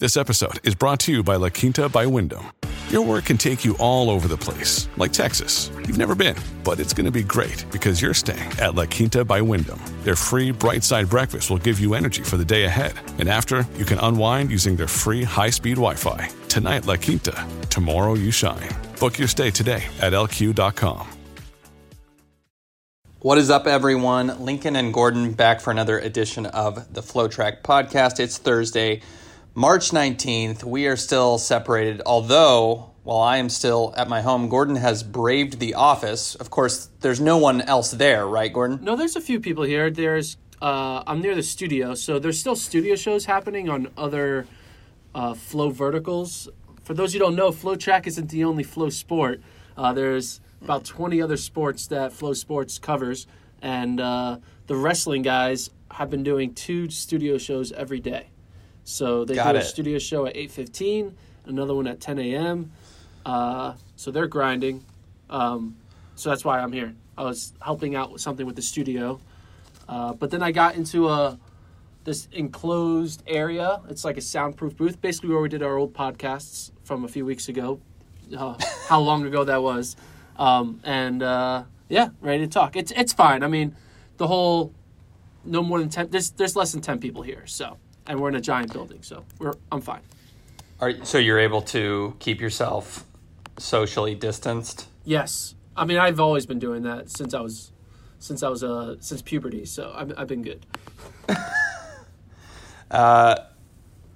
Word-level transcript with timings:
This 0.00 0.16
episode 0.16 0.66
is 0.66 0.74
brought 0.74 0.98
to 1.00 1.12
you 1.12 1.22
by 1.22 1.36
La 1.36 1.50
Quinta 1.50 1.86
by 1.86 2.06
Wyndham. 2.06 2.52
Your 2.88 3.04
work 3.04 3.26
can 3.26 3.36
take 3.36 3.66
you 3.66 3.76
all 3.78 4.08
over 4.08 4.28
the 4.28 4.36
place, 4.36 4.88
like 4.96 5.12
Texas. 5.12 5.70
You've 5.76 5.98
never 5.98 6.14
been, 6.14 6.36
but 6.64 6.80
it's 6.80 6.94
going 6.94 7.04
to 7.04 7.10
be 7.10 7.22
great 7.22 7.66
because 7.70 8.00
you're 8.00 8.14
staying 8.14 8.50
at 8.58 8.74
La 8.74 8.86
Quinta 8.86 9.26
by 9.26 9.42
Wyndham. 9.42 9.78
Their 10.02 10.16
free 10.16 10.52
bright 10.52 10.84
side 10.84 11.10
breakfast 11.10 11.50
will 11.50 11.58
give 11.58 11.78
you 11.78 11.92
energy 11.92 12.22
for 12.22 12.38
the 12.38 12.46
day 12.46 12.64
ahead. 12.64 12.94
And 13.18 13.28
after, 13.28 13.66
you 13.76 13.84
can 13.84 13.98
unwind 13.98 14.50
using 14.50 14.74
their 14.74 14.88
free 14.88 15.22
high 15.22 15.50
speed 15.50 15.76
Wi 15.76 15.96
Fi. 15.96 16.30
Tonight, 16.48 16.86
La 16.86 16.96
Quinta. 16.96 17.46
Tomorrow, 17.68 18.14
you 18.14 18.30
shine. 18.30 18.70
Book 19.00 19.18
your 19.18 19.28
stay 19.28 19.50
today 19.50 19.84
at 20.00 20.14
lq.com. 20.14 21.06
What 23.18 23.36
is 23.36 23.50
up, 23.50 23.66
everyone? 23.66 24.42
Lincoln 24.42 24.76
and 24.76 24.94
Gordon 24.94 25.34
back 25.34 25.60
for 25.60 25.70
another 25.70 25.98
edition 25.98 26.46
of 26.46 26.90
the 26.94 27.02
FloTrack 27.02 27.60
podcast. 27.60 28.18
It's 28.18 28.38
Thursday, 28.38 29.02
March 29.54 29.90
19th. 29.90 30.62
We 30.62 30.86
are 30.86 30.96
still 30.96 31.36
separated, 31.36 32.02
although 32.06 32.90
while 33.02 33.20
I 33.20 33.38
am 33.38 33.48
still 33.48 33.92
at 33.96 34.08
my 34.08 34.20
home, 34.22 34.48
Gordon 34.48 34.76
has 34.76 35.02
braved 35.02 35.58
the 35.58 35.74
office. 35.74 36.36
Of 36.36 36.50
course, 36.50 36.88
there's 37.00 37.20
no 37.20 37.36
one 37.36 37.60
else 37.62 37.90
there, 37.90 38.26
right, 38.26 38.52
Gordon? 38.52 38.78
No, 38.82 38.94
there's 38.94 39.16
a 39.16 39.20
few 39.20 39.40
people 39.40 39.64
here. 39.64 39.90
There's 39.90 40.36
uh, 40.62 41.02
I'm 41.06 41.20
near 41.20 41.34
the 41.34 41.42
studio, 41.42 41.94
so 41.94 42.18
there's 42.18 42.38
still 42.38 42.54
studio 42.54 42.94
shows 42.94 43.24
happening 43.24 43.68
on 43.68 43.88
other 43.96 44.46
uh, 45.14 45.34
flow 45.34 45.70
verticals. 45.70 46.48
For 46.84 46.94
those 46.94 47.12
who 47.12 47.18
don't 47.18 47.34
know, 47.34 47.50
FloTrack 47.50 48.06
isn't 48.06 48.28
the 48.30 48.44
only 48.44 48.62
flow 48.62 48.90
sport. 48.90 49.40
Uh, 49.76 49.92
there's 49.92 50.40
about 50.62 50.84
20 50.84 51.20
other 51.20 51.38
sports 51.38 51.86
that 51.88 52.12
FloSports 52.12 52.80
covers, 52.80 53.26
and 53.62 54.00
uh, 54.00 54.38
the 54.68 54.76
wrestling 54.76 55.22
guys 55.22 55.70
have 55.92 56.10
been 56.10 56.22
doing 56.22 56.54
two 56.54 56.88
studio 56.90 57.36
shows 57.38 57.72
every 57.72 57.98
day. 57.98 58.28
So 58.90 59.24
they 59.24 59.34
Got 59.36 59.52
do 59.52 59.58
it. 59.58 59.62
a 59.62 59.64
studio 59.64 59.98
show 59.98 60.26
at 60.26 60.34
8:15, 60.34 61.14
another 61.46 61.74
one 61.74 61.86
at 61.86 62.00
10 62.00 62.18
a.m. 62.18 62.72
Uh, 63.24 63.74
so 63.96 64.10
they're 64.10 64.26
grinding. 64.26 64.84
Um, 65.30 65.76
so 66.16 66.28
that's 66.28 66.44
why 66.44 66.60
I'm 66.60 66.72
here. 66.72 66.94
I 67.16 67.22
was 67.22 67.52
helping 67.62 67.94
out 67.94 68.10
with 68.10 68.20
something 68.20 68.46
with 68.46 68.56
the 68.56 68.62
studio, 68.62 69.20
uh, 69.88 70.14
but 70.14 70.30
then 70.30 70.42
I 70.42 70.50
got 70.50 70.74
into 70.74 71.08
a 71.08 71.38
this 72.04 72.28
enclosed 72.32 73.22
area. 73.26 73.80
It's 73.88 74.04
like 74.04 74.16
a 74.16 74.22
soundproof 74.22 74.76
booth, 74.76 75.00
basically 75.00 75.30
where 75.30 75.40
we 75.40 75.48
did 75.48 75.62
our 75.62 75.76
old 75.76 75.94
podcasts 75.94 76.72
from 76.82 77.04
a 77.04 77.08
few 77.08 77.24
weeks 77.24 77.48
ago. 77.48 77.80
Uh, 78.36 78.56
how 78.88 79.00
long 79.00 79.24
ago 79.24 79.44
that 79.44 79.62
was, 79.62 79.96
um, 80.36 80.80
and 80.82 81.22
uh, 81.22 81.62
yeah, 81.88 82.08
ready 82.20 82.44
to 82.44 82.50
talk. 82.50 82.74
It's 82.74 82.90
it's 82.96 83.12
fine. 83.12 83.44
I 83.44 83.48
mean, 83.48 83.76
the 84.16 84.26
whole 84.26 84.72
no 85.44 85.62
more 85.62 85.78
than 85.78 85.90
ten. 85.90 86.10
There's 86.10 86.30
there's 86.32 86.56
less 86.56 86.72
than 86.72 86.80
ten 86.80 86.98
people 86.98 87.22
here, 87.22 87.46
so 87.46 87.76
and 88.10 88.20
we're 88.20 88.28
in 88.28 88.34
a 88.34 88.40
giant 88.40 88.72
building, 88.72 89.02
so 89.02 89.24
we're 89.38 89.54
I'm 89.70 89.80
fine. 89.80 90.02
Are, 90.80 91.04
so 91.04 91.18
you're 91.18 91.38
able 91.38 91.62
to 91.62 92.16
keep 92.18 92.40
yourself 92.40 93.04
socially 93.56 94.14
distanced? 94.14 94.88
Yes, 95.04 95.54
I 95.76 95.84
mean 95.84 95.98
I've 95.98 96.18
always 96.18 96.44
been 96.44 96.58
doing 96.58 96.82
that 96.82 97.08
since 97.08 97.32
I 97.34 97.40
was 97.40 97.72
since 98.18 98.42
I 98.42 98.48
was 98.48 98.64
uh 98.64 98.96
since 99.00 99.22
puberty, 99.22 99.64
so 99.64 99.92
I've 99.94 100.12
I've 100.18 100.28
been 100.28 100.42
good. 100.42 100.66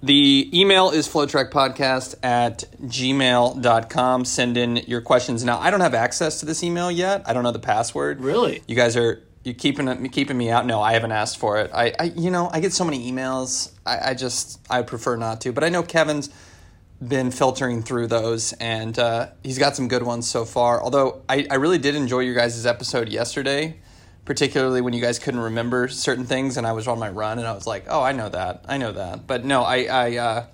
The 0.04 0.50
email 0.52 0.90
is 0.90 1.08
flowtrackpodcast 1.08 2.16
at 2.22 2.64
gmail.com. 2.82 4.24
Send 4.26 4.58
in 4.58 4.76
your 4.76 5.00
questions. 5.00 5.42
Now, 5.44 5.58
I 5.58 5.70
don't 5.70 5.80
have 5.80 5.94
access 5.94 6.40
to 6.40 6.46
this 6.46 6.62
email 6.62 6.90
yet. 6.90 7.22
I 7.24 7.32
don't 7.32 7.42
know 7.42 7.52
the 7.52 7.58
password. 7.58 8.20
Really? 8.20 8.62
You 8.66 8.76
guys 8.76 8.98
are 8.98 9.22
you 9.44 9.54
keeping 9.54 10.08
keeping 10.08 10.36
me 10.36 10.50
out? 10.50 10.66
No, 10.66 10.80
I 10.80 10.94
haven't 10.94 11.12
asked 11.12 11.38
for 11.38 11.58
it. 11.58 11.70
I, 11.72 11.92
I 11.98 12.04
you 12.16 12.30
know, 12.30 12.50
I 12.52 12.60
get 12.60 12.72
so 12.72 12.84
many 12.84 13.10
emails. 13.10 13.72
I, 13.86 14.10
I 14.10 14.14
just 14.14 14.60
I 14.70 14.82
prefer 14.82 15.16
not 15.16 15.40
to. 15.42 15.52
But 15.52 15.64
I 15.64 15.68
know 15.68 15.82
Kevin's 15.82 16.30
been 17.06 17.30
filtering 17.30 17.82
through 17.82 18.06
those 18.06 18.52
and 18.54 18.98
uh, 18.98 19.28
he's 19.42 19.58
got 19.58 19.76
some 19.76 19.88
good 19.88 20.02
ones 20.02 20.28
so 20.28 20.44
far. 20.44 20.82
Although 20.82 21.22
I, 21.28 21.46
I 21.50 21.56
really 21.56 21.78
did 21.78 21.94
enjoy 21.94 22.20
your 22.20 22.34
guys' 22.34 22.64
episode 22.64 23.08
yesterday, 23.08 23.78
particularly 24.24 24.80
when 24.80 24.94
you 24.94 25.02
guys 25.02 25.18
couldn't 25.18 25.40
remember 25.40 25.88
certain 25.88 26.24
things 26.24 26.56
and 26.56 26.66
I 26.66 26.72
was 26.72 26.88
on 26.88 26.98
my 26.98 27.10
run 27.10 27.38
and 27.38 27.46
I 27.46 27.52
was 27.52 27.66
like, 27.66 27.84
oh, 27.88 28.02
I 28.02 28.12
know 28.12 28.28
that. 28.30 28.64
I 28.68 28.78
know 28.78 28.92
that. 28.92 29.26
But 29.26 29.44
no, 29.44 29.62
I, 29.62 29.84
I 29.84 30.16
uh, 30.16 30.46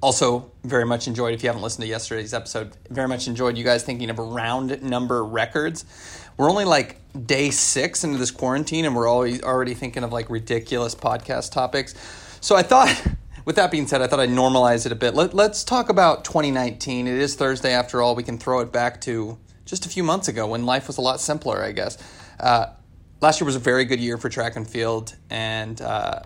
also 0.00 0.52
very 0.62 0.84
much 0.84 1.08
enjoyed, 1.08 1.34
if 1.34 1.42
you 1.42 1.48
haven't 1.48 1.62
listened 1.62 1.82
to 1.82 1.88
yesterday's 1.88 2.34
episode, 2.34 2.76
very 2.90 3.08
much 3.08 3.26
enjoyed 3.26 3.56
you 3.56 3.64
guys 3.64 3.82
thinking 3.82 4.10
of 4.10 4.18
round 4.18 4.82
number 4.82 5.24
records. 5.24 5.84
We're 6.36 6.50
only 6.50 6.64
like 6.64 7.00
day 7.26 7.50
six 7.50 8.02
into 8.02 8.18
this 8.18 8.30
quarantine 8.30 8.84
and 8.84 8.96
we're 8.96 9.06
always 9.06 9.42
already 9.42 9.74
thinking 9.74 10.02
of 10.02 10.12
like 10.12 10.28
ridiculous 10.30 10.94
podcast 10.94 11.52
topics. 11.52 11.94
So 12.40 12.56
I 12.56 12.62
thought, 12.62 13.06
with 13.44 13.56
that 13.56 13.70
being 13.70 13.86
said, 13.86 14.02
I 14.02 14.06
thought 14.08 14.20
I'd 14.20 14.30
normalize 14.30 14.84
it 14.84 14.92
a 14.92 14.96
bit. 14.96 15.14
Let, 15.14 15.32
let's 15.32 15.62
talk 15.62 15.90
about 15.90 16.24
2019. 16.24 17.06
It 17.06 17.14
is 17.14 17.36
Thursday 17.36 17.72
after 17.72 18.02
all. 18.02 18.16
We 18.16 18.24
can 18.24 18.38
throw 18.38 18.60
it 18.60 18.72
back 18.72 19.00
to 19.02 19.38
just 19.64 19.86
a 19.86 19.88
few 19.88 20.02
months 20.02 20.28
ago 20.28 20.48
when 20.48 20.66
life 20.66 20.88
was 20.88 20.98
a 20.98 21.00
lot 21.00 21.20
simpler, 21.20 21.62
I 21.62 21.72
guess. 21.72 21.98
Uh, 22.40 22.66
last 23.20 23.40
year 23.40 23.46
was 23.46 23.56
a 23.56 23.60
very 23.60 23.84
good 23.84 24.00
year 24.00 24.18
for 24.18 24.28
track 24.28 24.56
and 24.56 24.68
field, 24.68 25.14
and 25.30 25.80
uh, 25.80 26.20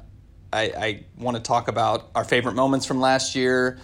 I, 0.53 0.63
I 0.63 1.05
want 1.17 1.37
to 1.37 1.43
talk 1.43 1.69
about 1.69 2.11
our 2.15 2.25
favorite 2.25 2.55
moments 2.55 2.87
from 2.87 3.01
last 3.01 3.37
year, 3.37 3.79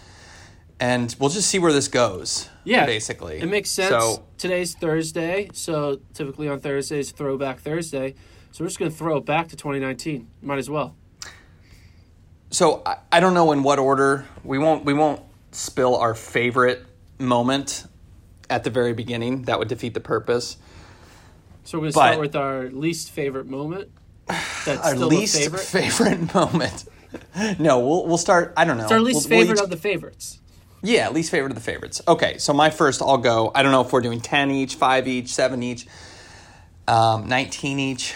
and 0.80 1.14
we'll 1.20 1.30
just 1.30 1.48
see 1.48 1.58
where 1.58 1.72
this 1.72 1.88
goes. 1.88 2.48
Yeah, 2.64 2.86
basically, 2.86 3.38
it 3.40 3.46
makes 3.46 3.70
sense. 3.70 3.90
So 3.90 4.24
Today's 4.38 4.74
Thursday, 4.74 5.48
so 5.52 6.00
typically 6.14 6.48
on 6.48 6.60
Thursdays, 6.60 7.10
Throwback 7.12 7.60
Thursday. 7.60 8.14
So 8.52 8.64
we're 8.64 8.68
just 8.68 8.78
gonna 8.78 8.90
throw 8.90 9.18
it 9.18 9.26
back 9.26 9.48
to 9.48 9.56
2019. 9.56 10.28
Might 10.42 10.58
as 10.58 10.70
well. 10.70 10.94
So 12.50 12.82
I, 12.86 12.98
I 13.12 13.20
don't 13.20 13.34
know 13.34 13.52
in 13.52 13.62
what 13.62 13.78
order. 13.78 14.26
We 14.44 14.58
won't 14.58 14.84
we 14.84 14.94
won't 14.94 15.20
spill 15.52 15.96
our 15.96 16.14
favorite 16.14 16.84
moment 17.18 17.86
at 18.48 18.64
the 18.64 18.70
very 18.70 18.92
beginning. 18.92 19.42
That 19.42 19.58
would 19.58 19.68
defeat 19.68 19.94
the 19.94 20.00
purpose. 20.00 20.56
So 21.64 21.78
we're 21.78 21.84
gonna 21.84 21.92
start 21.92 22.20
with 22.20 22.36
our 22.36 22.68
least 22.70 23.10
favorite 23.10 23.46
moment. 23.46 23.90
That's 24.26 24.68
Our 24.86 24.96
least 24.96 25.36
favorite. 25.36 25.60
favorite 25.62 26.34
moment. 26.34 26.84
no, 27.58 27.80
we'll 27.80 28.06
we'll 28.06 28.18
start. 28.18 28.52
I 28.56 28.64
don't 28.64 28.76
know. 28.78 28.84
It's 28.84 28.92
our 28.92 29.00
least 29.00 29.28
We'll- 29.28 29.38
we'll 29.38 29.46
favorite 29.46 29.58
each- 29.58 29.64
of 29.64 29.70
the 29.70 29.76
favorites. 29.76 30.40
Yeah, 30.84 31.08
least 31.08 31.30
favorite 31.30 31.50
of 31.50 31.56
the 31.56 31.62
favorites. 31.62 32.02
Okay, 32.06 32.36
so 32.36 32.52
my 32.52 32.68
first, 32.68 33.00
I'll 33.00 33.16
go. 33.16 33.50
I 33.54 33.62
don't 33.62 33.72
know 33.72 33.80
if 33.80 33.90
we're 33.90 34.02
doing 34.02 34.20
10 34.20 34.50
each, 34.50 34.74
5 34.74 35.08
each, 35.08 35.28
7 35.28 35.62
each, 35.62 35.86
um, 36.86 37.26
19 37.26 37.78
each, 37.80 38.14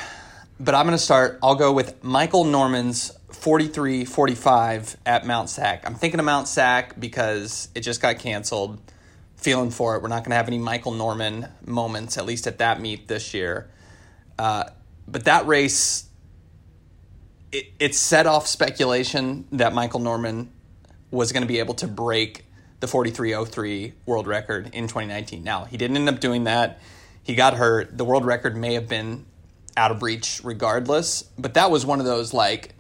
but 0.61 0.75
I'm 0.75 0.85
going 0.85 0.97
to 0.97 1.03
start. 1.03 1.39
I'll 1.43 1.55
go 1.55 1.73
with 1.73 2.05
Michael 2.05 2.45
Norman's 2.45 3.11
43 3.31 4.05
45 4.05 4.99
at 5.07 5.27
Mount 5.27 5.49
Sac. 5.49 5.87
I'm 5.87 5.95
thinking 5.95 6.21
of 6.21 6.27
Mount 6.27 6.47
Sac 6.47 7.01
because 7.01 7.71
it 7.75 7.81
just 7.81 8.03
got 8.03 8.19
canceled. 8.19 8.79
Feeling 9.37 9.71
for 9.71 9.97
it. 9.97 10.03
We're 10.03 10.09
not 10.09 10.25
going 10.25 10.31
to 10.31 10.37
have 10.37 10.49
any 10.49 10.59
Michael 10.59 10.93
Norman 10.93 11.49
moments, 11.65 12.19
at 12.19 12.27
least 12.27 12.47
at 12.47 12.59
that 12.59 12.83
meet 12.83 13.09
this 13.09 13.33
year. 13.33 13.71
Uh, 14.39 14.65
but 15.07 15.25
that 15.25 15.47
race, 15.47 16.07
it, 17.51 17.69
it 17.79 17.95
set 17.95 18.27
off 18.27 18.47
speculation 18.47 19.47
that 19.53 19.73
Michael 19.73 20.01
Norman 20.01 20.53
was 21.11 21.33
going 21.33 21.43
to 21.43 21.47
be 21.47 21.61
able 21.61 21.75
to 21.75 21.87
break 21.87 22.45
the 22.81 22.87
4303 22.87 23.95
world 24.07 24.27
record 24.27 24.71
in 24.73 24.85
2019. 24.85 25.43
Now, 25.43 25.65
he 25.65 25.77
didn't 25.77 25.97
end 25.97 26.09
up 26.09 26.21
doing 26.21 26.45
that. 26.45 26.81
He 27.23 27.35
got 27.35 27.55
hurt. 27.55 27.97
The 27.97 28.05
world 28.05 28.25
record 28.25 28.57
may 28.57 28.75
have 28.75 28.89
been 28.89 29.27
out 29.77 29.91
of 29.91 30.03
reach 30.03 30.41
regardless, 30.45 31.23
but 31.39 31.55
that 31.55 31.71
was 31.71 31.85
one 31.85 32.01
of 32.01 32.07
those 32.07 32.33
like 32.33 32.75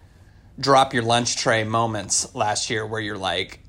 drop 0.58 0.92
your 0.92 1.02
lunch 1.02 1.36
tray 1.36 1.64
moments 1.64 2.34
last 2.34 2.70
year 2.70 2.86
where 2.86 3.00
you're 3.00 3.18
like, 3.18 3.60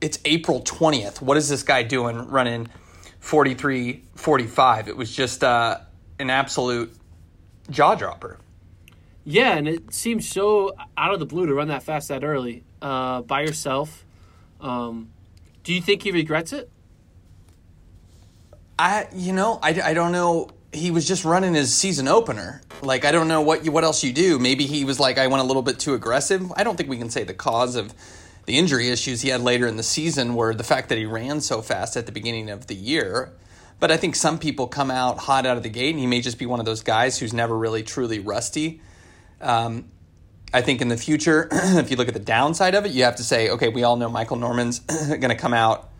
it's 0.00 0.18
April 0.24 0.62
20th. 0.62 1.20
What 1.20 1.36
is 1.36 1.48
this 1.48 1.62
guy 1.62 1.82
doing 1.82 2.28
running 2.28 2.68
43 3.20 4.04
45? 4.14 4.88
It 4.88 4.96
was 4.96 5.14
just 5.14 5.42
uh, 5.42 5.78
an 6.18 6.30
absolute 6.30 6.94
jaw 7.70 7.94
dropper. 7.94 8.38
Yeah, 9.24 9.56
and 9.56 9.68
it 9.68 9.92
seems 9.92 10.26
so 10.26 10.74
out 10.96 11.12
of 11.12 11.20
the 11.20 11.26
blue 11.26 11.46
to 11.46 11.54
run 11.54 11.68
that 11.68 11.82
fast 11.82 12.08
that 12.08 12.24
early 12.24 12.64
uh, 12.80 13.22
by 13.22 13.42
yourself. 13.42 14.06
Um, 14.60 15.10
do 15.68 15.74
you 15.74 15.82
think 15.82 16.02
he 16.02 16.12
regrets 16.12 16.54
it? 16.54 16.70
I, 18.78 19.06
you 19.14 19.34
know, 19.34 19.58
I, 19.62 19.78
I 19.78 19.92
don't 19.92 20.12
know. 20.12 20.48
He 20.72 20.90
was 20.90 21.06
just 21.06 21.26
running 21.26 21.52
his 21.52 21.76
season 21.76 22.08
opener. 22.08 22.62
Like, 22.80 23.04
I 23.04 23.12
don't 23.12 23.28
know 23.28 23.42
what 23.42 23.66
you, 23.66 23.70
what 23.70 23.84
else 23.84 24.02
you 24.02 24.14
do. 24.14 24.38
Maybe 24.38 24.64
he 24.64 24.86
was 24.86 24.98
like, 24.98 25.18
I 25.18 25.26
went 25.26 25.42
a 25.42 25.44
little 25.44 25.60
bit 25.60 25.78
too 25.78 25.92
aggressive. 25.92 26.50
I 26.56 26.64
don't 26.64 26.76
think 26.76 26.88
we 26.88 26.96
can 26.96 27.10
say 27.10 27.22
the 27.22 27.34
cause 27.34 27.76
of 27.76 27.92
the 28.46 28.56
injury 28.56 28.88
issues 28.88 29.20
he 29.20 29.28
had 29.28 29.42
later 29.42 29.66
in 29.66 29.76
the 29.76 29.82
season 29.82 30.36
were 30.36 30.54
the 30.54 30.64
fact 30.64 30.88
that 30.88 30.96
he 30.96 31.04
ran 31.04 31.42
so 31.42 31.60
fast 31.60 31.98
at 31.98 32.06
the 32.06 32.12
beginning 32.12 32.48
of 32.48 32.66
the 32.66 32.74
year. 32.74 33.34
But 33.78 33.90
I 33.90 33.98
think 33.98 34.16
some 34.16 34.38
people 34.38 34.68
come 34.68 34.90
out 34.90 35.18
hot 35.18 35.44
out 35.44 35.58
of 35.58 35.62
the 35.62 35.68
gate, 35.68 35.90
and 35.90 36.00
he 36.00 36.06
may 36.06 36.22
just 36.22 36.38
be 36.38 36.46
one 36.46 36.60
of 36.60 36.64
those 36.64 36.82
guys 36.82 37.18
who's 37.18 37.34
never 37.34 37.54
really 37.54 37.82
truly 37.82 38.20
rusty. 38.20 38.80
Um, 39.42 39.90
I 40.52 40.62
think 40.62 40.80
in 40.80 40.88
the 40.88 40.96
future, 40.96 41.48
if 41.52 41.90
you 41.90 41.96
look 41.96 42.08
at 42.08 42.14
the 42.14 42.20
downside 42.20 42.74
of 42.74 42.86
it, 42.86 42.92
you 42.92 43.04
have 43.04 43.16
to 43.16 43.24
say, 43.24 43.50
okay, 43.50 43.68
we 43.68 43.82
all 43.82 43.96
know 43.96 44.08
Michael 44.08 44.36
Norman's 44.36 44.78
going 45.08 45.28
to 45.28 45.36
come 45.36 45.52
out 45.52 45.90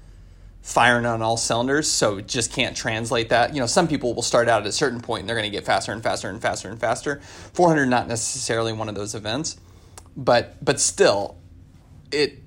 firing 0.62 1.06
on 1.06 1.22
all 1.22 1.36
cylinders, 1.36 1.90
so 1.90 2.20
just 2.20 2.52
can't 2.52 2.76
translate 2.76 3.30
that. 3.30 3.54
You 3.54 3.60
know, 3.60 3.66
some 3.66 3.88
people 3.88 4.14
will 4.14 4.22
start 4.22 4.48
out 4.48 4.62
at 4.62 4.66
a 4.66 4.72
certain 4.72 5.00
point 5.00 5.20
and 5.20 5.28
they're 5.28 5.36
going 5.36 5.50
to 5.50 5.56
get 5.56 5.64
faster 5.64 5.92
and 5.92 6.02
faster 6.02 6.28
and 6.28 6.40
faster 6.40 6.68
and 6.68 6.80
faster. 6.80 7.20
400 7.54 7.86
not 7.86 8.08
necessarily 8.08 8.72
one 8.72 8.88
of 8.88 8.94
those 8.94 9.14
events, 9.14 9.58
but 10.16 10.62
but 10.64 10.80
still, 10.80 11.38
it 12.10 12.42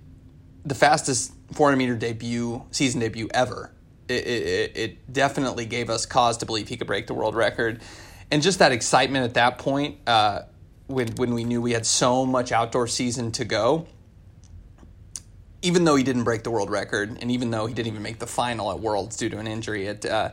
the 0.65 0.75
fastest 0.75 1.33
400 1.53 1.77
meter 1.77 1.95
debut 1.95 2.63
season 2.71 2.99
debut 2.99 3.29
ever. 3.33 3.71
It, 4.07 4.27
it, 4.27 4.77
it 4.77 5.13
definitely 5.13 5.65
gave 5.65 5.89
us 5.89 6.05
cause 6.05 6.37
to 6.39 6.45
believe 6.45 6.67
he 6.67 6.75
could 6.75 6.87
break 6.87 7.07
the 7.07 7.13
world 7.13 7.33
record, 7.33 7.81
and 8.29 8.41
just 8.41 8.59
that 8.59 8.71
excitement 8.71 9.25
at 9.25 9.35
that 9.35 9.57
point. 9.57 9.97
Uh, 10.05 10.41
when 10.91 11.09
when 11.15 11.33
we 11.33 11.43
knew 11.43 11.61
we 11.61 11.71
had 11.71 11.85
so 11.85 12.25
much 12.25 12.51
outdoor 12.51 12.87
season 12.87 13.31
to 13.33 13.45
go, 13.45 13.87
even 15.61 15.83
though 15.83 15.95
he 15.95 16.03
didn't 16.03 16.23
break 16.23 16.43
the 16.43 16.51
world 16.51 16.69
record, 16.69 17.17
and 17.21 17.31
even 17.31 17.51
though 17.51 17.65
he 17.65 17.73
didn't 17.73 17.87
even 17.87 18.01
make 18.01 18.19
the 18.19 18.27
final 18.27 18.71
at 18.71 18.79
Worlds 18.79 19.15
due 19.17 19.29
to 19.29 19.37
an 19.37 19.47
injury, 19.47 19.87
it 19.87 20.05
uh, 20.05 20.31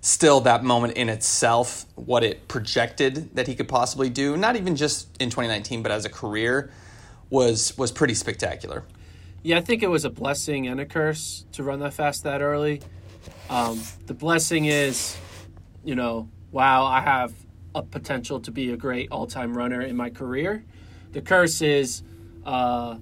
still 0.00 0.40
that 0.40 0.64
moment 0.64 0.94
in 0.94 1.08
itself, 1.08 1.84
what 1.94 2.24
it 2.24 2.48
projected 2.48 3.34
that 3.36 3.46
he 3.46 3.54
could 3.54 3.68
possibly 3.68 4.08
do, 4.08 4.36
not 4.36 4.56
even 4.56 4.76
just 4.76 5.08
in 5.20 5.30
2019, 5.30 5.82
but 5.82 5.92
as 5.92 6.04
a 6.04 6.10
career, 6.10 6.70
was 7.28 7.76
was 7.78 7.92
pretty 7.92 8.14
spectacular. 8.14 8.84
Yeah, 9.42 9.58
I 9.58 9.60
think 9.62 9.82
it 9.82 9.88
was 9.88 10.04
a 10.04 10.10
blessing 10.10 10.66
and 10.66 10.80
a 10.80 10.86
curse 10.86 11.46
to 11.52 11.62
run 11.62 11.80
that 11.80 11.94
fast 11.94 12.24
that 12.24 12.42
early. 12.42 12.82
Um, 13.48 13.80
the 14.06 14.14
blessing 14.14 14.66
is, 14.66 15.16
you 15.82 15.94
know, 15.94 16.28
wow, 16.52 16.84
I 16.84 17.00
have 17.00 17.32
a 17.74 17.82
potential 17.82 18.40
to 18.40 18.50
be 18.50 18.72
a 18.72 18.76
great 18.76 19.08
all-time 19.10 19.56
runner 19.56 19.80
in 19.80 19.96
my 19.96 20.10
career. 20.10 20.64
The 21.12 21.20
curse 21.20 21.62
is. 21.62 22.02
Uh, 22.44 22.96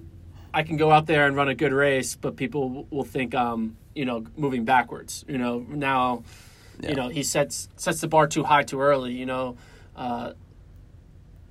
I 0.53 0.63
can 0.63 0.77
go 0.77 0.91
out 0.91 1.07
there 1.07 1.27
and 1.27 1.37
run 1.37 1.49
a 1.49 1.55
good 1.55 1.73
race, 1.73 2.17
but 2.17 2.37
people 2.37 2.87
will 2.91 3.05
think 3.05 3.35
um, 3.35 3.77
you 3.95 4.05
know, 4.05 4.25
moving 4.37 4.65
backwards. 4.65 5.25
You 5.29 5.39
know, 5.39 5.67
now, 5.69 6.23
yeah. 6.81 6.91
you 6.91 6.95
know, 6.95 7.09
he 7.09 7.23
sets 7.23 7.69
sets 7.77 8.01
the 8.01 8.09
bar 8.09 8.29
too 8.29 8.45
high 8.45 8.63
too 8.63 8.81
early. 8.81 9.13
You 9.13 9.27
know, 9.27 9.57
uh, 9.97 10.33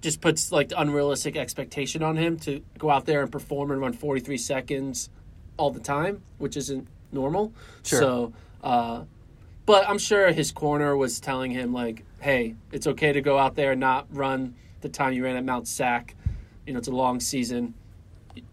just 0.02 0.22
puts 0.22 0.52
like 0.52 0.72
unrealistic 0.76 1.36
expectation 1.36 2.02
on 2.04 2.16
him 2.16 2.38
to 2.40 2.64
go 2.78 2.90
out 2.90 3.06
there 3.06 3.22
and 3.22 3.32
perform 3.32 3.72
and 3.72 3.82
run 3.82 3.94
43 3.94 4.38
seconds 4.38 5.10
all 5.58 5.72
the 5.72 5.82
time, 5.82 6.22
which 6.38 6.56
isn't 6.56 6.88
normal. 7.12 7.54
Sure. 7.84 8.00
So, 8.00 8.34
uh, 8.64 9.04
but 9.66 9.90
I'm 9.90 9.98
sure 9.98 10.32
his 10.32 10.54
corner 10.54 10.96
was 10.96 11.20
telling 11.20 11.52
him 11.52 11.74
like, 11.74 12.06
"Hey, 12.20 12.56
it's 12.72 12.88
okay 12.88 13.14
to 13.14 13.22
go 13.22 13.38
out 13.38 13.56
there 13.56 13.72
and 13.72 13.80
not 13.80 14.08
run 14.12 14.56
the 14.82 14.90
time 14.90 15.14
you 15.14 15.24
ran 15.24 15.36
at 15.36 15.46
Mount 15.46 15.68
Sac. 15.68 16.16
You 16.66 16.74
know, 16.74 16.80
it's 16.80 16.88
a 16.88 16.92
long 16.92 17.20
season." 17.20 17.74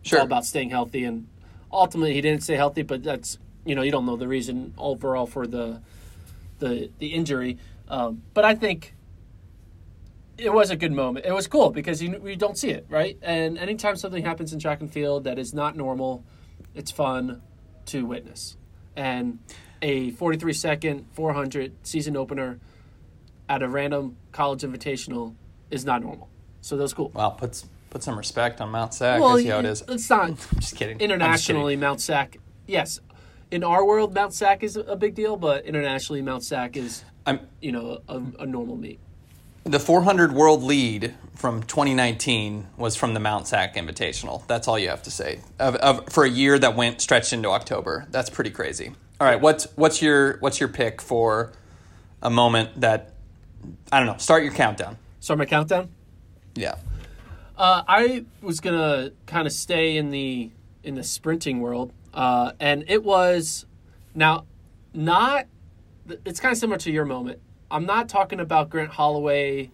sure. 0.03 0.21
all 0.21 0.25
about 0.25 0.45
staying 0.45 0.71
healthy. 0.71 1.05
And 1.05 1.27
ultimately, 1.73 2.15
he 2.15 2.21
didn't 2.21 2.43
stay 2.43 2.57
healthy, 2.57 2.83
but 2.83 3.03
that's 3.03 3.39
you 3.65 3.75
know 3.75 3.83
you 3.83 3.91
don't 3.91 4.07
know 4.07 4.17
the 4.17 4.29
reason 4.29 4.75
overall 4.77 5.27
for 5.27 5.47
the 5.47 5.81
the 6.59 6.91
the 6.99 7.09
injury. 7.09 7.59
Um, 7.89 8.23
but 8.33 8.45
I 8.45 8.55
think 8.55 8.95
it 10.39 10.53
was 10.53 10.71
a 10.71 10.77
good 10.77 10.93
moment. 10.93 11.27
It 11.27 11.33
was 11.33 11.47
cool 11.47 11.71
because 11.71 12.03
you 12.03 12.21
you 12.25 12.37
don't 12.37 12.59
see 12.59 12.71
it 12.71 12.87
right. 12.89 13.19
And 13.23 13.59
anytime 13.59 13.97
something 13.97 14.25
happens 14.25 14.53
in 14.53 14.59
track 14.59 14.81
and 14.81 14.93
field 14.93 15.25
that 15.25 15.39
is 15.39 15.55
not 15.55 15.77
normal, 15.77 16.25
it's 16.75 16.91
fun 16.91 17.43
to 17.87 18.07
witness. 18.07 18.57
And 18.97 19.39
a 19.83 20.13
43 20.13 20.53
second 20.53 21.07
400 21.13 21.73
season 21.83 22.17
opener 22.17 22.59
at 23.49 23.63
a 23.63 23.69
random 23.69 24.17
college 24.33 24.63
invitational 24.63 25.35
is 25.71 25.85
not 25.85 26.03
normal. 26.03 26.29
So 26.61 26.77
that 26.77 26.83
was 26.83 26.95
cool. 26.95 27.11
Wow, 27.15 27.31
puts 27.31 27.67
Put 27.95 28.03
some 28.03 28.19
respect 28.19 28.61
on 28.61 28.71
Mount 28.71 28.93
Sac. 28.93 29.21
Well, 29.21 29.39
see 29.39 29.47
how 29.47 29.61
it 29.61 29.67
is. 29.67 29.85
It's 29.87 30.11
not. 30.11 30.23
I'm 30.29 30.37
just 30.59 30.75
kidding. 30.75 30.99
Internationally, 30.99 31.37
just 31.37 31.47
kidding. 31.47 31.81
Mount 31.81 32.01
Sac. 32.01 32.39
Yes, 32.67 32.99
in 33.53 33.63
our 33.63 33.85
world, 33.85 34.13
Mount 34.13 34.35
Sac 34.35 34.65
is 34.65 34.77
a 34.77 34.97
big 34.97 35.15
deal, 35.15 35.37
but 35.37 35.65
internationally, 35.65 36.21
Mount 36.21 36.43
Sac 36.43 36.77
is, 36.77 37.05
I'm, 37.25 37.39
you 37.61 37.71
know, 37.71 38.01
a, 38.09 38.21
a 38.41 38.47
normal 38.47 38.75
meet. 38.75 38.99
The 39.63 39.79
400 39.79 40.33
world 40.33 40.65
lead 40.65 41.15
from 41.37 41.63
2019 41.63 42.67
was 42.77 42.97
from 42.97 43.15
the 43.15 43.21
Mount 43.21 43.47
Sac 43.47 43.77
Invitational. 43.77 44.45
That's 44.49 44.67
all 44.67 44.77
you 44.77 44.89
have 44.89 45.05
to 45.05 45.13
say. 45.13 45.39
Of, 45.61 45.77
of, 45.77 46.09
for 46.13 46.25
a 46.25 46.29
year 46.29 46.59
that 46.59 46.75
went 46.75 47.01
stretched 47.01 47.33
into 47.33 47.51
October. 47.51 48.09
That's 48.11 48.29
pretty 48.29 48.51
crazy. 48.51 48.91
All 49.21 49.29
right, 49.29 49.41
what's 49.41 49.69
what's 49.77 50.03
your 50.03 50.39
what's 50.39 50.59
your 50.59 50.69
pick 50.69 51.01
for 51.01 51.53
a 52.21 52.31
moment 52.31 52.81
that 52.81 53.14
I 53.93 53.99
don't 53.99 54.07
know? 54.07 54.17
Start 54.19 54.45
your 54.45 54.53
countdown. 54.53 54.97
Start 55.21 55.39
my 55.39 55.47
countdown. 55.47 55.91
Yeah. 56.55 56.77
Uh, 57.57 57.83
I 57.87 58.25
was 58.43 58.61
gonna 58.61 59.13
kind 59.27 59.47
of 59.47 59.53
stay 59.53 59.97
in 59.97 60.11
the 60.11 60.51
in 60.83 60.97
the 60.97 61.05
sprinting 61.05 61.61
world, 61.61 61.93
uh, 62.13 62.53
and 62.61 62.85
it 62.89 63.05
was 63.05 63.67
now 64.15 64.45
not. 64.93 65.47
It's 66.25 66.41
kind 66.41 66.53
of 66.53 66.59
similar 66.59 66.79
to 66.79 66.91
your 66.91 67.05
moment. 67.05 67.41
I'm 67.71 67.87
not 67.87 68.09
talking 68.09 68.41
about 68.41 68.71
Grant 68.71 68.91
Holloway 68.91 69.71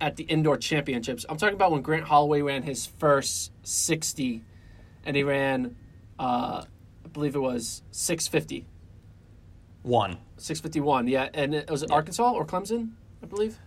at 0.00 0.16
the 0.16 0.24
indoor 0.24 0.56
championships. 0.56 1.24
I'm 1.28 1.36
talking 1.36 1.54
about 1.54 1.70
when 1.70 1.82
Grant 1.82 2.04
Holloway 2.04 2.42
ran 2.42 2.62
his 2.62 2.86
first 2.86 3.52
60, 3.62 4.42
and 5.04 5.16
he 5.16 5.22
ran, 5.22 5.76
uh, 6.18 6.64
I 7.04 7.08
believe 7.12 7.36
it 7.36 7.40
was 7.40 7.82
650. 7.92 8.66
One. 9.84 10.18
651, 10.38 11.06
yeah. 11.06 11.28
And 11.32 11.54
it 11.54 11.70
was 11.70 11.84
it 11.84 11.90
yeah. 11.90 11.94
Arkansas 11.94 12.32
or 12.32 12.44
Clemson, 12.44 12.90
I 13.22 13.26
believe? 13.26 13.58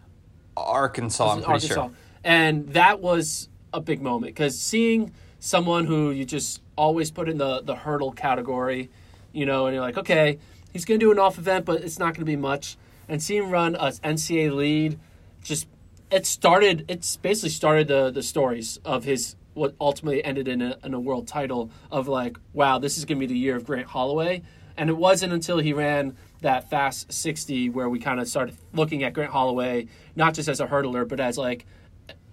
Arkansas, 0.57 1.29
I'm 1.29 1.37
pretty 1.37 1.51
Arkansas. 1.51 1.73
sure 1.73 1.91
and 2.27 2.67
that 2.73 2.99
was 2.99 3.47
a 3.73 3.79
big 3.79 4.01
moment 4.01 4.35
because 4.35 4.59
seeing 4.59 5.13
someone 5.39 5.85
who 5.85 6.11
you 6.11 6.25
just 6.25 6.61
always 6.75 7.09
put 7.09 7.29
in 7.29 7.37
the 7.37 7.61
the 7.61 7.75
hurdle 7.75 8.11
category, 8.11 8.89
you 9.31 9.45
know, 9.45 9.65
and 9.65 9.73
you're 9.73 9.83
like, 9.83 9.97
okay, 9.97 10.37
he's 10.73 10.83
going 10.83 10.99
to 10.99 11.05
do 11.05 11.11
an 11.11 11.19
off 11.19 11.37
event, 11.37 11.63
but 11.63 11.81
it's 11.81 11.97
not 11.97 12.07
going 12.07 12.21
to 12.21 12.25
be 12.25 12.35
much. 12.35 12.77
And 13.07 13.23
seeing 13.23 13.43
him 13.43 13.49
run 13.49 13.75
a 13.75 13.91
NCAA 13.91 14.53
lead, 14.53 14.99
just 15.41 15.67
it 16.11 16.25
started. 16.25 16.83
It's 16.89 17.15
basically 17.15 17.49
started 17.49 17.87
the 17.87 18.11
the 18.11 18.23
stories 18.23 18.77
of 18.83 19.05
his 19.05 19.37
what 19.53 19.73
ultimately 19.81 20.23
ended 20.23 20.49
in 20.49 20.61
a, 20.61 20.77
in 20.83 20.93
a 20.93 20.99
world 20.99 21.27
title 21.27 21.71
of 21.89 22.07
like, 22.07 22.37
wow, 22.53 22.77
this 22.77 22.97
is 22.97 23.05
going 23.05 23.17
to 23.17 23.25
be 23.25 23.33
the 23.33 23.39
year 23.39 23.55
of 23.55 23.65
Grant 23.65 23.87
Holloway. 23.87 24.43
And 24.77 24.89
it 24.89 24.97
wasn't 24.97 25.33
until 25.33 25.57
he 25.57 25.73
ran 25.73 26.15
that 26.41 26.69
fast 26.69 27.11
60 27.11 27.69
where 27.69 27.89
we 27.89 27.99
kind 27.99 28.19
of 28.19 28.27
started 28.27 28.55
looking 28.73 29.03
at 29.03 29.13
Grant 29.13 29.31
Holloway 29.31 29.87
not 30.15 30.33
just 30.33 30.47
as 30.47 30.59
a 30.59 30.67
hurdler, 30.67 31.07
but 31.07 31.19
as 31.19 31.37
like 31.37 31.65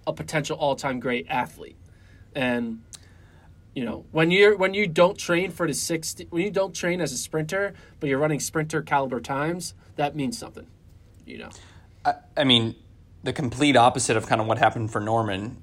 a 0.07 0.13
potential 0.13 0.57
all-time 0.57 0.99
great 0.99 1.25
athlete. 1.29 1.77
And 2.33 2.81
you 3.73 3.83
know, 3.83 4.05
when 4.11 4.31
you're 4.31 4.55
when 4.55 4.73
you 4.73 4.87
don't 4.87 5.17
train 5.17 5.51
for 5.51 5.67
the 5.67 5.73
60 5.73 6.27
when 6.29 6.43
you 6.43 6.51
don't 6.51 6.73
train 6.73 7.01
as 7.01 7.11
a 7.11 7.17
sprinter, 7.17 7.73
but 7.99 8.09
you're 8.09 8.19
running 8.19 8.39
sprinter 8.39 8.81
caliber 8.81 9.19
times, 9.19 9.73
that 9.95 10.15
means 10.15 10.37
something. 10.37 10.67
You 11.25 11.39
know. 11.39 11.49
I, 12.05 12.13
I 12.37 12.43
mean, 12.43 12.75
the 13.23 13.33
complete 13.33 13.75
opposite 13.75 14.15
of 14.15 14.27
kind 14.27 14.39
of 14.39 14.47
what 14.47 14.59
happened 14.59 14.91
for 14.91 15.01
Norman 15.01 15.57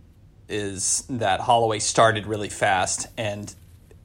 is 0.49 1.05
that 1.09 1.41
Holloway 1.41 1.79
started 1.79 2.27
really 2.27 2.49
fast 2.49 3.07
and 3.17 3.55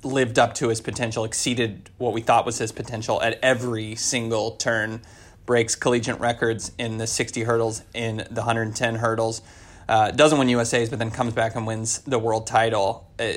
lived 0.08 0.40
up 0.40 0.54
to 0.56 0.70
his 0.70 0.82
potential, 0.82 1.24
exceeded 1.24 1.90
what 1.98 2.14
we 2.14 2.22
thought 2.22 2.46
was 2.46 2.58
his 2.58 2.72
potential 2.72 3.22
at 3.22 3.40
every 3.44 3.96
single 3.96 4.52
turn, 4.52 5.02
breaks 5.46 5.76
collegiate 5.76 6.20
records 6.20 6.72
in 6.78 6.98
the 6.98 7.08
60 7.08 7.44
hurdles, 7.44 7.84
in 7.94 8.18
the 8.30 8.42
110 8.42 8.96
hurdles 8.96 9.42
uh, 9.90 10.12
doesn't 10.12 10.38
win 10.38 10.50
USA's, 10.50 10.90
but 10.90 11.00
then 11.00 11.12
comes 11.12 11.34
back 11.34 11.56
and 11.56 11.66
wins 11.66 12.00
the 12.00 12.20
world 12.20 12.48
title. 12.48 13.10
Uh, 13.20 13.32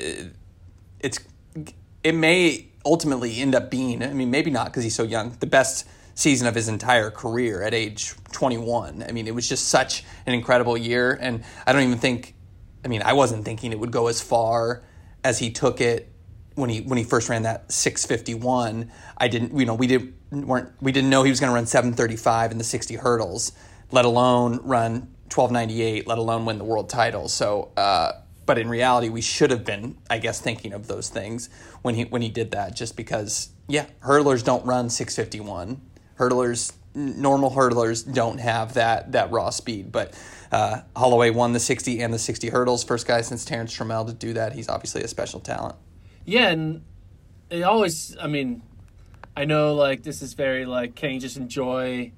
it's 0.99 1.19
it 2.03 2.13
may 2.13 2.67
ultimately 2.85 3.39
end 3.39 3.55
up 3.55 3.71
being. 3.71 4.03
I 4.03 4.13
mean, 4.13 4.31
maybe 4.31 4.51
not 4.51 4.65
because 4.65 4.83
he's 4.83 4.95
so 4.95 5.03
young. 5.03 5.35
The 5.39 5.47
best 5.47 5.87
season 6.13 6.47
of 6.47 6.55
his 6.55 6.67
entire 6.67 7.09
career 7.09 7.63
at 7.63 7.73
age 7.73 8.13
21. 8.33 9.03
I 9.07 9.11
mean, 9.11 9.27
it 9.27 9.33
was 9.33 9.47
just 9.47 9.69
such 9.69 10.03
an 10.25 10.33
incredible 10.33 10.77
year, 10.77 11.17
and 11.19 11.43
I 11.65 11.73
don't 11.73 11.83
even 11.83 11.97
think 11.97 12.35
I 12.83 12.87
mean, 12.87 13.01
I 13.03 13.13
wasn't 13.13 13.45
thinking 13.45 13.71
it 13.71 13.79
would 13.79 13.91
go 13.91 14.07
as 14.07 14.21
far 14.21 14.83
as 15.23 15.37
he 15.39 15.51
took 15.51 15.81
it 15.81 16.10
when 16.55 16.69
he 16.69 16.81
when 16.81 16.97
he 16.97 17.03
first 17.03 17.29
ran 17.29 17.43
that 17.43 17.71
651. 17.71 18.91
I 19.17 19.27
didn't, 19.27 19.57
you 19.57 19.65
know, 19.65 19.75
we 19.75 19.87
didn't 19.87 20.15
weren't 20.31 20.71
we 20.81 20.91
didn't 20.91 21.09
know 21.09 21.23
he 21.23 21.29
was 21.29 21.39
going 21.39 21.49
to 21.49 21.55
run 21.55 21.65
735 21.65 22.51
in 22.51 22.57
the 22.57 22.63
60 22.63 22.95
hurdles, 22.95 23.51
let 23.91 24.05
alone 24.05 24.59
run 24.63 25.07
1298, 25.33 26.07
let 26.07 26.17
alone 26.17 26.45
win 26.45 26.57
the 26.57 26.63
world 26.63 26.89
title. 26.89 27.29
So, 27.29 27.71
uh, 27.77 28.13
but 28.45 28.57
in 28.57 28.69
reality, 28.69 29.09
we 29.09 29.21
should 29.21 29.51
have 29.51 29.63
been, 29.63 29.97
I 30.09 30.17
guess, 30.17 30.41
thinking 30.41 30.73
of 30.73 30.87
those 30.87 31.09
things 31.09 31.49
when 31.81 31.95
he 31.95 32.03
when 32.05 32.21
he 32.21 32.29
did 32.29 32.51
that, 32.51 32.75
just 32.75 32.97
because, 32.97 33.49
yeah, 33.67 33.85
hurdlers 34.03 34.43
don't 34.43 34.65
run 34.65 34.89
651. 34.89 35.81
Hurdlers, 36.19 36.73
normal 36.93 37.51
hurdlers 37.51 38.11
don't 38.11 38.39
have 38.39 38.73
that 38.73 39.11
that 39.13 39.31
raw 39.31 39.49
speed, 39.49 39.91
but. 39.91 40.17
Uh, 40.51 40.81
Holloway 40.97 41.29
won 41.29 41.53
the 41.53 41.61
60 41.61 42.01
and 42.01 42.13
the 42.13 42.19
60 42.19 42.49
hurdles. 42.49 42.83
First 42.83 43.07
guy 43.07 43.21
since 43.21 43.45
Terrence 43.45 43.73
Trammell 43.73 44.05
to 44.07 44.11
do 44.11 44.33
that. 44.33 44.51
He's 44.51 44.67
obviously 44.67 45.01
a 45.01 45.07
special 45.07 45.39
talent. 45.39 45.77
Yeah, 46.25 46.49
and 46.49 46.83
it 47.49 47.63
always. 47.63 48.15
I 48.19 48.27
mean, 48.27 48.61
I 49.35 49.45
know 49.45 49.73
like 49.73 50.03
this 50.03 50.21
is 50.21 50.33
very 50.33 50.65
like 50.65 50.95
can 50.95 51.11
you 51.11 51.19
just 51.19 51.37
enjoy 51.37 52.11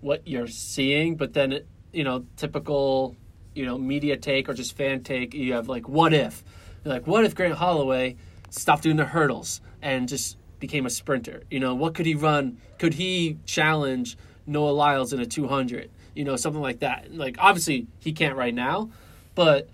what 0.00 0.26
you're 0.26 0.48
seeing, 0.48 1.16
but 1.16 1.32
then 1.32 1.52
it, 1.52 1.66
you 1.92 2.04
know 2.04 2.26
typical 2.36 3.16
you 3.54 3.64
know 3.64 3.78
media 3.78 4.16
take 4.16 4.48
or 4.48 4.54
just 4.54 4.76
fan 4.76 5.02
take. 5.02 5.34
You 5.34 5.54
have 5.54 5.68
like 5.68 5.88
what 5.88 6.12
if, 6.12 6.42
You're 6.84 6.94
like 6.94 7.06
what 7.06 7.24
if 7.24 7.34
Grant 7.34 7.54
Holloway 7.54 8.16
stopped 8.50 8.82
doing 8.82 8.96
the 8.96 9.04
hurdles 9.04 9.60
and 9.80 10.08
just 10.08 10.36
became 10.58 10.86
a 10.86 10.90
sprinter? 10.90 11.44
You 11.50 11.60
know 11.60 11.74
what 11.74 11.94
could 11.94 12.06
he 12.06 12.14
run? 12.14 12.58
Could 12.78 12.94
he 12.94 13.38
challenge 13.46 14.16
Noah 14.46 14.70
Lyles 14.70 15.12
in 15.12 15.20
a 15.20 15.26
200? 15.26 15.90
You 16.14 16.24
know 16.24 16.36
something 16.36 16.62
like 16.62 16.80
that. 16.80 17.14
Like 17.14 17.36
obviously 17.38 17.86
he 18.00 18.12
can't 18.12 18.36
right 18.36 18.54
now, 18.54 18.90
but 19.34 19.68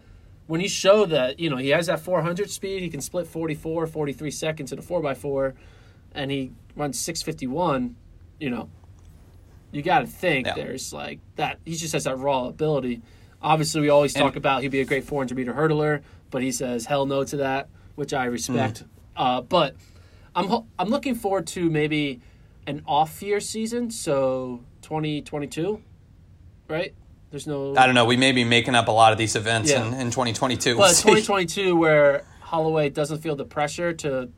when 0.46 0.60
he 0.60 0.68
showed 0.68 1.10
that 1.10 1.38
you 1.40 1.50
know 1.50 1.56
he 1.56 1.70
has 1.70 1.86
that 1.86 2.00
400 2.00 2.50
speed, 2.50 2.82
he 2.82 2.88
can 2.88 3.00
split 3.00 3.26
44, 3.26 3.86
43 3.86 4.30
seconds 4.30 4.72
in 4.72 4.78
a 4.78 4.82
4x4, 4.82 5.54
and 6.14 6.30
he 6.30 6.52
runs 6.76 6.98
651. 7.00 7.96
You 8.38 8.50
know, 8.50 8.68
you 9.72 9.82
got 9.82 10.00
to 10.00 10.06
think 10.06 10.46
Yeah. 10.46 10.54
there's 10.54 10.92
like 10.92 11.20
that. 11.36 11.58
He 11.64 11.74
just 11.74 11.92
has 11.92 12.04
that 12.04 12.18
raw 12.18 12.46
ability. 12.46 13.02
Obviously, 13.42 13.80
we 13.82 13.88
always 13.90 14.12
talk 14.14 14.28
And- 14.28 14.36
about 14.38 14.62
he'd 14.62 14.70
be 14.70 14.80
a 14.80 14.84
great 14.84 15.04
400 15.04 15.36
meter 15.36 15.54
hurdler, 15.54 16.02
but 16.30 16.42
he 16.42 16.50
says 16.52 16.86
hell 16.86 17.06
no 17.06 17.24
to 17.24 17.36
that, 17.38 17.68
which 17.94 18.12
I 18.14 18.24
respect. 18.26 18.82
Mm. 18.82 18.86
Uh, 19.16 19.40
but 19.42 19.74
I'm 20.34 20.46
ho- 20.48 20.66
I'm 20.78 20.88
looking 20.88 21.14
forward 21.14 21.46
to 21.48 21.70
maybe 21.70 22.20
an 22.66 22.82
off 22.86 23.22
year 23.22 23.40
season, 23.40 23.90
so 23.90 24.60
2022, 24.82 25.80
right? 26.68 26.94
There's 27.30 27.46
no 27.46 27.76
I 27.76 27.86
don't 27.86 27.94
know. 27.94 28.04
We 28.04 28.16
may 28.16 28.32
be 28.32 28.44
making 28.44 28.74
up 28.74 28.88
a 28.88 28.92
lot 28.92 29.12
of 29.12 29.18
these 29.18 29.36
events 29.36 29.70
Yeah. 29.70 29.86
in, 29.86 29.94
in 29.94 30.10
2022. 30.10 30.76
We'll 30.76 30.88
But 30.88 30.96
2022, 30.96 31.76
where 31.76 32.24
Holloway 32.40 32.90
doesn't 32.90 33.18
feel 33.18 33.36
the 33.36 33.44
pressure 33.44 33.92
to 33.94 34.30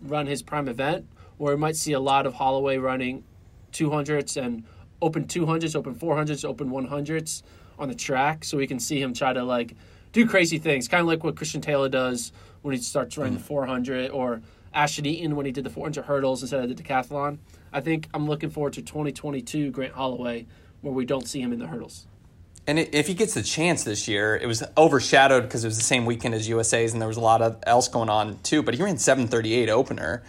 run 0.00 0.26
his 0.26 0.42
prime 0.42 0.68
event, 0.68 1.06
where 1.36 1.54
we 1.54 1.60
might 1.60 1.76
see 1.76 1.92
a 1.92 2.00
lot 2.00 2.26
of 2.26 2.34
Holloway 2.34 2.78
running 2.78 3.24
200s 3.72 4.42
and 4.42 4.64
open 5.02 5.24
200s, 5.26 5.76
open 5.76 5.94
400s, 5.94 6.44
open 6.44 6.70
100s 6.70 7.42
on 7.78 7.88
the 7.88 7.94
track, 7.94 8.44
so 8.44 8.56
we 8.56 8.66
can 8.66 8.78
see 8.78 9.00
him 9.00 9.14
try 9.14 9.32
to 9.32 9.42
like 9.42 9.74
do 10.12 10.26
crazy 10.26 10.58
things, 10.58 10.88
kind 10.88 11.00
of 11.00 11.06
like 11.06 11.22
what 11.22 11.36
Christian 11.36 11.60
Taylor 11.60 11.88
does 11.88 12.32
when 12.62 12.74
he 12.74 12.80
starts 12.80 13.16
running 13.16 13.34
the 13.34 13.40
mm. 13.40 13.44
400, 13.44 14.10
or 14.10 14.42
Ashton 14.74 15.06
Eaton 15.06 15.36
when 15.36 15.46
he 15.46 15.52
did 15.52 15.64
the 15.64 15.70
400 15.70 16.04
hurdles 16.04 16.42
instead 16.42 16.62
of 16.62 16.74
the 16.74 16.82
decathlon. 16.82 17.38
I 17.72 17.80
think 17.80 18.08
I'm 18.12 18.26
looking 18.26 18.50
forward 18.50 18.74
to 18.74 18.82
2022 18.82 19.70
Grant 19.70 19.94
Holloway, 19.94 20.46
where 20.80 20.92
we 20.92 21.04
don't 21.04 21.26
see 21.28 21.40
him 21.40 21.52
in 21.52 21.58
the 21.58 21.66
hurdles. 21.66 22.06
And 22.66 22.78
if 22.78 23.06
he 23.06 23.14
gets 23.14 23.34
the 23.34 23.42
chance 23.42 23.84
this 23.84 24.06
year, 24.06 24.36
it 24.36 24.46
was 24.46 24.62
overshadowed 24.76 25.44
because 25.44 25.64
it 25.64 25.68
was 25.68 25.76
the 25.76 25.84
same 25.84 26.04
weekend 26.04 26.34
as 26.34 26.48
USA's, 26.48 26.92
and 26.92 27.00
there 27.00 27.08
was 27.08 27.16
a 27.16 27.22
lot 27.22 27.42
of 27.42 27.58
else 27.66 27.88
going 27.88 28.08
on 28.08 28.38
too. 28.40 28.62
But 28.62 28.74
he 28.74 28.82
ran 28.82 28.98
738 28.98 29.68
opener 29.68 30.22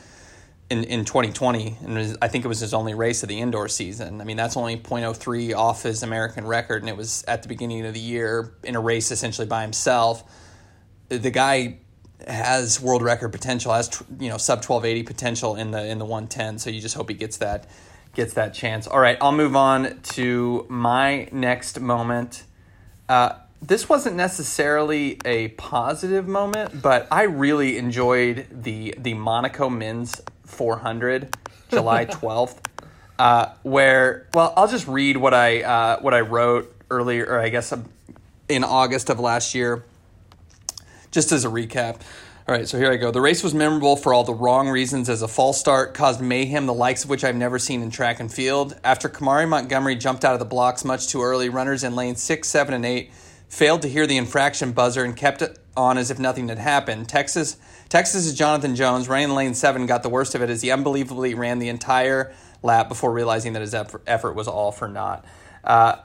in, 0.70 0.86
in 0.86 1.04
2020, 1.04 1.78
and 1.84 1.96
was- 1.96 2.18
I 2.22 2.30
think 2.30 2.46
it 2.46 2.48
was 2.48 2.62
his 2.62 2.74
only 2.74 2.94
race 2.94 3.22
of 3.24 3.30
the 3.30 3.40
indoor 3.40 3.68
season. 3.68 4.22
I 4.22 4.24
mean, 4.24 4.38
that's 4.38 4.56
only 4.56 4.78
0.03 4.78 5.54
off 5.54 5.84
his 5.84 6.02
American 6.02 6.48
record, 6.48 6.82
and 6.82 6.90
it 6.90 6.96
was 6.96 7.24
at 7.28 7.44
the 7.44 7.50
beginning 7.50 7.86
of 7.86 7.94
the 7.94 8.00
year 8.00 8.54
in 8.64 8.76
a 8.76 8.80
race 8.80 9.12
essentially 9.12 9.48
by 9.48 9.62
himself. 9.62 10.24
The 11.10 11.32
guy 11.32 11.80
has 12.26 12.80
world 12.80 13.02
record 13.02 13.30
potential, 13.34 13.74
has 13.74 14.02
you 14.20 14.30
know 14.30 14.38
sub 14.38 14.60
1280 14.60 15.04
potential 15.04 15.56
in 15.56 15.72
the 15.72 15.86
in 15.86 16.00
the 16.00 16.06
110. 16.06 16.60
So 16.60 16.70
you 16.70 16.80
just 16.80 16.96
hope 16.96 17.10
he 17.10 17.16
gets 17.16 17.38
that 17.38 17.68
gets 18.13 18.34
that 18.34 18.53
chance. 18.53 18.88
All 18.88 19.00
right, 19.00 19.18
I'll 19.22 19.32
move 19.32 19.56
on 19.56 20.00
to 20.13 20.65
my 20.70 21.27
next 21.32 21.80
moment. 21.80 22.44
Uh, 23.08 23.34
this 23.62 23.88
wasn't 23.88 24.15
necessarily 24.15 25.20
a 25.24 25.50
positive 25.50 26.27
moment, 26.27 26.82
but 26.82 27.08
I 27.12 27.24
really 27.24 27.77
enjoyed 27.77 28.48
the 28.51 28.96
the 28.98 29.13
Monaco 29.13 29.70
Men's 29.70 30.22
400, 30.46 31.36
July 31.70 32.06
12th, 32.08 32.58
uh, 33.20 33.53
where 33.63 34.27
well, 34.34 34.53
I'll 34.58 34.68
just 34.68 34.88
read 34.88 35.18
what 35.18 35.34
I 35.34 35.62
uh, 35.62 36.00
what 36.00 36.13
I 36.13 36.22
wrote 36.22 36.75
earlier, 36.89 37.25
or 37.25 37.39
I 37.39 37.50
guess 37.50 37.72
um, 37.72 37.86
in 38.50 38.63
August 38.63 39.10
of 39.10 39.20
last 39.20 39.53
year 39.53 39.84
just 41.12 41.32
as 41.32 41.46
a 41.46 41.50
recap. 41.50 42.01
All 42.51 42.58
right, 42.58 42.67
so 42.67 42.77
here 42.77 42.91
I 42.91 42.98
go. 42.98 43.12
The 43.12 43.22
race 43.22 43.43
was 43.43 43.53
memorable 43.53 43.96
for 43.96 44.13
all 44.13 44.25
the 44.25 44.34
wrong 44.34 44.67
reasons 44.67 45.08
as 45.08 45.22
a 45.22 45.27
false 45.29 45.58
start 45.58 45.93
caused 45.93 46.20
mayhem, 46.20 46.65
the 46.65 46.74
likes 46.74 47.05
of 47.05 47.10
which 47.10 47.24
I've 47.24 47.38
never 47.38 47.58
seen 47.58 47.81
in 47.81 47.89
track 47.89 48.20
and 48.20 48.29
field. 48.29 48.77
After 48.84 49.08
Kahmari 49.08 49.48
Montgomery 49.48 49.96
jumped 49.96 50.25
out 50.25 50.34
of 50.34 50.39
the 50.39 50.46
blocks 50.46 50.84
much 50.84 51.08
too 51.08 51.22
early, 51.22 51.48
runners 51.48 51.86
in 51.86 51.96
lanes 51.96 52.22
6, 52.22 52.46
7, 52.46 52.74
and 52.74 52.86
8 52.86 53.10
failed 53.48 53.81
to 53.84 53.88
hear 53.88 54.05
the 54.05 54.17
infraction 54.17 54.74
buzzer 54.74 55.05
and 55.05 55.15
kept 55.15 55.41
it 55.41 55.60
on 55.77 55.98
as 55.98 56.12
if 56.12 56.20
nothing 56.20 56.50
had 56.50 56.58
happened. 56.58 57.08
Texas 57.08 57.55
Texas's 57.88 58.38
Jonathan 58.38 58.75
Jones, 58.75 59.08
running 59.08 59.29
in 59.29 59.36
lane 59.36 59.53
7, 59.53 59.86
got 59.86 60.03
the 60.03 60.10
worst 60.10 60.36
of 60.36 60.41
it 60.41 60.50
as 60.50 60.62
he 60.62 60.72
unbelievably 60.72 61.36
ran 61.36 61.60
the 61.60 61.70
entire 61.70 62.34
lap 62.62 62.89
before 62.89 63.13
realizing 63.13 63.53
that 63.53 63.62
his 63.62 63.74
effort, 63.74 64.36
was 64.36 64.50
all 64.50 64.74
for 64.74 64.89
naught. 64.89 65.24
Uh, 65.63 65.96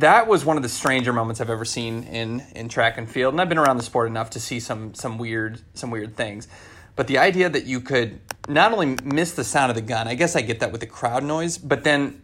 that 0.00 0.26
was 0.26 0.44
one 0.44 0.56
of 0.56 0.62
the 0.62 0.68
stranger 0.68 1.12
moments 1.12 1.40
I've 1.40 1.50
ever 1.50 1.64
seen 1.64 2.04
in 2.04 2.42
in 2.54 2.68
track 2.68 2.98
and 2.98 3.08
field, 3.08 3.34
and 3.34 3.40
I've 3.40 3.48
been 3.48 3.58
around 3.58 3.76
the 3.76 3.82
sport 3.82 4.08
enough 4.08 4.30
to 4.30 4.40
see 4.40 4.60
some 4.60 4.94
some 4.94 5.18
weird 5.18 5.60
some 5.74 5.90
weird 5.90 6.16
things. 6.16 6.48
But 6.96 7.06
the 7.08 7.18
idea 7.18 7.48
that 7.48 7.64
you 7.64 7.80
could 7.80 8.20
not 8.48 8.72
only 8.72 8.96
miss 9.02 9.32
the 9.32 9.44
sound 9.44 9.70
of 9.70 9.76
the 9.76 9.82
gun, 9.82 10.06
I 10.06 10.14
guess 10.14 10.36
I 10.36 10.42
get 10.42 10.60
that 10.60 10.70
with 10.70 10.80
the 10.80 10.86
crowd 10.86 11.24
noise, 11.24 11.58
but 11.58 11.82
then 11.82 12.22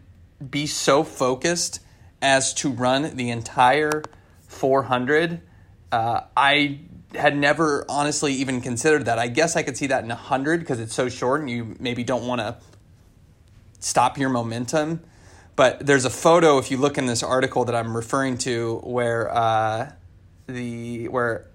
be 0.49 0.65
so 0.65 1.03
focused 1.03 1.81
as 2.21 2.53
to 2.55 2.69
run 2.69 3.15
the 3.15 3.29
entire 3.29 4.03
400. 4.47 5.41
Uh, 5.91 6.21
I 6.37 6.79
had 7.15 7.35
never 7.35 7.85
honestly 7.89 8.33
even 8.33 8.61
considered 8.61 9.05
that. 9.05 9.19
I 9.19 9.27
guess 9.27 9.55
I 9.57 9.63
could 9.63 9.75
see 9.75 9.87
that 9.87 10.03
in 10.03 10.09
100 10.09 10.61
because 10.61 10.79
it's 10.79 10.93
so 10.93 11.09
short 11.09 11.41
and 11.41 11.49
you 11.49 11.75
maybe 11.79 12.03
don't 12.03 12.25
want 12.25 12.39
to 12.39 12.57
stop 13.79 14.17
your 14.17 14.29
momentum. 14.29 15.01
But 15.55 15.85
there's 15.85 16.05
a 16.05 16.09
photo 16.09 16.57
if 16.57 16.71
you 16.71 16.77
look 16.77 16.97
in 16.97 17.05
this 17.05 17.23
article 17.23 17.65
that 17.65 17.75
I'm 17.75 17.95
referring 17.95 18.37
to 18.39 18.79
where 18.83 19.33
uh, 19.33 19.91
the 20.47 21.07
where 21.09 21.47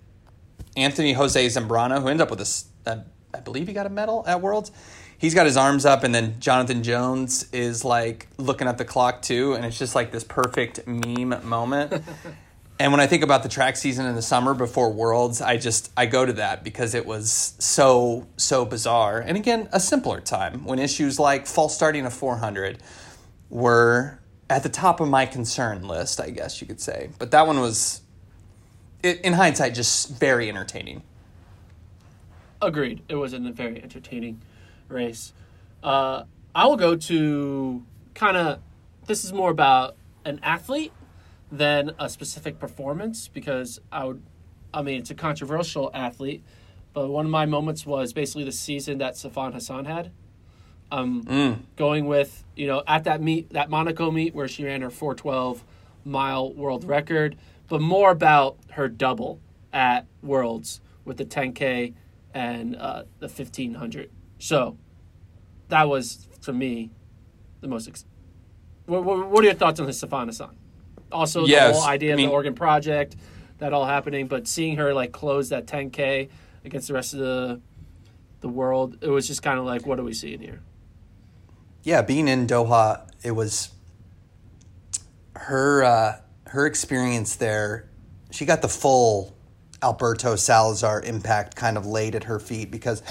Anthony 0.77 1.13
Jose 1.15 1.47
Zambrano, 1.47 2.01
who 2.01 2.09
ended 2.09 2.23
up 2.23 2.31
with 2.31 2.39
this, 2.39 2.67
uh, 2.87 2.99
I 3.33 3.41
believe 3.41 3.67
he 3.67 3.73
got 3.73 3.87
a 3.87 3.91
medal 3.91 4.25
at 4.27 4.41
Worlds. 4.41 4.71
He's 5.19 5.35
got 5.35 5.47
his 5.47 5.57
arms 5.57 5.87
up, 5.87 6.05
and 6.05 6.15
then 6.15 6.39
Jonathan 6.41 6.83
Jones 6.83 7.51
is 7.53 7.85
like 7.85 8.29
looking 8.37 8.69
at 8.69 8.77
the 8.77 8.85
clock 8.85 9.23
too, 9.23 9.55
and 9.55 9.65
it's 9.65 9.79
just 9.79 9.95
like 9.95 10.13
this 10.13 10.25
perfect 10.25 10.87
meme 10.87 11.35
moment. 11.49 12.03
and 12.79 12.93
when 12.93 13.01
I 13.01 13.07
think 13.07 13.23
about 13.23 13.43
the 13.43 13.49
track 13.49 13.77
season 13.77 14.05
in 14.05 14.15
the 14.15 14.21
summer 14.21 14.53
before 14.53 14.93
Worlds, 14.93 15.41
I 15.41 15.57
just 15.57 15.91
I 15.97 16.05
go 16.05 16.27
to 16.27 16.35
that 16.35 16.63
because 16.63 16.95
it 16.95 17.07
was 17.07 17.55
so 17.59 18.27
so 18.37 18.67
bizarre. 18.67 19.21
And 19.21 19.39
again, 19.39 19.71
a 19.73 19.81
simpler 19.81 20.21
time 20.21 20.65
when 20.67 20.79
issues 20.79 21.19
like 21.19 21.47
false 21.47 21.75
starting 21.75 22.05
a 22.05 22.11
400 22.11 22.79
were 23.51 24.21
at 24.49 24.63
the 24.63 24.69
top 24.69 25.01
of 25.01 25.09
my 25.09 25.27
concern 25.27 25.87
list, 25.87 26.21
I 26.21 26.31
guess 26.31 26.61
you 26.61 26.67
could 26.67 26.81
say. 26.81 27.11
But 27.19 27.31
that 27.33 27.47
one 27.47 27.61
was, 27.61 28.03
in 29.03 29.33
hindsight, 29.33 29.75
just 29.75 30.11
very 30.19 30.49
entertaining. 30.49 31.03
Agreed. 32.63 33.03
It 33.09 33.17
was 33.17 33.33
a 33.33 33.39
very 33.39 33.83
entertaining 33.83 34.41
race. 34.89 35.33
Uh, 35.83 36.25
I 36.55 36.67
will 36.67 36.77
go 36.77 36.97
to 36.97 37.85
kind 38.15 38.37
of. 38.37 38.61
This 39.07 39.25
is 39.25 39.33
more 39.33 39.51
about 39.51 39.97
an 40.25 40.41
athlete 40.43 40.93
than 41.53 41.93
a 41.99 42.09
specific 42.09 42.59
performance 42.59 43.29
because 43.29 43.81
I 43.93 44.05
would. 44.05 44.23
I 44.73 44.83
mean, 44.83 45.01
it's 45.01 45.11
a 45.11 45.15
controversial 45.15 45.91
athlete, 45.95 46.43
but 46.93 47.09
one 47.09 47.27
of 47.27 47.31
my 47.31 47.47
moments 47.47 47.87
was 47.87 48.13
basically 48.13 48.45
the 48.45 48.53
season 48.53 48.99
that 48.99 49.15
Sifan 49.15 49.55
Hassan 49.55 49.85
had. 49.85 50.11
Um, 50.93 51.67
going 51.77 52.07
with 52.07 52.45
you 52.55 52.67
know 52.69 52.83
at 52.87 53.05
that 53.05 53.21
meet, 53.21 53.51
that 53.51 53.69
Monaco 53.71 54.11
meet 54.11 54.35
where 54.35 54.47
she 54.49 54.65
ran 54.65 54.83
her 54.83 54.91
412 54.91 55.65
mile 56.05 56.53
world 56.53 56.85
record, 56.85 57.37
but 57.69 57.81
more 57.81 58.11
about 58.13 58.57
her 58.73 58.89
double 58.89 59.41
at 59.73 60.07
Worlds 60.23 60.81
with 61.05 61.17
the 61.17 61.25
10k 61.25 61.93
and 62.33 62.77
uh, 62.77 63.03
the 63.19 63.27
1500. 63.27 64.11
So 64.39 64.77
that 65.69 65.89
was 65.89 66.29
to 66.43 66.53
me 66.53 66.91
the 67.61 67.69
most. 67.69 67.89
Ex- 67.89 68.05
what, 68.87 69.03
what, 69.03 69.29
what 69.29 69.43
are 69.43 69.47
your 69.47 69.55
thoughts 69.57 69.81
on 69.81 69.87
the 69.87 69.93
Sifan 69.93 70.27
Hassan? 70.27 70.57
Also, 71.11 71.43
the 71.43 71.49
Yes, 71.49 71.77
whole 71.77 71.89
idea 71.89 72.11
I 72.11 72.13
of 72.13 72.17
mean- 72.19 72.29
the 72.29 72.33
Oregon 72.33 72.55
Project, 72.55 73.17
that 73.59 73.73
all 73.73 73.85
happening. 73.87 74.29
But 74.29 74.47
seeing 74.47 74.77
her 74.77 74.95
like 74.95 75.11
close 75.13 75.49
that 75.49 75.67
10k 75.67 76.29
against 76.65 76.87
the 76.89 76.95
rest 76.95 77.13
of 77.13 77.19
the 77.21 77.61
the 78.41 78.49
world, 78.49 78.99
it 79.01 79.09
was 79.09 79.27
just 79.27 79.43
kind 79.43 79.59
of 79.59 79.65
like, 79.65 79.85
what 79.87 79.99
are 79.99 80.05
we 80.05 80.13
seeing 80.13 80.41
here? 80.41 80.61
Yeah, 81.87 82.03
being 82.03 82.27
in 82.27 82.49
Doha, 82.49 83.09
it 83.23 83.31
was 83.31 83.71
her 85.37 85.85
uh, 85.85 86.17
her 86.49 86.67
experience 86.67 87.37
there. 87.37 87.89
She 88.33 88.45
got 88.45 88.61
the 88.61 88.69
full 88.69 89.37
Alberto 89.85 90.35
Salazar 90.35 91.01
impact 91.03 91.55
kind 91.55 91.77
of 91.77 91.87
laid 91.87 92.17
at 92.17 92.25
her 92.25 92.41
feet 92.41 92.73
because 92.73 93.05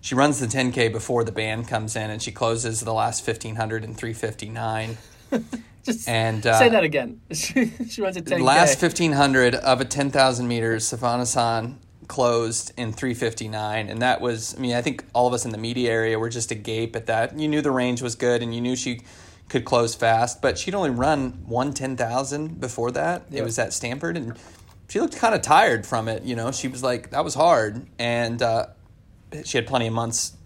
she 0.00 0.14
runs 0.14 0.40
the 0.40 0.46
10K 0.46 0.90
before 0.90 1.22
the 1.22 1.32
band 1.32 1.68
comes 1.68 1.96
in 1.96 2.08
and 2.08 2.22
she 2.22 2.32
closes 2.32 2.80
the 2.80 2.94
last 2.94 3.26
1500 3.26 3.84
in 3.84 3.94
359. 3.94 4.96
Just 5.84 6.08
And, 6.08 6.42
say 6.44 6.50
uh, 6.50 6.68
that 6.70 6.82
again. 6.82 7.20
she, 7.30 7.66
she 7.90 8.00
runs 8.00 8.16
a 8.16 8.22
10k. 8.22 8.38
The 8.38 8.42
last 8.42 8.80
1500 8.80 9.54
of 9.54 9.82
a 9.82 9.84
10,000 9.84 10.48
meters, 10.48 10.90
Sifan 10.90 11.18
Hassan 11.18 11.78
closed 12.08 12.72
in 12.76 12.92
359. 12.92 13.88
And 13.88 14.02
that 14.02 14.20
was, 14.20 14.54
I 14.56 14.60
mean, 14.60 14.74
I 14.74 14.82
think 14.82 15.04
all 15.12 15.26
of 15.26 15.32
us 15.32 15.44
in 15.44 15.50
the 15.50 15.58
media 15.58 15.90
area 15.90 16.18
were 16.18 16.28
just 16.28 16.50
agape 16.50 16.94
at 16.96 17.06
that. 17.06 17.38
You 17.38 17.48
knew 17.48 17.62
the 17.62 17.70
range 17.70 18.02
was 18.02 18.14
good 18.14 18.42
and 18.42 18.54
you 18.54 18.60
knew 18.60 18.76
she 18.76 19.00
could 19.48 19.64
close 19.64 19.94
fast, 19.94 20.40
but 20.40 20.58
she'd 20.58 20.74
only 20.74 20.90
run 20.90 21.44
one 21.46 21.72
10,000 21.72 22.60
before 22.60 22.90
that. 22.92 23.26
It 23.30 23.42
was 23.42 23.58
at 23.58 23.72
Stanford. 23.72 24.16
And 24.16 24.38
she 24.88 25.00
looked 25.00 25.16
kind 25.16 25.34
of 25.34 25.42
tired 25.42 25.86
from 25.86 26.08
it. 26.08 26.22
You 26.22 26.36
know, 26.36 26.52
she 26.52 26.68
was 26.68 26.82
like, 26.82 27.10
that 27.10 27.24
was 27.24 27.34
hard. 27.34 27.86
And 27.98 28.40
uh, 28.40 28.66
she 29.44 29.58
had 29.58 29.66
plenty 29.66 29.86
of 29.86 29.92
months 29.92 30.36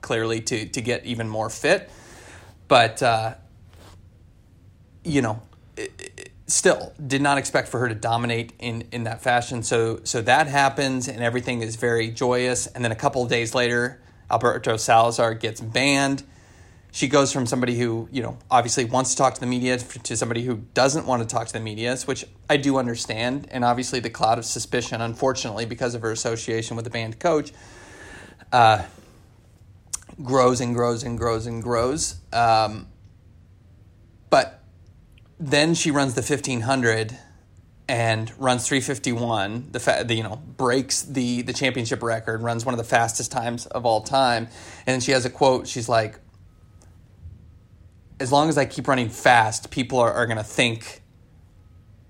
clearly 0.00 0.40
to, 0.42 0.66
to 0.66 0.80
get 0.80 1.04
even 1.04 1.28
more 1.28 1.50
fit. 1.50 1.90
But, 2.68 3.02
uh, 3.02 3.34
you 5.04 5.22
know, 5.22 5.42
still 6.48 6.92
did 7.06 7.22
not 7.22 7.38
expect 7.38 7.68
for 7.68 7.78
her 7.78 7.88
to 7.88 7.94
dominate 7.94 8.54
in, 8.58 8.84
in 8.90 9.04
that 9.04 9.22
fashion. 9.22 9.62
So 9.62 10.00
so 10.04 10.22
that 10.22 10.48
happens 10.48 11.06
and 11.06 11.22
everything 11.22 11.62
is 11.62 11.76
very 11.76 12.10
joyous. 12.10 12.66
And 12.66 12.84
then 12.84 12.90
a 12.90 12.96
couple 12.96 13.22
of 13.22 13.28
days 13.28 13.54
later, 13.54 14.00
Alberto 14.30 14.76
Salazar 14.76 15.34
gets 15.34 15.60
banned. 15.60 16.24
She 16.90 17.06
goes 17.06 17.32
from 17.32 17.46
somebody 17.46 17.78
who, 17.78 18.08
you 18.10 18.22
know, 18.22 18.38
obviously 18.50 18.86
wants 18.86 19.10
to 19.10 19.18
talk 19.18 19.34
to 19.34 19.40
the 19.40 19.46
media 19.46 19.76
to 19.76 20.16
somebody 20.16 20.42
who 20.42 20.62
doesn't 20.72 21.06
want 21.06 21.22
to 21.22 21.28
talk 21.28 21.46
to 21.46 21.52
the 21.52 21.60
media, 21.60 21.96
which 22.06 22.24
I 22.48 22.56
do 22.56 22.78
understand. 22.78 23.46
And 23.50 23.62
obviously, 23.62 24.00
the 24.00 24.10
cloud 24.10 24.38
of 24.38 24.46
suspicion, 24.46 25.02
unfortunately, 25.02 25.66
because 25.66 25.94
of 25.94 26.00
her 26.00 26.10
association 26.10 26.76
with 26.76 26.86
the 26.86 26.90
banned 26.90 27.20
coach, 27.20 27.52
uh, 28.52 28.84
grows 30.22 30.62
and 30.62 30.74
grows 30.74 31.02
and 31.02 31.18
grows 31.18 31.46
and 31.46 31.62
grows. 31.62 32.16
Um, 32.32 32.86
then 35.38 35.74
she 35.74 35.90
runs 35.90 36.14
the 36.14 36.22
1500 36.22 37.16
and 37.88 38.30
runs 38.38 38.66
351 38.68 39.68
the, 39.72 39.80
fa- 39.80 40.04
the 40.06 40.14
you 40.14 40.22
know 40.22 40.36
breaks 40.56 41.02
the 41.02 41.42
the 41.42 41.52
championship 41.52 42.02
record 42.02 42.42
runs 42.42 42.66
one 42.66 42.74
of 42.74 42.78
the 42.78 42.84
fastest 42.84 43.32
times 43.32 43.66
of 43.66 43.86
all 43.86 44.02
time. 44.02 44.48
And 44.86 45.02
she 45.02 45.12
has 45.12 45.24
a 45.24 45.30
quote 45.30 45.66
she's 45.66 45.88
like 45.88 46.18
as 48.20 48.32
long 48.32 48.48
as 48.48 48.58
i 48.58 48.64
keep 48.64 48.88
running 48.88 49.08
fast 49.08 49.70
people 49.70 49.98
are, 49.98 50.12
are 50.12 50.26
going 50.26 50.38
to 50.38 50.44
think 50.44 51.02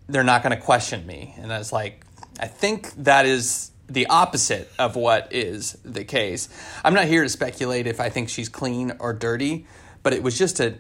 they're 0.08 0.24
not 0.24 0.42
going 0.42 0.56
to 0.56 0.62
question 0.62 1.06
me. 1.06 1.34
And 1.38 1.52
i 1.52 1.58
was 1.58 1.72
like 1.72 2.04
i 2.40 2.46
think 2.46 2.92
that 3.04 3.26
is 3.26 3.70
the 3.90 4.06
opposite 4.06 4.70
of 4.78 4.96
what 4.96 5.32
is 5.32 5.78
the 5.82 6.04
case. 6.04 6.50
I'm 6.84 6.92
not 6.92 7.06
here 7.06 7.22
to 7.22 7.28
speculate 7.28 7.86
if 7.86 8.00
i 8.00 8.08
think 8.08 8.30
she's 8.30 8.48
clean 8.48 8.94
or 8.98 9.12
dirty 9.12 9.66
but 10.02 10.12
it 10.12 10.22
was 10.22 10.38
just 10.38 10.58
a 10.58 10.78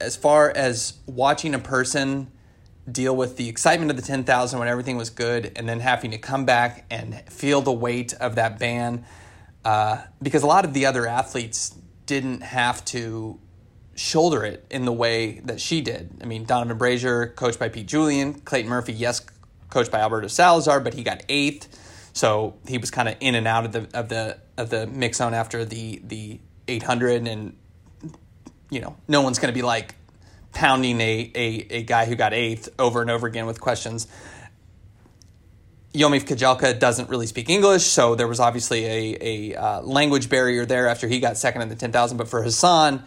as 0.00 0.16
far 0.16 0.50
as 0.50 0.94
watching 1.06 1.54
a 1.54 1.58
person 1.58 2.30
deal 2.90 3.14
with 3.14 3.36
the 3.36 3.48
excitement 3.48 3.90
of 3.90 3.96
the 3.96 4.02
10,000 4.02 4.58
when 4.58 4.68
everything 4.68 4.96
was 4.96 5.10
good 5.10 5.52
and 5.56 5.68
then 5.68 5.80
having 5.80 6.10
to 6.10 6.18
come 6.18 6.44
back 6.44 6.84
and 6.90 7.22
feel 7.30 7.60
the 7.60 7.72
weight 7.72 8.12
of 8.14 8.34
that 8.34 8.58
ban 8.58 9.04
uh, 9.64 10.02
because 10.22 10.42
a 10.42 10.46
lot 10.46 10.64
of 10.64 10.72
the 10.72 10.86
other 10.86 11.06
athletes 11.06 11.76
didn't 12.06 12.42
have 12.42 12.84
to 12.86 13.38
shoulder 13.94 14.44
it 14.44 14.64
in 14.70 14.84
the 14.84 14.92
way 14.92 15.40
that 15.44 15.60
she 15.60 15.80
did. 15.80 16.10
I 16.22 16.24
mean, 16.24 16.44
Donovan 16.44 16.78
Brazier, 16.78 17.28
coached 17.28 17.58
by 17.58 17.68
Pete 17.68 17.86
Julian, 17.86 18.34
Clayton 18.34 18.70
Murphy, 18.70 18.94
yes, 18.94 19.20
coached 19.68 19.90
by 19.90 20.00
Alberto 20.00 20.26
Salazar, 20.28 20.80
but 20.80 20.94
he 20.94 21.02
got 21.02 21.22
eighth, 21.28 21.68
so 22.12 22.56
he 22.66 22.78
was 22.78 22.90
kind 22.90 23.08
of 23.08 23.16
in 23.20 23.34
and 23.34 23.46
out 23.46 23.64
of 23.66 23.72
the 23.72 23.88
of 23.96 24.08
the 24.08 24.38
of 24.56 24.70
the 24.70 24.86
mix 24.86 25.18
zone 25.18 25.34
after 25.34 25.64
the 25.64 26.00
the 26.04 26.40
800 26.66 27.26
and 27.26 27.56
you 28.70 28.80
know, 28.80 28.96
no 29.08 29.22
one's 29.22 29.38
going 29.38 29.52
to 29.52 29.58
be 29.58 29.62
like 29.62 29.94
pounding 30.52 31.00
a, 31.00 31.30
a, 31.34 31.66
a 31.70 31.82
guy 31.82 32.06
who 32.06 32.14
got 32.14 32.32
eighth 32.32 32.68
over 32.78 33.02
and 33.02 33.10
over 33.10 33.26
again 33.26 33.46
with 33.46 33.60
questions. 33.60 34.06
Yomif 35.92 36.24
Kejelcha 36.24 36.78
doesn't 36.78 37.08
really 37.08 37.26
speak 37.26 37.50
English, 37.50 37.84
so 37.84 38.14
there 38.14 38.28
was 38.28 38.38
obviously 38.38 38.84
a, 38.84 39.18
a 39.20 39.56
uh, 39.56 39.80
language 39.82 40.28
barrier 40.28 40.64
there 40.64 40.86
after 40.86 41.08
he 41.08 41.18
got 41.18 41.36
second 41.36 41.62
in 41.62 41.68
the 41.68 41.74
10,000. 41.74 42.16
But 42.16 42.28
for 42.28 42.42
Hassan, 42.42 43.02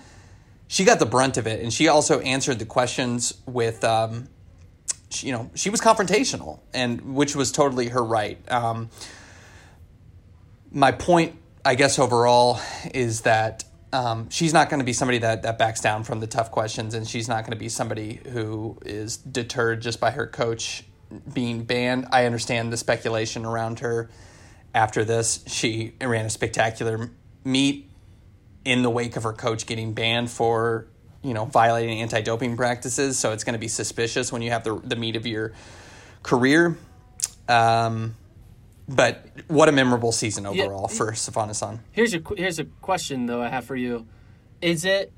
she 0.68 0.84
got 0.84 1.00
the 1.00 1.06
brunt 1.06 1.38
of 1.38 1.48
it, 1.48 1.62
and 1.62 1.72
she 1.72 1.88
also 1.88 2.20
answered 2.20 2.60
the 2.60 2.66
questions 2.66 3.34
with, 3.46 3.86
um, 3.86 4.28
she, 5.10 5.28
you 5.28 5.34
know, 5.34 5.50
she 5.56 5.70
was 5.70 5.80
confrontational, 5.80 6.60
and 6.74 7.16
which 7.16 7.38
was 7.38 7.54
totally 7.54 7.88
her 7.88 8.04
right. 8.04 8.38
Um, 8.52 8.90
my 10.72 10.92
point, 10.92 11.36
I 11.64 11.76
guess, 11.76 12.00
overall 12.00 12.60
is 12.94 13.22
that 13.22 13.64
um, 13.94 14.30
she's 14.30 14.54
not 14.54 14.70
going 14.70 14.80
to 14.80 14.86
be 14.86 14.92
somebody 14.92 15.20
that, 15.20 15.44
that 15.44 15.60
backs 15.60 15.80
down 15.80 16.04
from 16.04 16.20
the 16.20 16.28
tough 16.28 16.52
questions, 16.52 16.96
and 16.96 17.08
she's 17.08 17.30
not 17.30 17.44
going 17.44 17.52
to 17.52 17.58
be 17.58 17.70
somebody 17.70 18.20
who 18.32 18.78
is 18.84 19.18
deterred 19.18 19.82
just 19.82 20.00
by 20.00 20.12
her 20.12 20.26
coach 20.26 20.84
being 21.32 21.64
banned. 21.64 22.08
I 22.12 22.26
understand 22.26 22.74
the 22.74 22.78
speculation 22.78 23.46
around 23.46 23.80
her 23.80 24.10
after 24.74 25.06
this. 25.06 25.44
She 25.46 25.94
ran 26.02 26.26
a 26.26 26.30
spectacular 26.30 27.12
meet 27.44 27.90
in 28.66 28.82
the 28.82 28.90
wake 28.90 29.16
of 29.16 29.24
her 29.24 29.34
coach 29.34 29.68
getting 29.68 29.94
banned 29.94 30.32
for 30.32 30.88
you 31.22 31.34
know 31.34 31.46
violating 31.46 32.02
anti-doping 32.02 32.58
practices. 32.58 33.20
So 33.20 33.32
it's 33.32 33.44
going 33.44 33.54
to 33.54 33.60
be 33.60 33.68
suspicious 33.68 34.32
when 34.32 34.42
you 34.42 34.50
have 34.50 34.64
the 34.64 34.80
the 34.84 34.96
meet 34.96 35.16
of 35.16 35.28
your 35.28 35.54
career. 36.24 36.78
Um, 37.48 38.16
but 38.88 39.26
what 39.48 39.70
a 39.70 39.72
memorable 39.72 40.12
season 40.12 40.44
Yeah. 40.52 40.64
overall 40.66 40.88
for 40.88 41.12
Sifan 41.14 41.48
Hassan. 41.48 41.80
Here's 41.92 42.14
a 42.14 42.22
here's 42.38 42.60
a 42.60 42.66
question 42.66 43.26
though 43.26 43.42
I 43.42 43.50
have 43.50 43.66
for 43.66 43.76
you: 43.76 44.06
Is 44.62 44.86
it 44.86 45.12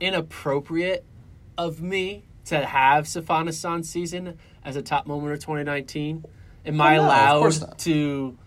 inappropriate 0.00 1.04
of 1.56 1.80
me 1.80 2.24
to 2.46 2.64
have 2.64 3.04
Sifan 3.06 3.46
Hassan's 3.46 3.88
season 3.88 4.38
as 4.64 4.76
a 4.76 4.82
top 4.82 5.06
moment 5.06 5.32
of 5.32 5.40
2019? 5.40 6.24
Am 6.66 6.80
I 6.80 6.96
Oh, 6.96 7.02
no, 7.02 7.06
allowed 7.08 7.78
to 7.78 8.38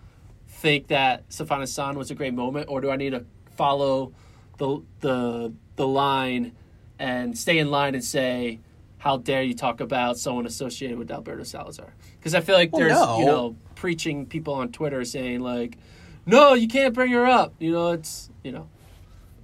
think 0.48 0.88
that 0.88 1.28
Safana 1.28 1.68
San 1.68 1.96
was 1.96 2.10
a 2.10 2.14
great 2.14 2.34
moment, 2.34 2.66
or 2.68 2.80
do 2.80 2.90
I 2.90 2.96
need 2.96 3.10
to 3.10 3.24
follow 3.56 4.12
the 4.58 4.82
the 5.00 5.52
the 5.76 5.86
line 5.86 6.52
and 6.98 7.36
stay 7.36 7.58
in 7.58 7.70
line 7.70 7.94
and 7.94 8.04
say? 8.04 8.60
How 9.00 9.16
dare 9.16 9.44
you 9.44 9.54
talk 9.54 9.78
about 9.80 10.18
someone 10.18 10.44
associated 10.44 10.98
with 10.98 11.08
Alberto 11.12 11.44
Salazar? 11.44 11.94
Because 12.18 12.34
I 12.34 12.40
feel 12.40 12.56
like 12.56 12.72
Well, 12.72 12.80
there's 12.80 12.98
no. 12.98 13.18
you 13.20 13.26
know 13.26 13.56
preaching 13.78 14.26
people 14.26 14.54
on 14.54 14.70
Twitter 14.72 15.04
saying 15.04 15.40
like, 15.40 15.78
no, 16.26 16.54
you 16.54 16.68
can't 16.68 16.92
bring 16.92 17.12
her 17.12 17.26
up. 17.26 17.54
You 17.58 17.72
know, 17.72 17.92
it's 17.92 18.28
you 18.42 18.52
know, 18.52 18.68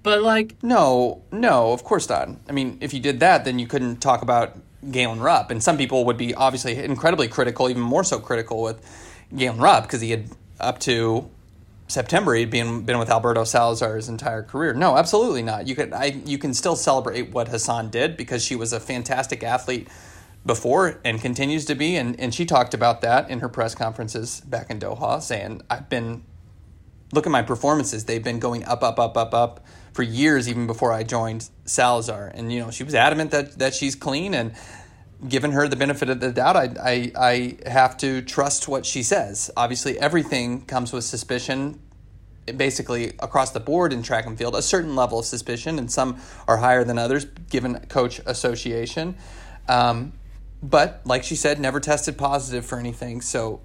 but 0.03 0.23
like, 0.23 0.62
No, 0.62 1.23
no, 1.33 1.73
of 1.73 1.85
course 1.85 2.09
not. 2.09 2.29
I 2.49 2.53
mean, 2.53 2.79
if 2.81 2.92
you 2.92 3.01
did 3.01 3.20
that, 3.20 3.44
then 3.44 3.59
you 3.59 3.66
couldn't 3.66 3.97
talk 3.97 4.23
about 4.23 4.57
Galen 4.90 5.20
Rupp. 5.20 5.51
And 5.51 5.62
some 5.62 5.79
people 5.79 6.05
would 6.05 6.18
be 6.18 6.35
obviously 6.35 6.77
incredibly 6.77 7.29
critical, 7.29 7.70
even 7.70 7.83
more 7.83 8.05
so 8.05 8.20
critical 8.20 8.62
with 8.62 8.85
Galen 9.35 9.59
Rupp 9.59 9.85
because 9.85 10.03
he 10.03 10.11
had 10.11 10.29
up 10.61 10.79
to 10.81 11.31
September 11.87 12.35
he'd 12.35 12.51
been 12.51 12.83
been 12.83 12.99
with 12.99 13.11
Alberto 13.11 13.44
Salazar 13.44 13.97
his 13.97 14.09
entire 14.09 14.42
career. 14.42 14.75
No, 14.75 14.97
absolutely 14.97 15.42
not. 15.42 15.66
You 15.66 15.75
could 15.75 15.92
I 15.92 16.07
you 16.27 16.38
can 16.38 16.55
still 16.55 16.77
celebrate 16.77 17.31
what 17.31 17.49
Hassan 17.49 17.90
did 17.90 18.16
because 18.16 18.44
she 18.44 18.57
was 18.57 18.73
a 18.73 18.81
fantastic 18.81 19.42
athlete 19.42 19.88
before 20.46 21.00
and 21.04 21.20
continues 21.20 21.64
to 21.64 21.74
be 21.74 21.96
and, 21.96 22.18
and 22.20 22.35
she 22.35 22.44
talked 22.44 22.74
about 22.74 23.00
that 23.00 23.30
in 23.30 23.40
her 23.40 23.48
press 23.48 23.74
conferences 23.74 24.40
back 24.42 24.70
in 24.70 24.78
Doha 24.78 25.22
saying 25.22 25.62
I've 25.70 25.88
been 25.88 26.24
look 27.14 27.26
at 27.26 27.33
my 27.33 27.42
performances. 27.42 28.04
They've 28.04 28.22
been 28.22 28.40
going 28.40 28.64
up, 28.64 28.83
up, 28.83 28.98
up, 28.98 29.16
up, 29.16 29.33
up 29.33 29.66
for 29.92 30.02
years, 30.02 30.48
even 30.48 30.66
before 30.66 30.92
I 30.92 31.04
joined 31.04 31.48
Salazar. 31.64 32.30
And 32.35 32.52
you 32.52 32.61
know, 32.61 32.70
she 32.70 32.85
was 32.85 32.94
adamant 32.94 33.30
that 33.30 33.59
that 33.59 33.74
she's 33.74 33.94
clean, 33.94 34.35
and 34.35 34.52
given 35.26 35.52
her 35.52 35.68
the 35.68 35.76
benefit 35.76 36.11
of 36.11 36.20
the 36.20 36.33
doubt, 36.33 36.57
I 36.57 36.70
I, 36.83 37.12
I 37.64 37.70
have 37.70 37.96
to 37.98 38.20
trust 38.22 38.68
what 38.68 38.85
she 38.85 39.02
says. 39.02 39.50
Obviously, 39.57 39.98
everything 39.98 40.62
comes 40.66 40.92
with 40.92 41.04
suspicion. 41.04 41.80
Basically, 42.57 43.14
across 43.20 43.52
the 43.52 43.61
board 43.61 43.90
in 43.90 44.02
track 44.02 44.26
and 44.26 44.37
field, 44.37 44.54
a 44.54 44.61
certain 44.61 44.94
level 44.94 45.20
of 45.20 45.24
suspicion, 45.24 45.78
and 45.78 45.90
some 45.90 46.20
are 46.46 46.59
higher 46.59 46.85
than 46.85 46.98
others, 46.98 47.24
given 47.48 47.78
coach 47.87 48.20
association. 48.26 49.16
Um, 49.66 50.12
but 50.64 51.03
like 51.05 51.22
she 51.22 51.37
said, 51.37 51.61
never 51.61 51.79
tested 51.79 52.16
positive 52.16 52.64
for 52.64 52.79
anything. 52.79 53.20
So 53.20 53.61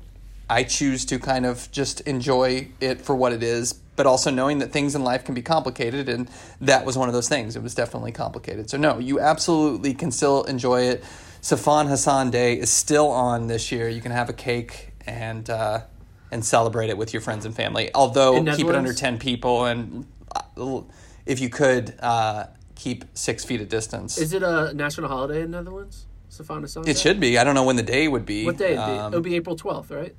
I 0.49 0.63
choose 0.63 1.05
to 1.05 1.17
kind 1.17 1.45
of 1.45 1.71
just 1.71 2.01
enjoy 2.01 2.69
it 2.81 3.01
for 3.01 3.15
what 3.15 3.31
it 3.31 3.41
is, 3.41 3.73
but 3.95 4.05
also 4.05 4.29
knowing 4.31 4.59
that 4.59 4.71
things 4.71 4.95
in 4.95 5.03
life 5.03 5.23
can 5.23 5.33
be 5.33 5.41
complicated, 5.41 6.09
and 6.09 6.29
that 6.59 6.85
was 6.85 6.97
one 6.97 7.07
of 7.07 7.13
those 7.13 7.29
things. 7.29 7.55
It 7.55 7.63
was 7.63 7.73
definitely 7.73 8.11
complicated. 8.11 8.69
So 8.69 8.77
no, 8.77 8.99
you 8.99 9.19
absolutely 9.19 9.93
can 9.93 10.11
still 10.11 10.43
enjoy 10.43 10.83
it. 10.83 11.03
Sifan 11.41 11.87
Hassan 11.87 12.31
Day 12.31 12.59
is 12.59 12.69
still 12.69 13.07
on 13.07 13.47
this 13.47 13.71
year. 13.71 13.87
You 13.87 14.01
can 14.01 14.11
have 14.11 14.27
a 14.27 14.33
cake 14.33 14.91
and 15.07 15.49
uh, 15.49 15.81
and 16.31 16.43
celebrate 16.43 16.89
it 16.89 16.97
with 16.97 17.13
your 17.13 17.21
friends 17.21 17.45
and 17.45 17.55
family. 17.55 17.91
Although 17.95 18.35
In 18.35 18.45
keep 18.45 18.67
it 18.67 18.75
under 18.75 18.93
ten 18.93 19.19
people, 19.19 19.65
and 19.65 20.05
uh, 20.35 20.81
if 21.25 21.39
you 21.39 21.49
could 21.49 21.95
uh, 21.99 22.47
keep 22.75 23.05
six 23.13 23.45
feet 23.45 23.61
of 23.61 23.69
distance. 23.69 24.17
Is 24.17 24.33
it 24.33 24.43
a 24.43 24.73
national 24.73 25.07
holiday 25.07 25.43
in 25.43 25.51
the 25.51 25.57
Netherlands? 25.59 26.05
Safana 26.43 26.69
Sunday? 26.69 26.91
it 26.91 26.97
should 26.97 27.19
be. 27.19 27.37
I 27.37 27.43
don't 27.43 27.55
know 27.55 27.63
when 27.65 27.75
the 27.75 27.83
day 27.83 28.07
would 28.07 28.25
be. 28.25 28.45
What 28.45 28.57
day? 28.57 28.75
Um, 28.75 29.13
It'll 29.13 29.21
be 29.21 29.35
April 29.35 29.55
12th, 29.55 29.91
right? 29.95 30.15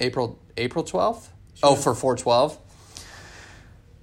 April 0.00 0.38
April 0.56 0.82
twelfth. 0.84 1.30
Oh, 1.62 1.76
for 1.76 1.94
four 1.94 2.16
twelve. 2.16 2.58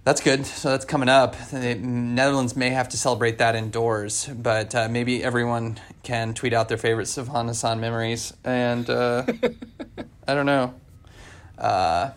That's 0.04 0.21
good. 0.21 0.45
So 0.45 0.69
that's 0.69 0.86
coming 0.86 1.10
up. 1.10 1.36
The 1.52 1.76
Netherlands 1.76 2.56
may 2.56 2.69
have 2.69 2.89
to 2.89 2.97
celebrate 2.97 3.38
that 3.39 3.56
indoors, 3.56 4.28
but 4.34 4.74
uh, 4.74 4.88
maybe 4.89 5.24
everyone 5.24 5.78
can 6.02 6.34
tweet 6.34 6.54
out 6.54 6.69
their 6.69 6.78
favorite 6.78 7.06
Sifan 7.08 7.47
Hassan 7.47 7.80
memories. 7.82 8.34
And 8.43 8.89
uh, 8.89 9.26
I 10.28 10.34
don't 10.34 10.45
know. 10.47 10.74
Uh, 11.58 12.12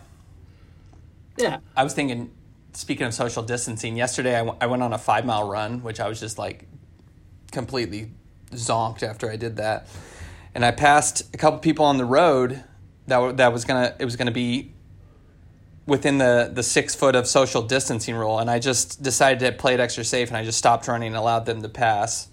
Yeah. 1.37 1.59
I 1.75 1.83
was 1.83 1.93
thinking, 1.93 2.31
speaking 2.73 3.05
of 3.05 3.13
social 3.13 3.43
distancing, 3.43 3.97
yesterday 3.97 4.35
I, 4.35 4.39
w- 4.39 4.57
I 4.59 4.65
went 4.67 4.81
on 4.81 4.93
a 4.93 4.97
five 4.97 5.25
mile 5.25 5.47
run, 5.47 5.83
which 5.83 5.99
I 5.99 6.07
was 6.07 6.19
just 6.19 6.37
like 6.39 6.65
completely 7.51 8.09
zonked 8.51 9.03
after 9.03 9.29
I 9.29 9.35
did 9.35 9.57
that. 9.57 9.87
And 10.53 10.63
I 10.63 10.71
passed 10.71 11.33
a 11.33 11.37
couple 11.37 11.59
people 11.59 11.85
on 11.85 11.97
the 11.97 12.05
road 12.05 12.63
that 13.07 13.37
that 13.37 13.53
was 13.53 13.65
gonna 13.65 13.95
it 13.99 14.05
was 14.05 14.15
gonna 14.15 14.31
be 14.31 14.71
within 15.85 16.17
the 16.17 16.49
the 16.53 16.63
six 16.63 16.95
foot 16.95 17.15
of 17.15 17.27
social 17.27 17.61
distancing 17.61 18.15
rule, 18.15 18.39
and 18.39 18.49
I 18.49 18.59
just 18.59 19.03
decided 19.03 19.39
to 19.39 19.51
play 19.51 19.73
it 19.73 19.79
extra 19.79 20.03
safe, 20.03 20.29
and 20.29 20.37
I 20.37 20.43
just 20.43 20.57
stopped 20.57 20.87
running 20.87 21.07
and 21.07 21.15
allowed 21.17 21.45
them 21.45 21.61
to 21.61 21.69
pass. 21.69 22.29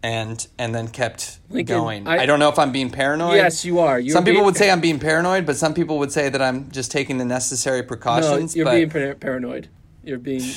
And 0.00 0.46
and 0.60 0.72
then 0.72 0.86
kept 0.86 1.40
Lincoln, 1.50 1.76
going. 1.76 2.06
I- 2.06 2.18
I, 2.18 2.26
don't 2.26 2.38
know 2.38 2.48
if 2.48 2.56
I'm 2.56 2.70
being 2.70 2.88
paranoid. 2.88 3.34
Yes, 3.34 3.64
you 3.64 3.80
are. 3.80 3.98
You're 3.98 4.12
some 4.12 4.24
people 4.24 4.44
would 4.44 4.56
say 4.56 4.70
I'm 4.70 4.80
being 4.80 5.00
paranoid, 5.00 5.44
but 5.44 5.56
some 5.56 5.74
people 5.74 5.98
would 5.98 6.12
say 6.12 6.28
that 6.28 6.40
I'm 6.40 6.70
just 6.70 6.92
taking 6.92 7.18
the 7.18 7.24
necessary 7.24 7.80
No, 7.80 7.88
precautions. 7.88 8.54
you're 8.54 8.64
but 8.64 8.76
being 8.76 8.90
par- 8.90 9.16
paranoid. 9.16 9.68
You're 10.04 10.18
being. 10.18 10.48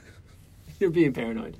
you're 0.80 0.90
being 0.90 1.12
paranoid. 1.12 1.56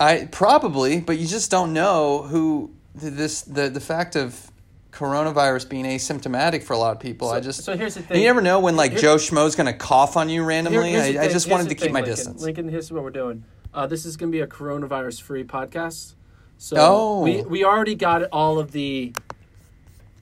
I 0.00 0.26
probably, 0.32 1.00
but 1.00 1.18
you 1.18 1.26
just 1.26 1.50
don't 1.50 1.72
know 1.72 2.22
who 2.22 2.70
th- 2.98 3.12
this 3.12 3.42
the 3.42 3.68
the 3.68 3.80
fact 3.80 4.16
of 4.16 4.50
coronavirus 4.92 5.68
being 5.68 5.84
asymptomatic 5.84 6.62
for 6.64 6.72
a 6.72 6.78
lot 6.78 6.92
of 6.92 7.00
people. 7.00 7.28
I 7.30 7.40
just 7.40 7.62
so 7.64 7.76
here's 7.76 7.94
the 7.94 8.02
thing. 8.02 8.18
you 8.20 8.26
never 8.26 8.40
know 8.40 8.58
when 8.60 8.76
like 8.76 8.92
Here- 8.92 9.00
Joe 9.00 9.16
Schmo's 9.16 9.54
going 9.54 9.66
to 9.66 9.72
cough 9.72 10.16
on 10.16 10.28
you 10.28 10.42
randomly. 10.42 10.90
here's 10.92 11.08
the 11.12 11.18
I, 11.18 11.22
I 11.22 11.28
just 11.28 11.46
here's 11.46 11.52
wanted 11.52 11.68
to 11.68 11.74
keep 11.74 11.84
thing, 11.84 11.92
my 11.92 12.00
Lincoln. 12.00 12.16
distance. 12.16 12.42
Lincoln, 12.42 12.68
here's 12.68 12.90
what 12.90 13.02
we're 13.04 13.10
doing. 13.10 13.44
Uh, 13.72 13.86
this 13.86 14.04
is 14.04 14.16
going 14.16 14.32
to 14.32 14.36
be 14.36 14.40
a 14.42 14.46
coronavirus 14.48 15.22
free 15.22 15.44
podcast. 15.44 16.14
So 16.58 16.76
Oh. 16.78 17.20
we 17.22 17.42
we 17.42 17.64
already 17.64 17.94
got 17.94 18.22
all 18.32 18.58
of 18.58 18.72
the 18.72 19.12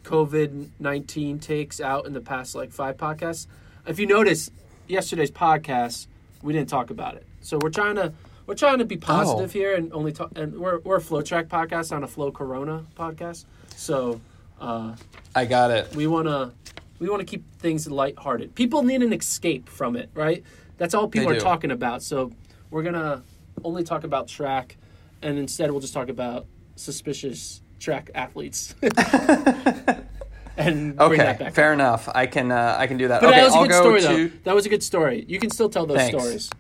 COVID 0.05 0.69
nineteen 0.79 1.39
takes 1.39 1.81
out 1.81 2.07
in 2.07 2.13
the 2.13 2.21
past 2.21 2.55
like 2.55 2.71
five 2.73 2.97
podcasts. 2.97 3.47
If 3.87 3.99
you 3.99 4.07
notice, 4.07 4.51
yesterday's 4.87 5.31
podcast 5.31 6.07
we 6.43 6.53
didn't 6.53 6.69
talk 6.69 6.91
about 6.91 7.15
it. 7.17 7.27
So 7.41 7.59
we're 7.63 7.71
trying 7.71 7.97
to 7.97 8.13
we're 8.49 8.55
trying 8.55 8.79
to 8.79 8.85
be 8.87 8.97
positive 8.97 9.51
Oh. 9.51 9.53
here 9.53 9.77
and 9.77 9.93
only 9.93 10.11
talk. 10.11 10.31
And 10.37 10.59
we're 10.59 10.79
we're 10.81 10.97
a 10.97 11.01
FloTrack 11.01 11.47
podcast 11.49 11.95
on 11.95 12.03
a 12.03 12.09
Flow 12.09 12.33
Corona 12.33 12.87
podcast. 12.99 13.45
So 13.77 14.21
uh, 14.61 14.97
I 15.37 15.45
got 15.45 15.71
it. 15.71 15.95
we 15.95 16.07
want 16.09 16.27
to 16.27 16.53
we 16.99 17.09
want 17.09 17.21
to 17.21 17.27
keep 17.27 17.45
things 17.59 17.87
lighthearted. 17.89 18.55
People 18.55 18.83
need 18.83 19.03
an 19.03 19.13
escape 19.13 19.69
from 19.69 19.95
it, 19.97 20.09
right? 20.15 20.43
That's 20.79 20.95
all 20.95 21.09
people 21.09 21.29
They 21.29 21.37
are 21.37 21.39
do. 21.39 21.45
talking 21.45 21.71
about. 21.71 22.03
So 22.03 22.33
we're 22.71 22.83
gonna 22.83 23.23
only 23.63 23.85
talk 23.85 24.03
about 24.05 24.29
track, 24.29 24.77
and 25.23 25.39
instead 25.39 25.71
we'll 25.71 25.81
just 25.81 25.95
talk 25.95 26.09
about 26.09 26.47
suspicious 26.77 27.61
track 27.79 28.11
athletes. 28.15 28.75
and 30.57 30.97
bring 30.97 31.01
Okay, 31.13 31.17
that 31.19 31.39
back. 31.39 31.53
fair 31.55 31.73
enough. 31.73 32.09
I 32.15 32.27
can 32.27 32.51
uh, 32.51 32.77
I 32.79 32.87
can 32.87 32.97
do 32.97 33.09
that. 33.09 33.21
But 33.21 33.31
okay, 33.31 33.41
that 33.41 33.45
was 33.45 33.55
a 33.55 33.59
I'll 33.59 33.67
good 33.67 33.75
story, 33.77 34.01
to. 34.01 34.29
though. 34.29 34.37
That 34.45 34.55
was 34.55 34.67
a 34.67 34.69
good 34.69 34.83
story. 34.83 35.25
You 35.29 35.39
can 35.39 35.51
still 35.51 35.69
tell 35.69 35.87
those 35.87 35.99
Thanks. 35.99 36.19
stories. 36.19 36.51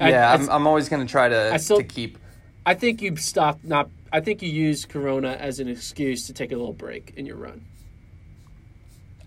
Yeah, 0.00 0.30
I, 0.30 0.34
I'm, 0.34 0.50
I'm 0.50 0.66
always 0.66 0.88
going 0.88 1.06
to 1.06 1.10
try 1.10 1.28
to 1.28 1.52
I 1.52 1.56
still- 1.56 1.78
to 1.78 1.84
keep. 1.84 2.18
I 2.64 2.74
think 2.74 3.00
you 3.00 3.16
stopped 3.16 3.64
not. 3.64 3.88
I 4.12 4.20
think 4.20 4.42
you 4.42 4.48
used 4.48 4.88
Corona 4.88 5.30
as 5.32 5.60
an 5.60 5.68
excuse 5.68 6.26
to 6.26 6.32
take 6.32 6.50
a 6.52 6.56
little 6.56 6.72
break 6.72 7.12
in 7.16 7.24
your 7.26 7.36
run. 7.36 7.64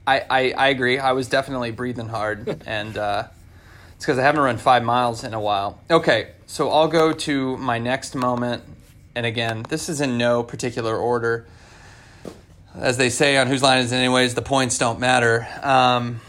I, 0.05 0.25
I, 0.29 0.51
I 0.51 0.67
agree. 0.69 0.97
I 0.97 1.11
was 1.11 1.29
definitely 1.29 1.71
breathing 1.71 2.07
hard, 2.07 2.63
and 2.65 2.97
uh, 2.97 3.27
it's 3.95 4.05
because 4.05 4.17
I 4.17 4.23
haven't 4.23 4.41
run 4.41 4.57
five 4.57 4.83
miles 4.83 5.23
in 5.23 5.33
a 5.33 5.39
while. 5.39 5.79
Okay, 5.89 6.31
so 6.47 6.69
I'll 6.69 6.87
go 6.87 7.13
to 7.13 7.57
my 7.57 7.77
next 7.79 8.15
moment, 8.15 8.63
and 9.15 9.25
again, 9.25 9.63
this 9.69 9.87
is 9.87 10.01
in 10.01 10.17
no 10.17 10.43
particular 10.43 10.97
order. 10.97 11.45
As 12.75 12.97
they 12.97 13.09
say 13.09 13.37
on 13.37 13.47
Whose 13.47 13.63
Line 13.63 13.79
Is 13.79 13.91
It 13.91 13.95
Anyways, 13.97 14.35
the 14.35 14.41
points 14.41 14.77
don't 14.77 14.99
matter. 14.99 15.47
Um, 15.61 16.19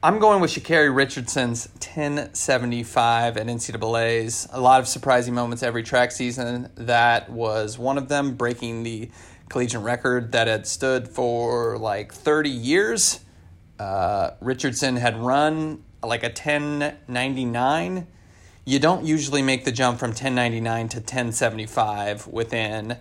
I'm 0.00 0.20
going 0.20 0.40
with 0.40 0.52
Sha'Carri 0.52 0.94
Richardson's 0.94 1.66
1075 1.80 3.36
at 3.36 3.46
NCAA's. 3.48 4.46
A 4.52 4.60
lot 4.60 4.78
of 4.78 4.86
surprising 4.86 5.34
moments 5.34 5.64
every 5.64 5.82
track 5.82 6.12
season. 6.12 6.70
That 6.76 7.30
was 7.30 7.80
one 7.80 7.98
of 7.98 8.08
them, 8.08 8.36
breaking 8.36 8.84
the 8.84 9.10
collegiate 9.48 9.82
record 9.82 10.30
that 10.30 10.46
had 10.46 10.68
stood 10.68 11.08
for 11.08 11.76
like 11.78 12.14
30 12.14 12.48
years. 12.48 13.18
Uh, 13.80 14.30
Richardson 14.40 14.94
had 14.94 15.16
run 15.18 15.82
like 16.00 16.22
a 16.22 16.28
1099. 16.28 18.06
You 18.64 18.78
don't 18.78 19.04
usually 19.04 19.42
make 19.42 19.64
the 19.64 19.72
jump 19.72 19.98
from 19.98 20.10
1099 20.10 20.90
to 20.90 20.98
1075 20.98 22.28
within 22.28 22.98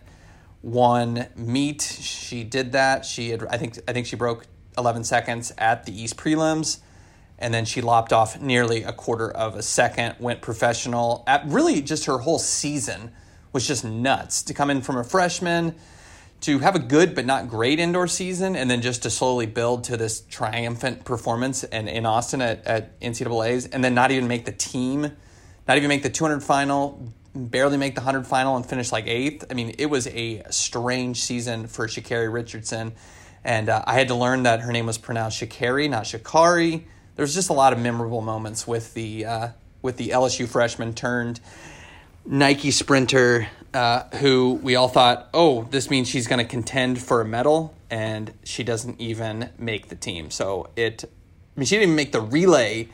one 0.62 1.28
meet. 1.36 1.84
She 1.84 2.44
did 2.44 2.72
that. 2.72 3.06
She 3.06 3.30
had, 3.30 3.46
I 3.46 3.58
think, 3.58 3.78
I 3.88 3.94
think 3.94 4.08
she 4.08 4.16
broke 4.16 4.48
11 4.78 5.04
seconds 5.04 5.52
at 5.58 5.86
the 5.86 6.02
East 6.02 6.18
prelims, 6.18 6.80
and 7.40 7.54
then 7.54 7.66
she 7.66 7.82
lopped 7.82 8.12
off 8.12 8.42
nearly 8.42 8.84
a 8.84 8.92
quarter 8.92 9.30
of 9.30 9.56
a 9.56 9.62
second. 9.62 10.16
Went 10.20 10.42
professional. 10.42 11.24
At 11.28 11.46
really, 11.46 11.82
just 11.82 12.06
her 12.06 12.20
whole 12.20 12.40
season 12.40 13.12
was 13.54 13.68
just 13.68 13.84
nuts 13.84 14.42
to 14.44 14.54
come 14.54 14.70
in 14.70 14.82
from 14.82 14.98
a 14.98 15.04
freshman 15.04 15.76
to 16.42 16.60
have 16.60 16.76
a 16.76 16.80
good 16.80 17.16
but 17.16 17.26
not 17.26 17.50
great 17.50 17.80
indoor 17.80 18.08
season, 18.08 18.56
and 18.56 18.70
then 18.70 18.82
just 18.82 19.04
to 19.04 19.10
slowly 19.10 19.46
build 19.46 19.84
to 19.86 19.98
this 19.98 20.22
triumphant 20.30 21.04
performance 21.04 21.64
and 21.64 21.90
in 21.90 22.06
Austin 22.06 22.42
at, 22.42 22.66
at 22.66 23.00
NCAA's, 23.00 23.66
and 23.66 23.84
then 23.84 23.96
not 23.96 24.12
even 24.12 24.28
make 24.28 24.46
the 24.46 24.52
team, 24.52 25.12
not 25.68 25.78
even 25.78 25.90
make 25.90 26.04
the 26.04 26.10
200 26.10 26.42
final, 26.44 27.12
barely 27.34 27.78
make 27.78 27.96
the 27.96 28.02
100 28.02 28.28
final, 28.28 28.56
and 28.56 28.66
finish 28.66 28.92
like 28.92 29.08
eighth. 29.08 29.46
I 29.50 29.56
mean, 29.56 29.74
it 29.80 29.88
was 29.88 30.08
a 30.08 30.44
strange 30.52 31.22
season 31.22 31.68
for 31.68 31.88
Sha'Carri 31.88 32.32
Richardson, 32.32 32.94
and 33.44 33.70
uh, 33.70 33.84
I 33.88 33.96
had 33.96 34.10
to 34.10 34.16
learn 34.16 34.44
that 34.44 34.62
her 34.62 34.72
name 34.72 34.86
was 34.86 34.98
pronounced 34.98 35.42
Shakari, 35.42 35.90
not 35.90 36.04
Shakari. 36.04 36.84
There's 37.18 37.34
just 37.36 37.50
a 37.50 37.54
lot 37.54 37.74
of 37.74 37.80
memorable 37.80 38.22
moments 38.22 38.66
with 38.66 38.94
the 38.94 39.26
uh, 39.26 39.48
with 39.82 39.98
the 39.98 40.10
LSU 40.10 40.48
freshman 40.48 40.94
turned 40.94 41.40
Nike 42.28 42.72
sprinter 42.72 43.48
uh, 43.74 44.04
who 44.18 44.60
we 44.62 44.76
all 44.76 44.88
thought, 44.88 45.30
oh, 45.34 45.64
this 45.72 45.90
means 45.90 46.08
she's 46.08 46.28
going 46.28 46.40
to 46.40 46.50
contend 46.50 47.02
for 47.02 47.22
a 47.22 47.26
medal, 47.26 47.74
and 47.90 48.34
she 48.44 48.64
doesn't 48.64 49.00
even 49.00 49.50
make 49.58 49.88
the 49.88 49.96
team. 49.96 50.30
So 50.30 50.70
it, 50.76 51.04
I 51.06 51.60
mean, 51.60 51.66
she 51.66 51.76
didn't 51.76 51.90
even 51.90 51.96
make 51.96 52.12
the 52.12 52.22
relay, 52.22 52.90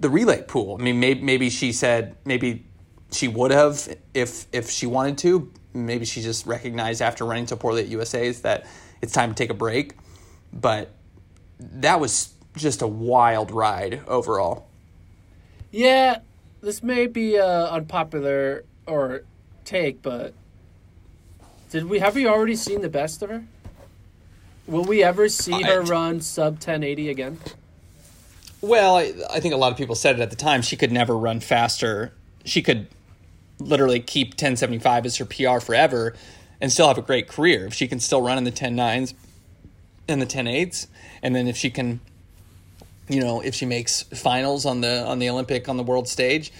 the 0.00 0.08
relay 0.08 0.42
pool. 0.42 0.76
I 0.78 0.82
mean, 0.82 0.98
maybe, 0.98 1.20
maybe 1.20 1.50
she 1.50 1.72
said 1.72 2.16
maybe 2.24 2.66
she 3.12 3.28
would 3.28 3.50
have 3.50 3.96
if 4.14 4.46
if 4.52 4.70
she 4.70 4.86
wanted 4.86 5.18
to. 5.18 5.52
Maybe 5.74 6.04
she 6.04 6.22
just 6.22 6.46
recognized 6.46 7.02
after 7.02 7.24
running 7.24 7.46
so 7.46 7.56
poorly 7.56 7.82
at 7.82 7.88
USA's 7.88 8.42
that 8.42 8.66
it's 9.02 9.12
time 9.12 9.30
to 9.30 9.34
take 9.34 9.50
a 9.50 9.54
break. 9.54 9.94
But 10.52 10.90
that 11.58 12.00
was 12.00 12.33
just 12.56 12.82
a 12.82 12.86
wild 12.86 13.50
ride 13.50 14.02
overall. 14.06 14.66
Yeah, 15.70 16.18
this 16.60 16.82
may 16.82 17.06
be 17.06 17.38
uh, 17.38 17.68
unpopular 17.68 18.64
or 18.86 19.22
take, 19.64 20.02
but 20.02 20.34
did 21.70 21.86
we 21.86 21.98
have 21.98 22.14
we 22.14 22.26
already 22.26 22.56
seen 22.56 22.80
the 22.80 22.88
best 22.88 23.22
of 23.22 23.30
her? 23.30 23.44
Will 24.66 24.84
we 24.84 25.02
ever 25.02 25.28
see 25.28 25.62
her 25.62 25.82
run 25.82 26.20
sub 26.20 26.54
1080 26.54 27.10
again? 27.10 27.38
Well, 28.60 28.96
I, 28.96 29.12
I 29.30 29.40
think 29.40 29.52
a 29.52 29.58
lot 29.58 29.72
of 29.72 29.78
people 29.78 29.94
said 29.94 30.18
it 30.18 30.22
at 30.22 30.30
the 30.30 30.36
time. 30.36 30.62
She 30.62 30.76
could 30.76 30.90
never 30.90 31.16
run 31.16 31.40
faster. 31.40 32.14
She 32.46 32.62
could 32.62 32.86
literally 33.58 34.00
keep 34.00 34.28
1075 34.28 35.06
as 35.06 35.16
her 35.18 35.24
PR 35.26 35.58
forever 35.60 36.14
and 36.60 36.72
still 36.72 36.88
have 36.88 36.96
a 36.96 37.02
great 37.02 37.28
career. 37.28 37.66
If 37.66 37.74
she 37.74 37.86
can 37.86 38.00
still 38.00 38.22
run 38.22 38.38
in 38.38 38.44
the 38.44 38.52
10.9s 38.52 39.12
and 40.08 40.22
the 40.22 40.26
10.8s, 40.26 40.86
and 41.22 41.36
then 41.36 41.46
if 41.46 41.56
she 41.56 41.70
can, 41.70 42.00
you 43.08 43.20
know, 43.20 43.40
if 43.40 43.54
she 43.54 43.66
makes 43.66 44.02
finals 44.02 44.64
on 44.66 44.80
the 44.80 45.04
on 45.04 45.18
the 45.18 45.28
Olympic 45.28 45.68
on 45.68 45.76
the 45.76 45.82
world 45.82 46.08
stage, 46.08 46.52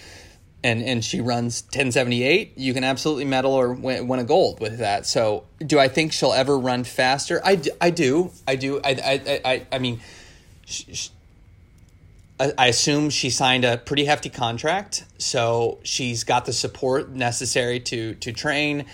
and 0.63 0.81
and 0.81 1.03
she 1.03 1.21
runs 1.21 1.63
1078, 1.63 2.57
you 2.57 2.73
can 2.73 2.83
absolutely 2.83 3.25
medal 3.25 3.53
or 3.53 3.73
win, 3.73 4.07
win 4.07 4.19
a 4.19 4.23
gold 4.23 4.59
with 4.59 4.79
that. 4.79 5.05
So, 5.05 5.45
do 5.65 5.79
I 5.79 5.87
think 5.87 6.13
she'll 6.13 6.33
ever 6.33 6.57
run 6.57 6.83
faster? 6.83 7.41
I, 7.43 7.61
I 7.79 7.89
do. 7.89 8.31
I 8.47 8.55
do. 8.55 8.79
I 8.83 8.89
I 8.89 9.41
I, 9.45 9.65
I 9.71 9.79
mean. 9.79 10.01
Sh- 10.65 10.83
sh- 10.93 11.09
I 12.39 12.51
I 12.57 12.67
assume 12.67 13.09
she 13.09 13.29
signed 13.29 13.63
a 13.63 13.77
pretty 13.77 14.05
hefty 14.05 14.29
contract, 14.29 15.05
so 15.17 15.79
she's 15.83 16.23
got 16.23 16.45
the 16.45 16.53
support 16.53 17.11
necessary 17.11 17.79
to 17.81 18.15
to 18.15 18.33
train. 18.33 18.85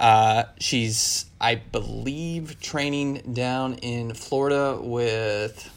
Uh, 0.00 0.44
she's, 0.60 1.26
I 1.40 1.56
believe, 1.56 2.60
training 2.60 3.32
down 3.32 3.74
in 3.74 4.14
Florida 4.14 4.78
with. 4.80 5.70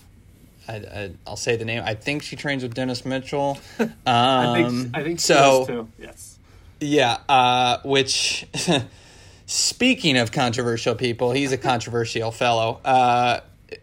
I, 0.67 0.73
I, 0.75 1.11
I'll 1.25 1.35
say 1.35 1.55
the 1.55 1.65
name. 1.65 1.83
I 1.85 1.95
think 1.95 2.23
she 2.23 2.35
trains 2.35 2.63
with 2.63 2.73
Dennis 2.73 3.05
Mitchell. 3.05 3.59
Um, 3.79 3.89
I 4.05 4.53
think 4.69 4.97
I 4.97 5.03
think 5.03 5.19
she 5.19 5.25
so. 5.25 5.87
Yes. 5.99 6.39
Yeah, 6.81 7.19
uh, 7.29 7.77
which, 7.85 8.47
speaking 9.45 10.17
of 10.17 10.31
controversial 10.31 10.95
people, 10.95 11.31
he's 11.31 11.51
a 11.51 11.57
controversial 11.59 12.31
fellow 12.31 12.81
uh, 12.83 13.41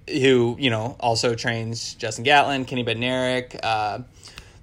who, 0.09 0.57
you 0.59 0.69
know, 0.69 0.97
also 0.99 1.35
trains 1.37 1.95
Justin 1.95 2.25
Gatlin, 2.25 2.65
Kenny 2.65 2.85
Bednarek, 2.85 3.59
uh, 3.63 3.99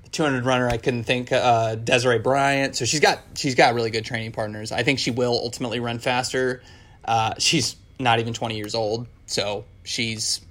the 0.03 0.09
200 0.09 0.45
runner. 0.45 0.67
I 0.67 0.75
couldn't 0.77 1.05
think 1.05 1.31
uh, 1.31 1.75
Desiree 1.75 2.19
Bryant. 2.19 2.75
So 2.75 2.83
she's 2.83 2.99
got 2.99 3.19
she's 3.35 3.55
got 3.55 3.73
really 3.73 3.89
good 3.89 4.03
training 4.03 4.33
partners. 4.33 4.73
I 4.73 4.83
think 4.83 4.99
she 4.99 5.11
will 5.11 5.39
ultimately 5.41 5.79
run 5.79 5.99
faster. 5.99 6.61
Uh, 7.05 7.35
she's 7.37 7.77
not 7.99 8.19
even 8.19 8.33
20 8.33 8.57
years 8.57 8.75
old, 8.75 9.07
so 9.27 9.63
she's 9.83 10.41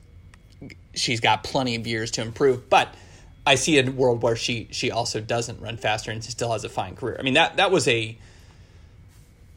she's 0.95 1.21
got 1.21 1.45
plenty 1.45 1.75
of 1.77 1.87
years 1.87 2.11
to 2.13 2.23
improve. 2.23 2.69
But 2.69 2.95
I 3.47 3.57
see 3.57 3.79
a 3.79 3.91
world 3.91 4.23
where 4.23 4.37
she 4.37 4.69
she 4.71 4.91
also 4.91 5.21
doesn't 5.21 5.61
run 5.61 5.77
faster 5.77 6.11
and 6.11 6.23
she 6.23 6.31
still 6.31 6.53
has 6.53 6.65
a 6.65 6.69
fine 6.69 6.97
career. 6.97 7.17
I 7.19 7.23
mean 7.23 7.35
that 7.35 7.57
that 7.57 7.71
was 7.71 7.87
a 7.89 8.17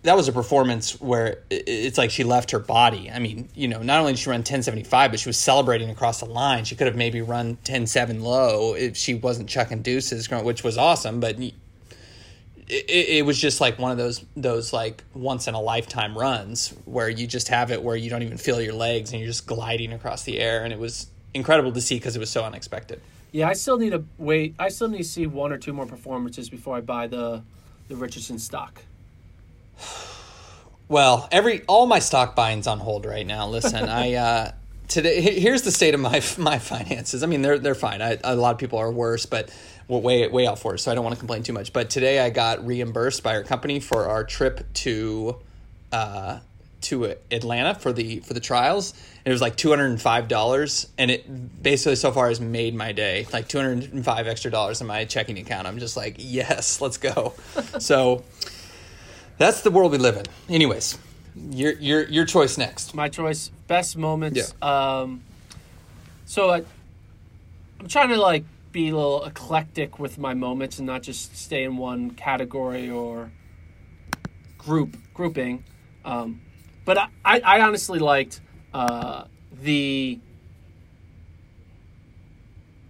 that 0.04 0.16
was 0.16 0.28
a 0.28 0.32
performance 0.32 1.00
where 1.02 1.40
it's 1.50 1.98
like 1.98 2.12
she 2.12 2.24
left 2.24 2.52
her 2.52 2.60
body. 2.60 3.12
I 3.12 3.20
mean, 3.20 3.50
you 3.56 3.68
know, 3.68 3.82
not 3.82 4.00
only 4.00 4.14
did 4.14 4.20
she 4.20 4.30
run 4.30 4.40
1075, 4.40 5.12
but 5.12 5.20
she 5.20 5.28
was 5.28 5.38
celebrating 5.38 5.90
across 5.90 6.20
the 6.20 6.26
line. 6.26 6.64
She 6.64 6.76
could 6.76 6.88
have 6.88 6.96
maybe 6.96 7.22
run 7.22 7.58
107 7.66 8.22
low 8.22 8.74
if 8.74 8.96
she 8.96 9.16
wasn't 9.16 9.50
chucking 9.50 9.82
deuces, 9.82 10.30
which 10.30 10.64
was 10.64 10.78
awesome. 10.78 11.20
But 11.20 11.38
it, 12.70 12.90
it 12.90 13.26
was 13.26 13.40
just 13.40 13.62
like 13.62 13.80
one 13.80 13.92
of 13.92 13.98
those 13.98 14.26
those 14.36 14.74
like 14.74 15.04
once 15.14 15.48
in 15.48 15.54
a 15.54 15.62
lifetime 15.62 16.18
runs 16.18 16.74
where 16.86 17.10
you 17.10 17.26
just 17.26 17.48
have 17.48 17.72
it 17.72 17.82
where 17.82 17.96
you 17.96 18.10
don't 18.10 18.24
even 18.24 18.38
feel 18.38 18.62
your 18.62 18.74
legs 18.74 19.12
and 19.12 19.20
you're 19.20 19.30
just 19.30 19.48
gliding 19.48 19.94
across 19.94 20.24
the 20.24 20.40
air, 20.40 20.64
and 20.64 20.74
it 20.74 20.80
was 20.80 21.08
incredible 21.34 21.72
to 21.72 21.82
see 21.82 21.96
because 21.96 22.16
it 22.16 22.20
was 22.20 22.30
so 22.30 22.44
unexpected. 22.44 23.02
Yeah, 23.32 23.48
I 23.48 23.54
still 23.54 23.78
need 23.78 23.92
to 23.92 24.04
wait. 24.18 24.56
I 24.60 24.70
still 24.70 24.90
need 24.90 25.00
to 25.00 25.04
see 25.04 25.28
one 25.28 25.52
or 25.52 25.58
two 25.58 25.74
more 25.74 25.86
performances 25.86 26.50
before 26.50 26.76
I 26.76 26.82
buy 26.82 27.08
the 27.08 27.44
the 27.88 27.96
Richardson 27.96 28.40
stock. 28.40 28.82
Well, 30.90 31.28
every 31.34 31.64
all 31.68 31.86
my 31.86 32.00
stock 32.00 32.34
buying's 32.34 32.66
on 32.66 32.80
hold 32.80 33.06
right 33.06 33.28
now. 33.28 33.50
Listen, 33.50 33.90
I 33.90 34.14
uh, 34.14 34.52
today 34.88 35.20
here's 35.20 35.64
the 35.64 35.72
state 35.72 35.94
of 35.94 36.00
my 36.00 36.22
my 36.38 36.60
finances. 36.60 37.24
I 37.24 37.26
mean, 37.26 37.42
they're 37.42 37.60
they're 37.60 37.76
fine. 37.76 38.02
I, 38.02 38.18
a 38.24 38.38
lot 38.38 38.54
of 38.54 38.58
people 38.58 38.80
are 38.80 38.90
worse, 38.90 39.26
but 39.26 39.50
way 39.88 40.28
way 40.28 40.48
out 40.48 40.60
for 40.60 40.76
it, 40.76 40.80
so 40.80 40.92
I 40.92 40.96
don't 40.96 41.04
want 41.04 41.16
to 41.16 41.20
complain 41.20 41.44
too 41.44 41.54
much. 41.54 41.74
But 41.74 41.90
today 41.90 42.20
I 42.20 42.30
got 42.30 42.66
reimbursed 42.66 43.24
by 43.24 43.36
our 43.36 43.44
company 43.44 43.80
for 43.80 44.08
our 44.08 44.24
trip 44.24 44.66
to 44.76 45.38
uh, 45.92 46.40
to 46.82 47.16
Atlanta 47.32 47.76
for 47.76 47.94
the 47.94 48.20
for 48.20 48.34
the 48.34 48.40
trials. 48.40 48.94
It 49.26 49.32
was 49.32 49.42
like 49.42 49.56
two 49.56 49.70
hundred 49.70 49.88
and 49.88 50.02
five 50.02 50.28
dollars, 50.28 50.88
and 50.98 51.10
it 51.10 51.64
basically 51.64 51.96
so 51.96 52.12
far 52.12 52.28
has 52.28 52.40
made 52.40 52.76
my 52.76 52.92
day. 52.92 53.28
Like 53.32 53.48
two 53.48 53.58
hundred 53.58 53.94
and 53.94 54.04
five 54.04 54.28
extra 54.28 54.52
dollars 54.52 54.82
in 54.82 54.88
my 54.88 55.06
checking 55.06 55.38
account. 55.38 55.68
I'm 55.68 55.80
just 55.80 55.98
like, 55.98 56.16
yes, 56.18 56.82
let's 56.82 56.98
go. 56.98 57.34
so 57.80 58.24
that's 59.38 59.62
the 59.62 59.72
world 59.72 59.92
we 59.92 59.98
live 59.98 60.18
in. 60.18 60.26
Anyways, 60.54 60.98
your 61.36 61.74
your 61.74 62.04
your 62.04 62.26
choice 62.26 62.58
next. 62.58 62.94
My 62.94 63.10
choice, 63.10 63.50
best 63.68 63.98
moments. 63.98 64.54
Um, 64.62 65.24
so 66.26 66.50
I, 66.50 66.64
I'm 67.80 67.88
trying 67.88 68.10
to 68.10 68.18
like 68.18 68.44
be 68.78 68.90
a 68.90 68.96
little 68.96 69.26
eclectic 69.26 69.98
with 69.98 70.20
my 70.20 70.36
moments 70.36 70.78
and 70.78 70.86
not 70.86 71.02
just 71.02 71.36
stay 71.36 71.64
in 71.64 71.78
one 71.78 72.12
category 72.12 72.88
or 72.92 73.32
group 74.60 74.96
grouping. 75.16 75.64
Um, 76.06 76.42
but 76.86 77.00
I, 77.00 77.08
I, 77.26 77.40
I 77.40 77.62
honestly 77.62 77.98
liked 77.98 78.40
uh, 78.76 79.24
the. 79.64 80.20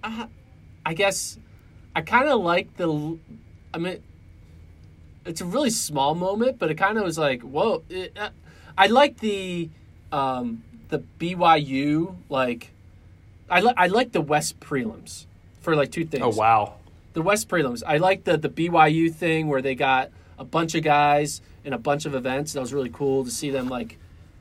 Uh, 0.04 0.28
I 0.86 0.93
guess 0.93 1.39
I 1.95 2.02
kind 2.02 2.28
of 2.28 2.41
like 2.41 2.76
the. 2.76 3.17
I 3.73 3.78
mean, 3.78 4.04
it's 5.26 5.39
a 5.39 5.45
really 5.45 5.69
small 5.69 6.15
moment, 6.15 6.60
but 6.60 6.69
it 6.69 6.76
kind 6.76 6.97
of 6.97 7.06
was 7.06 7.17
like, 7.17 7.43
whoa. 7.43 7.84
It, 7.89 8.12
uh, 8.17 8.32
I 8.78 8.88
like 8.88 9.19
the 9.19 9.69
um, 10.12 10.63
the 10.89 11.00
BYU 11.17 12.17
like. 12.28 12.71
I 13.50 13.62
like 13.62 13.76
I 13.78 13.88
like 13.88 14.12
the 14.12 14.19
West 14.19 14.60
prelims 14.60 15.28
for 15.67 15.75
like 15.75 15.91
two 15.91 16.06
things. 16.06 16.23
Oh 16.23 16.30
wow. 16.30 16.75
The 17.12 17.21
West 17.21 17.49
prelims. 17.49 17.84
I 17.86 17.97
like 17.97 18.23
the 18.23 18.38
the 18.38 18.47
BYU 18.47 19.13
thing 19.13 19.49
where 19.49 19.62
they 19.62 19.75
got 19.75 20.12
a 20.39 20.45
bunch 20.45 20.75
of 20.75 20.84
guys 20.84 21.41
in 21.65 21.73
a 21.73 21.77
bunch 21.77 22.06
of 22.06 22.15
events. 22.15 22.53
That 22.53 22.62
was 22.62 22.71
really 22.71 22.89
cool 22.89 23.25
to 23.25 23.30
see 23.30 23.49
them 23.49 23.67
like 23.67 23.97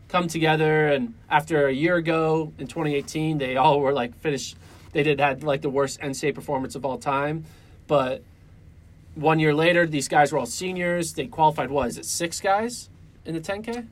come 0.07 0.29
together. 0.29 0.87
And 0.87 1.15
after 1.29 1.67
a 1.67 1.73
year 1.73 1.97
ago 1.97 2.53
in 2.59 2.69
2018, 2.69 3.39
they 3.39 3.57
all 3.57 3.81
were 3.81 3.93
like 3.93 4.15
finished. 4.21 4.57
They 4.93 5.03
did 5.03 5.19
had 5.19 5.43
like 5.43 5.63
the 5.63 5.69
worst 5.69 5.99
NCAA 6.01 6.33
performance 6.33 6.77
of 6.77 6.85
all 6.85 6.97
time, 6.97 7.45
but 7.89 8.23
one 9.17 9.41
year 9.41 9.53
later, 9.53 9.85
these 9.85 10.07
guys 10.07 10.31
were 10.31 10.39
all 10.39 10.47
seniors. 10.47 11.15
They 11.15 11.27
qualified. 11.27 11.71
What 11.71 11.89
is 11.89 11.99
it? 11.99 12.05
Six 12.05 12.41
guys 12.41 12.89
in 13.25 13.35
the 13.35 13.41
10K. 13.41 13.89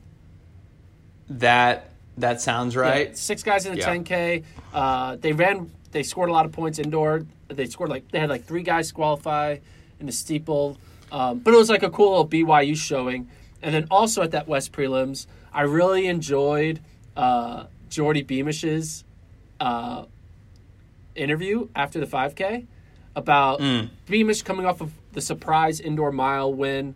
That 1.27 1.89
that 2.17 2.41
sounds 2.41 2.75
right. 2.75 3.09
Yeah, 3.09 3.13
six 3.15 3.43
guys 3.43 3.65
in 3.65 3.73
the 3.73 3.79
Yeah. 3.79 3.89
10K. 3.93 4.43
Uh, 4.73 5.15
they 5.17 5.33
ran. 5.33 5.71
They 5.91 6.03
scored 6.03 6.29
a 6.29 6.31
lot 6.33 6.45
of 6.45 6.51
points 6.51 6.79
indoor. 6.79 7.25
They 7.47 7.65
scored 7.67 7.89
like 7.89 8.09
they 8.11 8.19
had 8.19 8.29
like 8.29 8.45
three 8.45 8.63
guys 8.63 8.91
qualify 8.91 9.57
in 9.99 10.05
the 10.05 10.11
steeple. 10.11 10.77
Um, 11.11 11.39
but 11.39 11.53
it 11.53 11.57
was 11.57 11.69
like 11.69 11.83
a 11.83 11.89
cool 11.89 12.09
little 12.11 12.27
BYU 12.27 12.75
showing. 12.75 13.29
And 13.61 13.73
then 13.73 13.87
also 13.89 14.21
at 14.21 14.31
that 14.31 14.47
West 14.47 14.71
prelims, 14.71 15.27
I 15.53 15.61
really 15.61 16.07
enjoyed 16.07 16.81
uh, 17.15 17.65
Geordie 17.89 18.23
Beamish's 18.23 19.03
uh, 19.59 20.05
interview 21.15 21.69
after 21.75 21.99
the 21.99 22.05
5K 22.05 22.65
about 23.15 23.61
Beamish 24.07 24.41
coming 24.43 24.65
off 24.65 24.81
of 24.81 24.91
the 25.13 25.21
surprise 25.21 25.79
indoor 25.79 26.11
mile 26.11 26.53
win. 26.53 26.95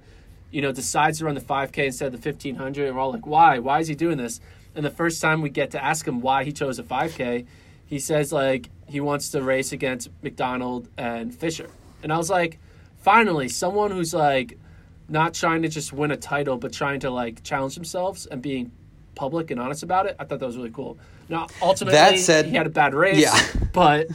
You 0.51 0.61
know, 0.63 0.71
decides 0.71 1.19
to 1.19 1.25
run 1.25 1.35
the 1.35 1.41
5K 1.41 1.85
instead 1.85 2.13
of 2.13 2.21
the 2.21 2.29
1500. 2.29 2.87
And 2.87 2.95
we're 2.95 3.01
all 3.01 3.11
like, 3.13 3.25
why? 3.27 3.59
Why 3.59 3.79
is 3.79 3.87
he 3.87 3.95
doing 3.95 4.17
this? 4.17 4.41
And 4.79 4.85
the 4.85 4.89
first 4.91 5.21
time 5.21 5.41
we 5.41 5.49
get 5.49 5.71
to 5.71 5.83
ask 5.83 6.07
him 6.07 6.21
why 6.21 6.45
he 6.45 6.53
chose 6.53 6.79
a 6.79 6.83
5K, 6.83 7.45
he 7.85 7.99
says 7.99 8.31
like 8.31 8.69
he 8.87 9.01
wants 9.01 9.27
to 9.31 9.41
race 9.43 9.73
against 9.73 10.07
McDonald 10.23 10.87
and 10.97 11.35
Fisher. 11.35 11.69
And 12.01 12.13
I 12.13 12.17
was 12.17 12.29
like, 12.29 12.59
finally, 12.95 13.49
someone 13.49 13.91
who's 13.91 14.13
like 14.13 14.57
not 15.09 15.33
trying 15.33 15.63
to 15.63 15.67
just 15.67 15.91
win 15.91 16.11
a 16.11 16.15
title, 16.15 16.55
but 16.57 16.71
trying 16.71 17.01
to 17.01 17.09
like 17.09 17.43
challenge 17.43 17.75
themselves 17.75 18.25
and 18.25 18.41
being 18.41 18.71
public 19.15 19.51
and 19.51 19.59
honest 19.59 19.83
about 19.83 20.05
it. 20.05 20.15
I 20.17 20.23
thought 20.23 20.39
that 20.39 20.45
was 20.45 20.55
really 20.55 20.71
cool. 20.71 20.97
Now, 21.27 21.47
ultimately, 21.61 21.99
That 21.99 22.17
said- 22.17 22.45
he 22.45 22.55
had 22.55 22.65
a 22.65 22.69
bad 22.69 22.93
race, 22.93 23.17
Yeah. 23.17 23.37
but 23.73 24.07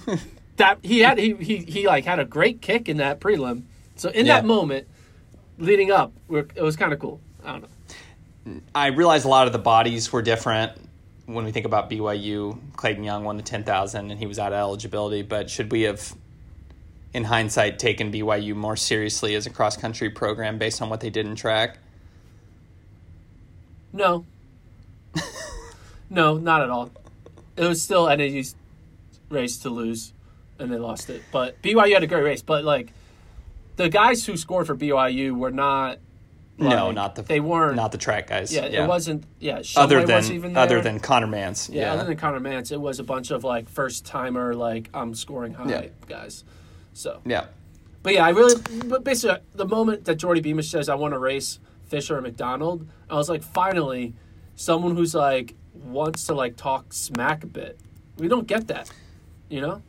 that 0.57 0.79
he 0.83 1.01
had 1.01 1.19
he, 1.19 1.35
he 1.35 1.57
he 1.59 1.87
like 1.87 2.07
had 2.07 2.21
a 2.21 2.25
great 2.25 2.63
kick 2.63 2.89
in 2.89 2.97
that 2.97 3.21
prelim. 3.21 3.65
So 3.97 4.09
in 4.09 4.25
Yeah. 4.25 4.37
that 4.41 4.47
moment, 4.47 4.89
leading 5.59 5.91
up, 5.91 6.15
it 6.31 6.63
was 6.63 6.75
kind 6.75 6.95
of 6.95 7.01
cool. 7.01 7.21
I 7.45 7.53
don't 7.53 7.61
know. 7.65 7.69
I 8.75 8.89
realized 8.89 9.25
a 9.25 9.29
lot 9.29 9.47
of 9.47 9.53
the 9.53 9.59
bodies 9.59 10.13
were 10.13 10.23
different 10.23 10.73
when 11.27 11.45
we 11.45 11.53
think 11.53 11.67
about 11.67 11.91
BYU. 11.91 12.59
Clayton 12.77 13.05
Young 13.05 13.25
won 13.25 13.37
the 13.37 13.43
ten 13.43 13.65
thousand, 13.65 14.11
and 14.11 14.21
he 14.21 14.27
was 14.27 14.39
out 14.39 14.53
of 14.53 14.59
eligibility. 14.59 15.23
But 15.23 15.49
should 15.49 15.73
we 15.73 15.83
have, 15.83 16.15
in 17.15 17.25
hindsight, 17.25 17.79
taken 17.79 18.13
BYU 18.13 18.55
more 18.55 18.77
seriously 18.77 19.35
as 19.35 19.47
a 19.47 19.51
cross 19.51 19.77
country 19.77 20.11
program 20.11 20.59
based 20.59 20.83
on 20.83 20.91
what 20.91 21.01
they 21.01 21.11
did 21.11 21.27
in 21.27 21.35
track? 21.35 21.79
No. 23.93 24.27
no, 26.11 26.37
not 26.37 26.63
at 26.63 26.69
all. 26.69 26.91
It 27.57 27.67
was 27.67 27.81
still 27.81 28.07
NAU's 28.07 28.55
race 29.31 29.57
to 29.59 29.71
lose, 29.71 30.13
and 30.59 30.71
they 30.71 30.79
lost 30.79 31.09
it. 31.09 31.23
But 31.33 31.63
BYU 31.63 31.95
had 31.95 32.03
a 32.03 32.07
great 32.07 32.25
race. 32.25 32.43
But 32.43 32.65
like, 32.65 32.93
the 33.77 33.89
guys 33.89 34.27
who 34.27 34.37
scored 34.37 34.67
for 34.67 34.77
BYU 34.77 35.37
were 35.37 35.51
not. 35.51 35.99
No, 36.57 36.87
like, 36.87 36.95
not 36.95 37.15
the 37.17 37.23
They 37.23 37.41
weren't. 37.41 37.75
not 37.77 37.91
the 37.91 37.99
track 37.99 38.29
guys. 38.29 38.55
Yeah, 38.55 38.63
it 38.65 38.87
wasn't. 38.89 39.25
Yeah, 39.41 39.63
other 39.77 40.01
Shumway 40.03 40.13
wasn't 40.13 40.35
even 40.37 40.53
than 40.53 40.63
other 40.63 40.81
than 40.81 41.01
Conner 41.01 41.27
Mantz. 41.27 41.69
Yeah, 41.73 41.83
Yeah, 41.83 41.93
other 41.95 42.05
than 42.05 42.17
Conner 42.17 42.39
Mantz, 42.41 42.71
it 42.71 42.81
was 42.81 43.01
a 43.01 43.05
bunch 43.05 43.31
of 43.33 43.43
like 43.43 43.69
first 43.69 44.07
timer, 44.07 44.55
like 44.55 44.89
I'm 44.95 45.15
scoring 45.15 45.55
high 45.55 45.69
Yeah. 45.69 45.87
guys. 46.07 46.45
So, 46.93 47.21
yeah. 47.27 47.47
but 48.05 48.13
yeah, 48.15 48.25
I 48.25 48.29
really, 48.31 48.55
but 48.87 49.03
basically, 49.03 49.39
the 49.55 49.67
moment 49.67 50.05
that 50.05 50.15
Geordie 50.15 50.41
Beamish 50.43 50.71
says 50.71 50.89
I 50.89 50.95
want 50.95 51.13
to 51.15 51.19
race 51.19 51.59
Fisher 51.87 52.17
or 52.17 52.21
McDonald, 52.21 52.87
I 53.11 53.17
was 53.17 53.29
like, 53.29 53.43
finally, 53.43 54.15
someone 54.55 54.95
who's 54.97 55.13
like 55.15 55.55
wants 55.75 56.25
to 56.27 56.35
like 56.35 56.57
talk 56.57 56.93
smack 56.93 57.43
a 57.43 57.49
bit. 57.49 57.81
We 58.17 58.29
don't 58.29 58.47
get 58.47 58.69
that, 58.69 58.89
you 59.49 59.61
know. 59.61 59.83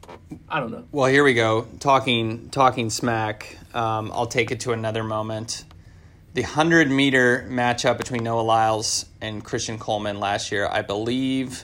I 0.49 0.59
don't 0.59 0.71
know. 0.71 0.85
Well, 0.91 1.05
here 1.05 1.23
we 1.23 1.35
go. 1.35 1.67
Talking 1.79 2.49
talking 2.49 2.89
smack. 2.89 3.55
Um, 3.75 4.11
I'll 4.11 4.25
take 4.25 4.49
it 4.49 4.61
to 4.61 4.71
another 4.71 5.03
moment. 5.03 5.63
The 6.35 6.41
hundred 6.41 6.91
meter 6.91 7.47
matchup 7.49 7.97
between 7.97 8.25
Noah 8.25 8.41
Lyles 8.41 9.05
and 9.21 9.41
Christian 9.41 9.79
Coleman 9.79 10.19
last 10.19 10.51
year, 10.51 10.67
I 10.67 10.81
believe, 10.81 11.63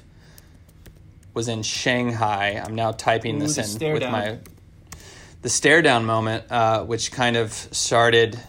was 1.33 1.49
in 1.49 1.61
Shanghai. 1.61 2.61
I'm 2.65 2.73
now 2.73 2.93
typing 2.93 3.35
Ooh, 3.35 3.47
this 3.47 3.57
in 3.57 3.91
with 3.91 4.01
down. 4.01 4.11
my 4.13 4.37
the 5.41 5.49
stare 5.49 5.81
down 5.81 6.05
moment, 6.05 6.49
uh, 6.49 6.85
which 6.85 7.11
kind 7.11 7.35
of 7.35 7.51
started 7.51 8.39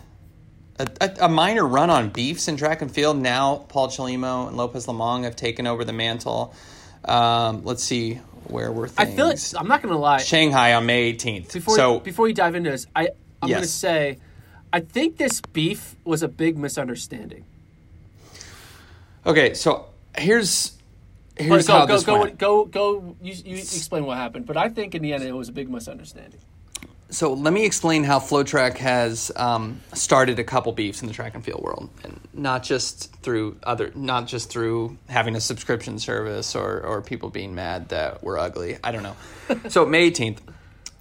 a, 0.78 0.88
a, 1.00 1.16
a 1.22 1.28
minor 1.28 1.66
run 1.66 1.90
on 1.90 2.10
beefs 2.10 2.46
in 2.46 2.56
track 2.56 2.82
and 2.82 2.94
field. 2.94 3.16
Now 3.16 3.56
Paul 3.56 3.88
Chelimo 3.88 4.46
and 4.46 4.56
Lopez 4.56 4.86
Lomong 4.86 5.24
have 5.24 5.34
taken 5.34 5.66
over 5.66 5.84
the 5.84 5.92
mantle. 5.92 6.54
Um, 7.04 7.64
let's 7.64 7.82
see 7.82 8.20
where 8.44 8.70
we're. 8.70 8.88
I 8.96 9.06
feel 9.06 9.26
like 9.26 9.40
I'm 9.58 9.66
not 9.66 9.82
gonna 9.82 9.98
lie. 9.98 10.18
Shanghai 10.18 10.74
on 10.74 10.86
May 10.86 11.12
18th. 11.14 11.52
Before 11.52 11.74
so 11.74 11.98
before 11.98 12.28
you 12.28 12.34
dive 12.34 12.54
into 12.54 12.70
this, 12.70 12.86
I 12.94 13.08
I'm 13.42 13.50
gonna 13.50 13.66
say, 13.66 14.18
I 14.72 14.80
think 14.80 15.18
this 15.18 15.40
beef 15.40 15.96
was 16.04 16.22
a 16.22 16.28
big 16.28 16.56
misunderstanding. 16.56 17.44
okay, 19.26 19.54
so 19.54 19.86
here's 20.16 20.78
here's 21.36 21.66
go 21.66 21.72
how 21.72 21.86
go 21.86 21.94
this 21.94 22.04
go 22.04 22.20
went. 22.20 22.38
go 22.38 22.64
go. 22.64 23.16
You, 23.22 23.34
you 23.44 23.56
explain 23.56 24.04
what 24.06 24.16
happened, 24.16 24.46
but 24.46 24.56
I 24.56 24.68
think 24.68 24.94
in 24.94 25.02
the 25.02 25.12
end 25.12 25.24
it 25.24 25.32
was 25.32 25.48
a 25.48 25.52
big 25.52 25.68
misunderstanding. 25.70 26.40
So 27.10 27.34
let 27.34 27.52
me 27.52 27.66
explain 27.66 28.04
how 28.04 28.18
FloTrack 28.20 28.78
has 28.78 29.30
um, 29.36 29.82
started 29.92 30.38
a 30.38 30.44
couple 30.44 30.72
beefs 30.72 31.02
in 31.02 31.08
the 31.08 31.12
track 31.12 31.34
and 31.34 31.44
field 31.44 31.60
world, 31.62 31.90
and 32.02 32.18
not 32.32 32.62
just 32.62 33.14
through 33.16 33.58
other, 33.64 33.92
not 33.94 34.26
just 34.26 34.48
through 34.48 34.96
having 35.10 35.36
a 35.36 35.40
subscription 35.40 35.98
service 35.98 36.56
or 36.56 36.80
or 36.80 37.02
people 37.02 37.28
being 37.28 37.54
mad 37.54 37.90
that 37.90 38.24
we're 38.24 38.38
ugly. 38.38 38.78
I 38.82 38.92
don't 38.92 39.02
know. 39.02 39.16
so 39.68 39.84
May 39.84 40.04
eighteenth, 40.04 40.40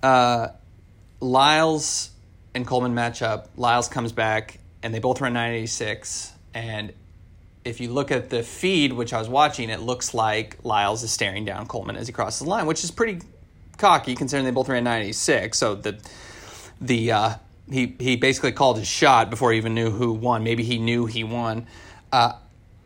uh, 0.03 0.49
Lyles 1.21 2.10
and 2.53 2.65
Coleman 2.65 2.93
match 2.93 3.21
up. 3.21 3.49
Lyles 3.55 3.87
comes 3.87 4.11
back, 4.11 4.59
and 4.83 4.93
they 4.93 4.99
both 4.99 5.21
run 5.21 5.33
nine 5.33 5.53
eighty 5.53 5.67
six. 5.67 6.33
And 6.53 6.93
if 7.63 7.79
you 7.79 7.91
look 7.91 8.11
at 8.11 8.29
the 8.29 8.43
feed, 8.43 8.93
which 8.93 9.13
I 9.13 9.19
was 9.19 9.29
watching, 9.29 9.69
it 9.69 9.79
looks 9.79 10.13
like 10.13 10.57
Lyles 10.63 11.03
is 11.03 11.11
staring 11.11 11.45
down 11.45 11.67
Coleman 11.67 11.95
as 11.95 12.07
he 12.07 12.13
crosses 12.13 12.39
the 12.39 12.49
line, 12.49 12.65
which 12.65 12.83
is 12.83 12.91
pretty 12.91 13.19
cocky 13.77 14.15
considering 14.15 14.45
they 14.45 14.51
both 14.51 14.69
ran 14.69 14.83
96. 14.83 15.57
So 15.57 15.75
the 15.75 15.99
the 16.79 17.11
uh, 17.11 17.35
he 17.69 17.95
he 17.99 18.15
basically 18.15 18.51
called 18.51 18.77
his 18.77 18.87
shot 18.87 19.29
before 19.29 19.51
he 19.51 19.57
even 19.57 19.75
knew 19.75 19.91
who 19.91 20.13
won. 20.13 20.43
Maybe 20.43 20.63
he 20.63 20.77
knew 20.77 21.05
he 21.05 21.23
won. 21.23 21.67
Uh, 22.11 22.33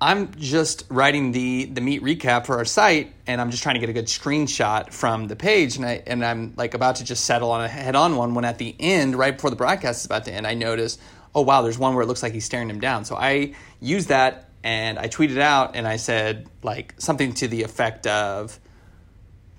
I'm 0.05 0.35
just 0.35 0.85
writing 0.89 1.31
the 1.31 1.65
the 1.65 1.81
meet 1.81 2.03
recap 2.03 2.45
for 2.45 2.57
our 2.57 2.65
site, 2.65 3.11
and 3.25 3.41
I'm 3.41 3.49
just 3.49 3.63
trying 3.63 3.73
to 3.73 3.79
get 3.79 3.89
a 3.89 3.93
good 3.93 4.05
screenshot 4.05 4.93
from 4.93 5.27
the 5.27 5.35
page, 5.35 5.77
and 5.77 5.85
I 5.85 6.03
and 6.05 6.23
I'm 6.23 6.53
like 6.55 6.75
about 6.75 6.97
to 6.97 7.03
just 7.03 7.25
settle 7.25 7.49
on 7.49 7.63
a 7.63 7.67
head 7.67 7.95
on 7.95 8.15
one 8.15 8.35
when 8.35 8.45
at 8.45 8.59
the 8.59 8.75
end, 8.79 9.15
right 9.15 9.35
before 9.35 9.49
the 9.49 9.55
broadcast 9.55 10.01
is 10.01 10.05
about 10.05 10.25
to 10.25 10.31
end, 10.31 10.45
I 10.45 10.53
notice, 10.53 10.99
oh 11.33 11.41
wow, 11.41 11.63
there's 11.63 11.79
one 11.79 11.95
where 11.95 12.03
it 12.03 12.05
looks 12.05 12.21
like 12.21 12.33
he's 12.33 12.45
staring 12.45 12.69
him 12.69 12.79
down. 12.79 13.03
So 13.03 13.15
I 13.15 13.55
used 13.79 14.09
that 14.09 14.51
and 14.63 14.99
I 14.99 15.07
tweeted 15.07 15.39
out 15.39 15.75
and 15.75 15.87
I 15.87 15.95
said 15.95 16.47
like 16.61 16.93
something 16.99 17.33
to 17.33 17.47
the 17.47 17.63
effect 17.63 18.05
of 18.05 18.59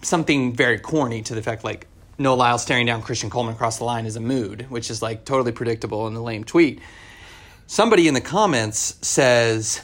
something 0.02 0.54
very 0.54 0.78
corny 0.78 1.22
to 1.22 1.34
the 1.34 1.40
effect 1.40 1.64
like 1.64 1.88
Noah 2.18 2.36
Lyle 2.36 2.58
staring 2.58 2.86
down 2.86 3.02
Christian 3.02 3.30
Coleman 3.30 3.56
across 3.56 3.78
the 3.78 3.84
line 3.84 4.06
is 4.06 4.14
a 4.14 4.20
mood, 4.20 4.66
which 4.68 4.90
is 4.90 5.02
like 5.02 5.24
totally 5.24 5.50
predictable 5.50 6.06
in 6.06 6.14
the 6.14 6.22
lame 6.22 6.44
tweet. 6.44 6.80
Somebody 7.66 8.06
in 8.06 8.14
the 8.14 8.20
comments 8.20 8.96
says, 9.02 9.80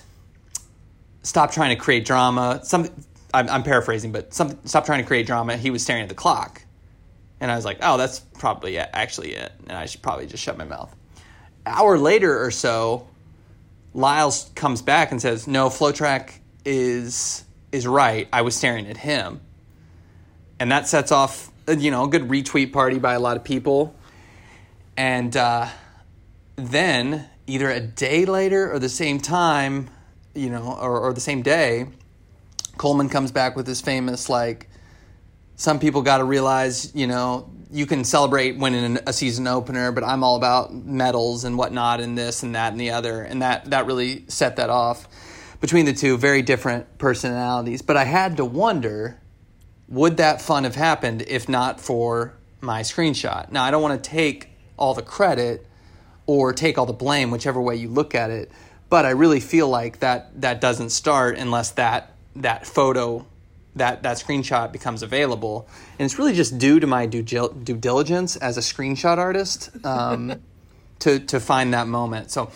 "Stop 1.22 1.52
trying 1.52 1.76
to 1.76 1.82
create 1.82 2.04
drama." 2.04 2.60
Some, 2.64 2.88
I'm, 3.34 3.48
I'm 3.48 3.62
paraphrasing, 3.62 4.12
but 4.12 4.34
some, 4.34 4.58
stop 4.64 4.84
trying 4.84 5.00
to 5.00 5.06
create 5.06 5.26
drama. 5.26 5.56
He 5.56 5.70
was 5.70 5.82
staring 5.82 6.02
at 6.02 6.08
the 6.08 6.14
clock, 6.14 6.62
and 7.40 7.50
I 7.50 7.56
was 7.56 7.64
like, 7.64 7.78
"Oh, 7.82 7.96
that's 7.96 8.20
probably 8.20 8.78
actually 8.78 9.34
it," 9.34 9.52
and 9.68 9.72
I 9.72 9.86
should 9.86 10.02
probably 10.02 10.26
just 10.26 10.42
shut 10.42 10.58
my 10.58 10.64
mouth. 10.64 10.94
Hour 11.64 11.98
later 11.98 12.44
or 12.44 12.50
so, 12.50 13.06
Lyles 13.94 14.50
comes 14.54 14.82
back 14.82 15.12
and 15.12 15.20
says, 15.20 15.46
"No, 15.46 15.68
FloTrack 15.68 16.38
is 16.64 17.44
is 17.70 17.86
right. 17.86 18.28
I 18.32 18.42
was 18.42 18.54
staring 18.54 18.86
at 18.86 18.96
him." 18.96 19.40
and 20.62 20.70
that 20.70 20.86
sets 20.86 21.10
off 21.10 21.50
you 21.76 21.90
know 21.90 22.04
a 22.04 22.08
good 22.08 22.28
retweet 22.28 22.72
party 22.72 23.00
by 23.00 23.14
a 23.14 23.18
lot 23.18 23.36
of 23.36 23.42
people 23.42 23.96
and 24.96 25.36
uh, 25.36 25.66
then 26.54 27.28
either 27.48 27.68
a 27.68 27.80
day 27.80 28.24
later 28.24 28.72
or 28.72 28.78
the 28.78 28.88
same 28.88 29.18
time 29.18 29.90
you 30.34 30.50
know 30.50 30.76
or, 30.80 31.00
or 31.00 31.12
the 31.12 31.20
same 31.20 31.42
day 31.42 31.86
coleman 32.76 33.08
comes 33.08 33.30
back 33.30 33.56
with 33.56 33.66
his 33.66 33.80
famous 33.80 34.28
like 34.28 34.68
some 35.56 35.78
people 35.78 36.02
got 36.02 36.18
to 36.18 36.24
realize 36.24 36.94
you 36.94 37.06
know 37.06 37.50
you 37.70 37.86
can 37.86 38.04
celebrate 38.04 38.58
winning 38.58 38.98
a 39.06 39.12
season 39.12 39.46
opener 39.46 39.92
but 39.92 40.02
i'm 40.04 40.24
all 40.24 40.36
about 40.36 40.72
medals 40.74 41.44
and 41.44 41.56
whatnot 41.56 42.00
and 42.00 42.16
this 42.16 42.42
and 42.42 42.54
that 42.54 42.72
and 42.72 42.80
the 42.80 42.90
other 42.90 43.22
and 43.22 43.42
that 43.42 43.64
that 43.66 43.86
really 43.86 44.24
set 44.28 44.56
that 44.56 44.70
off 44.70 45.08
between 45.60 45.84
the 45.84 45.92
two 45.92 46.16
very 46.16 46.42
different 46.42 46.98
personalities 46.98 47.82
but 47.82 47.96
i 47.96 48.04
had 48.04 48.36
to 48.36 48.44
wonder 48.44 49.18
would 49.88 50.16
that 50.16 50.40
fun 50.40 50.64
have 50.64 50.74
happened 50.74 51.22
if 51.28 51.50
not 51.50 51.78
for 51.78 52.34
my 52.62 52.80
screenshot? 52.80 53.50
Now, 53.50 53.64
I 53.64 53.70
don't 53.70 53.82
want 53.82 54.02
to 54.02 54.10
take 54.10 54.48
all 54.78 54.94
the 54.94 55.02
credit 55.02 55.66
or 56.26 56.52
take 56.52 56.78
all 56.78 56.86
the 56.86 56.92
blame, 56.92 57.30
whichever 57.30 57.60
way 57.60 57.76
you 57.76 57.88
look 57.88 58.14
at 58.14 58.30
it, 58.30 58.50
but 58.92 59.06
I 59.06 59.12
really 59.12 59.40
feel 59.40 59.70
like 59.70 60.00
that 60.00 60.42
that 60.42 60.60
doesn't 60.60 60.90
start 60.90 61.38
unless 61.38 61.70
that 61.70 62.12
that 62.36 62.66
photo 62.66 63.24
that 63.74 64.02
that 64.02 64.18
screenshot 64.18 64.70
becomes 64.70 65.02
available, 65.02 65.66
and 65.98 66.04
it's 66.04 66.18
really 66.18 66.34
just 66.34 66.58
due 66.58 66.78
to 66.78 66.86
my 66.86 67.06
due, 67.06 67.22
due 67.22 67.78
diligence 67.78 68.36
as 68.36 68.58
a 68.58 68.60
screenshot 68.60 69.16
artist 69.16 69.70
um, 69.86 70.42
to 70.98 71.20
to 71.20 71.40
find 71.40 71.72
that 71.72 71.88
moment. 71.88 72.30
So 72.30 72.50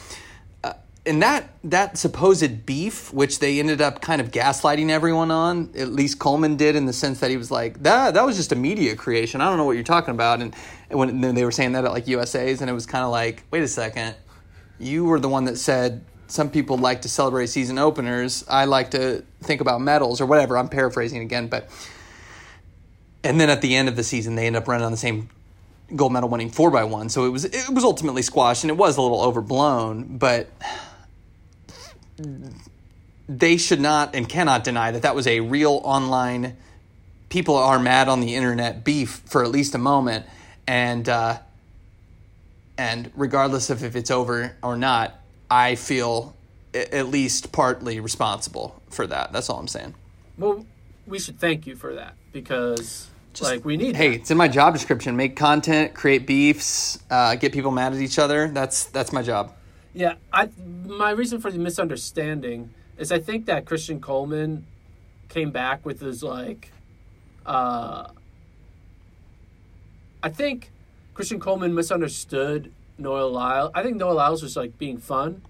and 1.06 1.22
that 1.22 1.48
that 1.64 1.96
supposed 1.96 2.66
beef, 2.66 3.14
which 3.14 3.38
they 3.38 3.58
ended 3.58 3.80
up 3.80 4.02
kind 4.02 4.20
of 4.20 4.30
gaslighting 4.30 4.90
everyone 4.90 5.30
on, 5.30 5.70
at 5.74 5.88
least 5.88 6.18
Coleman 6.18 6.56
did, 6.56 6.76
in 6.76 6.84
the 6.84 6.92
sense 6.92 7.20
that 7.20 7.30
he 7.30 7.38
was 7.38 7.50
like, 7.50 7.82
"That 7.82 8.12
that 8.12 8.26
was 8.26 8.36
just 8.36 8.52
a 8.52 8.56
media 8.56 8.94
creation. 8.94 9.40
I 9.40 9.48
don't 9.48 9.56
know 9.56 9.64
what 9.64 9.76
you're 9.76 9.84
talking 9.84 10.12
about." 10.12 10.42
And, 10.42 10.54
when 10.90 11.22
then 11.22 11.34
they 11.34 11.44
were 11.44 11.50
saying 11.50 11.72
that 11.72 11.86
at 11.86 11.92
like 11.92 12.06
USA's, 12.06 12.60
and 12.60 12.68
it 12.68 12.74
was 12.74 12.84
kind 12.84 13.04
of 13.04 13.10
like, 13.10 13.44
"Wait 13.50 13.62
a 13.62 13.68
second, 13.68 14.16
you 14.78 15.06
were 15.06 15.18
the 15.18 15.30
one 15.30 15.46
that 15.46 15.56
said 15.56 16.04
some 16.28 16.50
people 16.50 16.78
like 16.78 17.02
to 17.02 17.08
celebrate 17.08 17.46
season 17.46 17.78
openers. 17.78 18.44
I 18.48 18.64
like 18.64 18.90
to 18.92 19.24
think 19.42 19.60
about 19.60 19.80
medals 19.80 20.20
or 20.20 20.26
whatever." 20.26 20.56
I'm 20.58 20.68
paraphrasing 20.68 21.22
again, 21.22 21.48
but 21.48 21.68
and 23.24 23.40
then 23.40 23.50
at 23.50 23.60
the 23.60 23.74
end 23.74 23.88
of 23.88 23.96
the 23.96 24.04
season, 24.04 24.36
they 24.36 24.46
end 24.46 24.56
up 24.56 24.68
running 24.68 24.84
on 24.84 24.92
the 24.92 24.98
same 24.98 25.28
gold 25.94 26.12
medal 26.12 26.28
winning 26.28 26.50
four 26.50 26.70
by 26.70 26.84
one. 26.84 27.08
So 27.08 27.24
it 27.26 27.30
was 27.30 27.44
it 27.44 27.70
was 27.70 27.84
ultimately 27.84 28.22
squashed, 28.22 28.64
and 28.64 28.70
it 28.70 28.76
was 28.76 28.96
a 28.96 29.02
little 29.02 29.22
overblown, 29.22 30.18
but 30.18 30.48
they 33.28 33.56
should 33.56 33.80
not 33.80 34.14
and 34.14 34.28
cannot 34.28 34.64
deny 34.64 34.90
that 34.90 35.02
that 35.02 35.14
was 35.14 35.26
a 35.26 35.40
real 35.40 35.80
online 35.84 36.56
people 37.28 37.56
are 37.56 37.78
mad 37.78 38.08
on 38.08 38.20
the 38.20 38.34
internet 38.34 38.84
beef 38.84 39.22
for 39.26 39.42
at 39.42 39.50
least 39.50 39.74
a 39.74 39.78
moment 39.78 40.24
and 40.66 41.08
uh, 41.08 41.38
and 42.78 43.10
regardless 43.16 43.70
of 43.70 43.82
if 43.82 43.96
it's 43.96 44.10
over 44.10 44.56
or 44.62 44.76
not 44.76 45.14
i 45.50 45.74
feel 45.74 46.34
at 46.74 47.08
least 47.08 47.52
partly 47.52 48.00
responsible 48.00 48.80
for 48.90 49.06
that 49.06 49.32
that's 49.32 49.48
all 49.48 49.58
i'm 49.58 49.68
saying 49.68 49.94
Well, 50.36 50.64
we 51.06 51.18
should 51.18 51.38
thank 51.38 51.66
you 51.66 51.74
for 51.76 51.94
that 51.94 52.14
because 52.32 53.08
like 53.40 53.64
we 53.64 53.76
need. 53.76 53.96
hey 53.96 54.10
that. 54.10 54.20
it's 54.20 54.30
in 54.30 54.36
my 54.38 54.48
job 54.48 54.72
description 54.74 55.16
make 55.16 55.36
content 55.36 55.94
create 55.94 56.26
beefs 56.26 56.98
uh, 57.10 57.34
get 57.36 57.52
people 57.52 57.70
mad 57.70 57.92
at 57.92 58.00
each 58.00 58.18
other 58.18 58.48
that's 58.48 58.84
that's 58.86 59.12
my 59.12 59.22
job 59.22 59.52
Yeah, 59.94 60.14
I 60.32 60.48
my 60.86 61.10
reason 61.10 61.40
for 61.40 61.50
the 61.50 61.58
misunderstanding 61.58 62.70
is 62.98 63.12
I 63.12 63.18
think 63.18 63.46
that 63.46 63.64
Christian 63.66 64.00
Coleman 64.00 64.66
came 65.28 65.50
back 65.50 65.84
with 65.84 66.00
his 66.00 66.22
like 66.22 66.72
uh 67.44 68.08
I 70.22 70.28
think 70.30 70.70
Christian 71.14 71.38
Coleman 71.40 71.74
misunderstood 71.74 72.72
Noah 72.98 73.26
Lyle. 73.28 73.70
I 73.74 73.82
think 73.82 73.96
Noah 73.96 74.12
Lyles 74.12 74.42
was 74.42 74.56
like 74.56 74.78
being 74.78 74.98
fun 74.98 75.42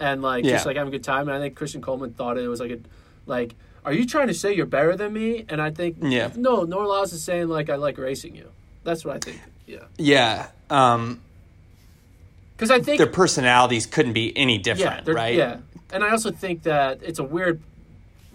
and 0.00 0.22
like 0.22 0.44
Yeah. 0.44 0.52
just 0.52 0.66
like 0.66 0.76
having 0.76 0.92
a 0.92 0.96
good 0.96 1.04
time 1.04 1.28
and 1.28 1.36
I 1.36 1.40
think 1.40 1.54
Christian 1.54 1.80
Coleman 1.80 2.12
thought 2.12 2.36
it 2.38 2.48
was 2.48 2.60
like 2.60 2.70
a 2.70 2.78
like 3.26 3.54
are 3.84 3.92
you 3.92 4.04
trying 4.04 4.26
to 4.26 4.34
say 4.34 4.52
you're 4.52 4.66
better 4.66 4.96
than 4.96 5.12
me? 5.12 5.44
And 5.48 5.62
I 5.62 5.70
think 5.70 5.98
Yeah. 6.02 6.30
no, 6.36 6.64
Noah 6.64 6.86
Lyles 6.86 7.12
is 7.12 7.22
saying 7.22 7.48
like 7.48 7.70
I 7.70 7.76
like 7.76 7.98
racing 7.98 8.34
you. 8.34 8.48
That's 8.84 9.04
what 9.04 9.16
I 9.16 9.18
think. 9.20 9.40
Yeah. 9.66 9.84
yeah 9.96 10.48
um, 10.70 11.20
Cuz 12.58 12.70
I 12.70 12.80
think 12.80 12.98
their 12.98 13.06
personalities 13.06 13.86
couldn't 13.86 14.12
be 14.14 14.36
any 14.36 14.58
different 14.58 15.04
they're- 15.04 15.14
right 15.14 15.34
Yeah, 15.34 15.58
and 15.92 16.02
I 16.04 16.10
also 16.10 16.30
think 16.30 16.62
that 16.64 17.00
it's 17.02 17.18
a 17.18 17.24
weird 17.24 17.60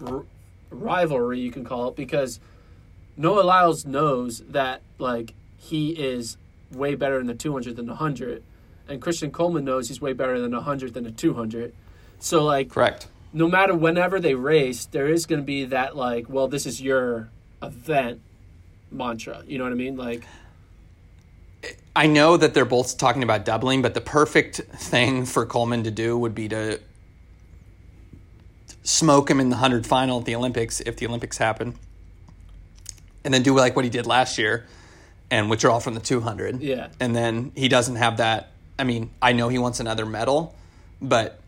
r- 0.04 0.24
rivalry 0.70 1.40
you 1.40 1.50
can 1.50 1.64
call 1.64 1.88
it 1.88 1.96
because 1.96 2.38
Noah 3.16 3.42
Lyles 3.42 3.84
knows 3.84 4.42
that 4.48 4.80
like 4.98 5.34
he 5.58 5.90
is 5.90 6.36
way 6.72 6.94
better 6.94 7.20
in 7.20 7.26
the 7.26 7.34
200 7.34 7.76
than 7.76 7.86
the 7.86 7.92
100, 7.92 8.42
and 8.88 9.00
Christian 9.00 9.30
Coleman 9.30 9.64
knows 9.64 9.88
he's 9.88 10.00
way 10.00 10.12
better 10.12 10.40
than 10.40 10.50
the 10.50 10.58
100 10.58 10.94
than 10.94 11.04
the 11.04 11.10
200. 11.10 11.74
So 12.18 12.44
like, 12.44 12.70
correct 12.70 13.06
no 13.32 13.48
matter 13.48 13.74
whenever 13.74 14.20
they 14.20 14.34
race, 14.34 14.84
there 14.86 15.08
is 15.08 15.26
going 15.26 15.40
to 15.40 15.44
be 15.44 15.64
that 15.66 15.96
like, 15.96 16.28
well, 16.28 16.48
this 16.48 16.66
is 16.66 16.80
your 16.80 17.30
event 17.62 18.20
mantra. 18.90 19.42
You 19.46 19.58
know 19.58 19.64
what 19.64 19.72
I 19.72 19.76
mean? 19.76 19.96
Like, 19.96 20.24
I 21.96 22.06
know 22.06 22.36
that 22.36 22.54
they're 22.54 22.64
both 22.64 22.98
talking 22.98 23.22
about 23.22 23.44
doubling, 23.44 23.80
but 23.82 23.94
the 23.94 24.00
perfect 24.00 24.56
thing 24.56 25.24
for 25.24 25.46
Coleman 25.46 25.84
to 25.84 25.90
do 25.90 26.18
would 26.18 26.34
be 26.34 26.48
to 26.48 26.80
smoke 28.82 29.30
him 29.30 29.40
in 29.40 29.48
the 29.48 29.56
100 29.56 29.86
final 29.86 30.18
at 30.18 30.26
the 30.26 30.34
Olympics 30.34 30.80
if 30.80 30.96
the 30.96 31.06
Olympics 31.06 31.38
happen. 31.38 31.74
And 33.24 33.32
then 33.32 33.42
do 33.42 33.54
like 33.54 33.76
what 33.76 33.84
he 33.84 33.90
did 33.90 34.06
last 34.06 34.36
year 34.36 34.66
and 35.32 35.50
which 35.50 35.64
are 35.64 35.70
all 35.70 35.80
from 35.80 35.94
the 35.94 36.00
200. 36.00 36.60
Yeah. 36.60 36.88
And 37.00 37.16
then 37.16 37.50
he 37.56 37.68
doesn't 37.68 37.96
have 37.96 38.18
that 38.18 38.52
I 38.78 38.84
mean, 38.84 39.10
I 39.20 39.32
know 39.32 39.48
he 39.48 39.58
wants 39.58 39.80
another 39.80 40.06
medal, 40.06 40.54
but 41.00 41.38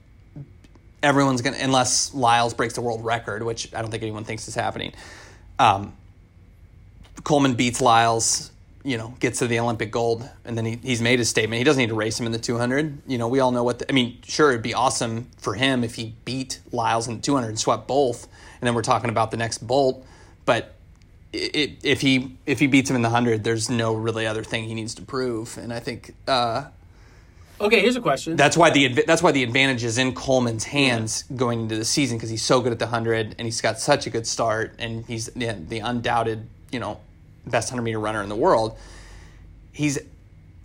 everyone's 1.03 1.43
gonna 1.43 1.57
unless 1.61 2.15
Lyles 2.15 2.55
breaks 2.55 2.75
the 2.75 2.81
world 2.81 3.05
record, 3.05 3.43
which 3.43 3.75
I 3.75 3.83
don't 3.83 3.91
think 3.91 4.03
anyone 4.03 4.25
thinks 4.25 4.47
is 4.47 4.55
happening. 4.55 4.93
Um, 5.59 5.95
Coleman 7.25 7.55
beats 7.55 7.81
Lyles, 7.81 8.51
you 8.85 8.99
know, 8.99 9.15
gets 9.21 9.39
to 9.39 9.47
the 9.47 9.59
Olympic 9.59 9.91
gold, 9.91 10.29
and 10.45 10.57
then 10.57 10.65
he, 10.65 10.79
he's 10.83 11.01
made 11.01 11.19
his 11.19 11.29
statement. 11.29 11.59
He 11.59 11.65
doesn't 11.65 11.81
need 11.81 11.89
to 11.89 11.95
race 11.95 12.21
him 12.21 12.27
in 12.27 12.33
the 12.33 12.39
200. 12.39 12.99
You 13.07 13.19
know, 13.19 13.29
we 13.29 13.41
all 13.41 13.51
know 13.51 13.65
what. 13.65 13.81
The, 13.81 13.91
I 13.91 13.93
mean, 13.93 14.19
sure, 14.25 14.51
it'd 14.51 14.63
be 14.63 14.75
awesome 14.75 15.29
for 15.39 15.55
him 15.55 15.83
if 15.83 15.95
he 15.95 16.15
beat 16.25 16.61
Lyles 16.73 17.09
in 17.09 17.17
the 17.17 17.23
200 17.23 17.49
and 17.49 17.59
swept 17.59 17.89
both, 17.89 18.29
and 18.61 18.67
then 18.67 18.75
we're 18.75 18.83
talking 18.83 19.11
about 19.11 19.31
the 19.31 19.37
next 19.37 19.59
Bolt. 19.67 20.05
But 20.45 20.75
if 21.35 22.01
he 22.01 22.37
if 22.47 22.61
he 22.61 22.67
beats 22.67 22.89
him 22.89 22.97
in 22.97 23.03
the 23.03 23.09
100, 23.09 23.45
there's 23.45 23.69
no 23.69 23.95
really 23.95 24.27
other 24.27 24.45
thing 24.45 24.65
he 24.65 24.75
needs 24.75 24.95
to 24.97 25.03
prove, 25.03 25.59
and 25.59 25.73
I 25.73 25.81
think. 25.81 26.15
Uh, 26.27 26.67
Okay, 27.61 27.81
here's 27.81 27.95
a 27.95 28.01
question. 28.01 28.35
that's 28.35 28.57
why 28.57 28.71
the 28.71 28.89
that's 29.07 29.23
why 29.23 29.31
the 29.31 29.45
advantage 29.45 29.85
is 29.85 29.97
in 29.97 30.13
Coleman's 30.13 30.65
hands 30.65 31.23
going 31.37 31.61
into 31.61 31.77
the 31.77 31.85
season 31.85 32.19
because 32.19 32.29
he's 32.29 32.43
so 32.43 32.61
good 32.61 32.73
at 32.73 32.81
the 32.81 32.89
hundred 32.89 33.37
and 33.39 33.47
he's 33.47 33.61
got 33.61 33.79
such 33.79 34.09
a 34.09 34.11
good 34.11 34.27
start 34.27 34.75
and 34.81 35.05
he's 35.07 35.27
the, 35.27 35.57
the 35.69 35.79
undoubted 35.79 36.49
you 36.73 36.81
know 36.81 37.01
best 37.47 37.71
hundred 37.71 37.83
meter 37.83 38.01
runner 38.01 38.23
in 38.25 38.29
the 38.29 38.37
world. 38.37 38.77
He's 39.71 40.01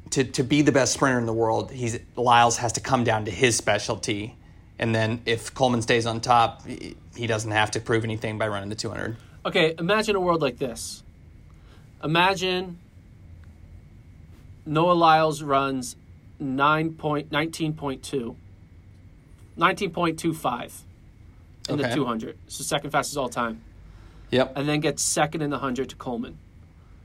to 0.09 0.23
to 0.23 0.43
be 0.43 0.63
the 0.63 0.71
best 0.71 0.93
sprinter 0.93 1.19
in 1.19 1.27
the 1.27 1.33
world. 1.33 1.69
He's 1.71 1.99
Lyles 2.15 2.57
has 2.57 2.73
to 2.73 2.81
come 2.81 3.03
down 3.03 3.25
to 3.25 3.31
his 3.31 3.55
specialty, 3.55 4.35
and 4.79 4.93
then 4.93 5.21
if 5.27 5.53
Coleman 5.53 5.83
stays 5.83 6.07
on 6.07 6.19
top, 6.21 6.65
he 6.65 6.97
he 7.15 7.27
doesn't 7.27 7.51
have 7.51 7.69
to 7.71 7.79
prove 7.79 8.03
anything 8.03 8.39
by 8.39 8.47
running 8.47 8.69
the 8.69 8.75
two 8.75 8.89
hundred. 8.89 9.15
Okay, 9.45 9.75
imagine 9.77 10.15
a 10.15 10.19
world 10.19 10.41
like 10.41 10.57
this. 10.57 11.03
Imagine 12.03 12.77
Noah 14.65 14.93
Lyles 14.93 15.41
runs 15.41 15.95
9 16.39 16.93
point, 16.93 17.29
19.2, 17.29 18.35
19.25 19.57 20.81
in 21.69 21.77
the 21.77 21.89
200. 21.89 22.37
It's 22.47 22.57
the 22.57 22.63
second 22.63 22.91
fastest 22.91 23.17
all 23.17 23.29
time. 23.29 23.61
Yep. 24.31 24.53
And 24.55 24.69
then 24.69 24.79
gets 24.79 25.01
second 25.01 25.41
in 25.41 25.49
the 25.49 25.57
100 25.57 25.89
to 25.89 25.95
Coleman. 25.95 26.37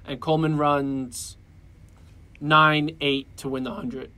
And 0.07 0.21
Coleman 0.21 0.59
runs 0.59 1.37
9 2.41 2.97
8 3.01 3.37
to 3.39 3.49
win 3.49 3.65
the 3.65 3.71
100. 3.71 4.11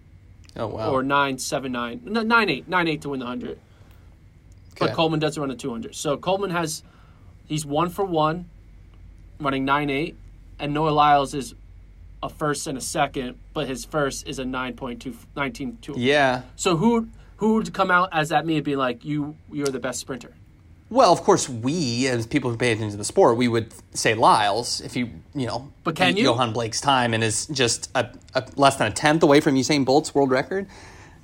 Oh 0.57 0.67
wow. 0.69 0.91
Or 0.91 1.03
9 1.03 1.39
7 1.39 1.71
9. 1.71 2.01
9 2.05 2.49
8. 2.49 2.69
9 2.69 2.89
8 2.89 3.01
to 3.03 3.09
win 3.11 3.21
the 3.21 3.27
100. 3.27 3.51
Okay. 3.51 3.59
But 4.79 4.93
Coleman 4.95 5.21
doesn't 5.21 5.41
run 5.41 5.51
a 5.51 5.57
200. 5.57 5.95
So 5.95 6.17
Coleman 6.17 6.51
has, 6.51 6.83
he's 7.47 7.65
one 7.67 7.91
for 7.91 8.05
one, 8.05 8.49
running 9.41 9.65
9 9.65 9.91
8. 9.91 10.17
And 10.59 10.73
Noah 10.73 10.91
Lyles 10.91 11.35
is 11.35 11.55
a 12.23 12.29
first 12.29 12.67
and 12.67 12.79
a 12.79 12.81
second, 12.81 13.39
but 13.53 13.69
his 13.69 13.85
first 13.85 14.27
is 14.27 14.39
a 14.39 14.45
9.2, 14.45 15.15
19.2. 15.37 15.95
yeah. 15.97 16.43
So 16.57 16.77
who 16.77 17.09
who 17.37 17.55
would 17.55 17.73
come 17.75 17.91
out 17.91 18.09
as 18.13 18.31
that 18.31 18.47
me 18.47 18.57
and 18.57 18.65
be 18.65 18.77
like, 18.77 19.05
you, 19.05 19.37
you're 19.53 19.67
the 19.67 19.79
best 19.79 20.01
sprinter? 20.01 20.33
Well, 20.89 21.13
of 21.13 21.23
course, 21.23 21.49
we 21.49 22.07
as 22.07 22.27
people 22.27 22.51
who 22.51 22.57
pay 22.57 22.73
attention 22.73 22.93
to 22.93 22.97
the 22.97 23.05
sport, 23.05 23.37
we 23.37 23.49
would 23.49 23.75
say 23.95 24.15
Lyles 24.15 24.81
if 24.81 24.97
you 24.97 25.11
you 25.35 25.47
know, 25.47 25.71
But 25.85 25.97
can 25.97 26.17
you? 26.17 26.31
Yohan 26.31 26.55
Blake's 26.55 26.81
time 26.81 27.13
and 27.13 27.23
is 27.23 27.47
just 27.49 27.91
a, 27.95 28.09
a 28.35 28.45
less 28.57 28.77
than 28.77 28.87
a 28.87 28.95
tenth 28.95 29.23
away 29.23 29.41
from 29.41 29.57
Usain 29.57 29.85
Bolt's 29.85 30.15
world 30.15 30.31
record. 30.31 30.69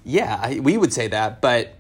Yeah, 0.05 0.39
I, 0.43 0.59
we 0.61 0.77
would 0.77 0.93
say 0.93 1.07
that, 1.09 1.41
but 1.41 1.75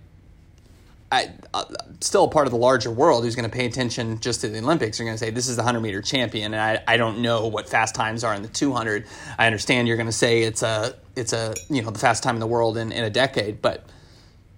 I 1.12 1.30
uh, 1.52 1.64
still 2.00 2.24
a 2.24 2.28
part 2.28 2.46
of 2.46 2.52
the 2.52 2.58
larger 2.58 2.90
world 2.90 3.22
who's 3.22 3.36
going 3.36 3.48
to 3.48 3.54
pay 3.54 3.66
attention 3.66 4.18
just 4.18 4.40
to 4.40 4.48
the 4.48 4.58
Olympics. 4.58 4.98
Are 4.98 5.04
going 5.04 5.14
to 5.14 5.18
say 5.18 5.30
this 5.30 5.46
is 5.46 5.56
the 5.56 5.62
hundred 5.62 5.80
meter 5.80 6.00
champion, 6.00 6.54
and 6.54 6.60
I, 6.60 6.82
I 6.88 6.96
don't 6.96 7.20
know 7.20 7.48
what 7.48 7.68
fast 7.68 7.94
times 7.94 8.24
are 8.24 8.34
in 8.34 8.40
the 8.40 8.48
two 8.48 8.72
hundred. 8.72 9.06
I 9.38 9.46
understand 9.46 9.86
you're 9.86 9.98
going 9.98 10.06
to 10.06 10.12
say 10.12 10.42
it's 10.42 10.62
a 10.62 10.96
it's 11.14 11.34
a 11.34 11.54
you 11.68 11.82
know 11.82 11.90
the 11.90 11.98
fastest 11.98 12.24
time 12.24 12.34
in 12.34 12.40
the 12.40 12.46
world 12.46 12.78
in, 12.78 12.92
in 12.92 13.04
a 13.04 13.10
decade, 13.10 13.60
but 13.60 13.84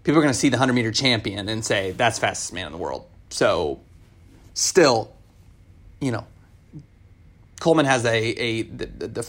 people 0.05 0.19
are 0.19 0.23
going 0.23 0.33
to 0.33 0.39
see 0.39 0.49
the 0.49 0.57
100 0.57 0.75
meter 0.75 0.93
champion 0.93 1.49
and 1.49 1.65
say 1.65 1.91
that's 1.91 2.21
fastest 2.21 2.53
man 2.53 2.67
in 2.67 2.73
the 2.73 2.79
world. 2.79 3.05
So 3.31 3.81
still, 4.53 5.13
you 6.01 6.13
know, 6.13 6.25
Coleman 7.59 7.87
has 7.87 8.05
a, 8.05 8.17
a 8.17 8.63
the, 8.63 8.87
the, 8.87 9.09
the 9.09 9.27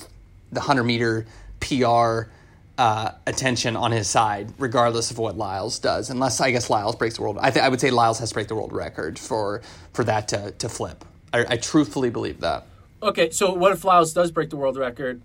100 0.52 0.84
meter 0.84 1.26
PR 1.60 2.30
uh, 2.78 3.12
attention 3.26 3.76
on 3.76 3.92
his 3.92 4.08
side, 4.10 4.54
regardless 4.58 5.12
of 5.12 5.18
what 5.18 5.38
Lyles 5.38 5.80
does. 5.80 6.10
Unless 6.10 6.42
I 6.42 6.52
guess 6.52 6.70
Lyles 6.70 6.96
breaks 6.96 7.16
the 7.16 7.22
world. 7.22 7.38
I, 7.40 7.50
th- 7.52 7.64
I 7.64 7.70
would 7.70 7.80
say 7.80 7.90
Lyles 7.92 8.20
has 8.20 8.30
to 8.30 8.34
break 8.36 8.48
the 8.48 8.56
world 8.56 8.74
record 8.74 9.18
for 9.18 9.62
for 9.94 10.04
that 10.04 10.28
to, 10.30 10.52
to 10.52 10.70
flip. 10.70 11.06
I, 11.34 11.46
I 11.50 11.58
truthfully 11.58 12.10
believe 12.10 12.42
that. 12.42 12.66
Okay, 13.02 13.30
so 13.30 13.54
what 13.54 13.72
if 13.72 13.84
Lyles 13.86 14.14
does 14.14 14.32
break 14.32 14.50
the 14.50 14.58
world 14.58 14.78
record, 14.78 15.22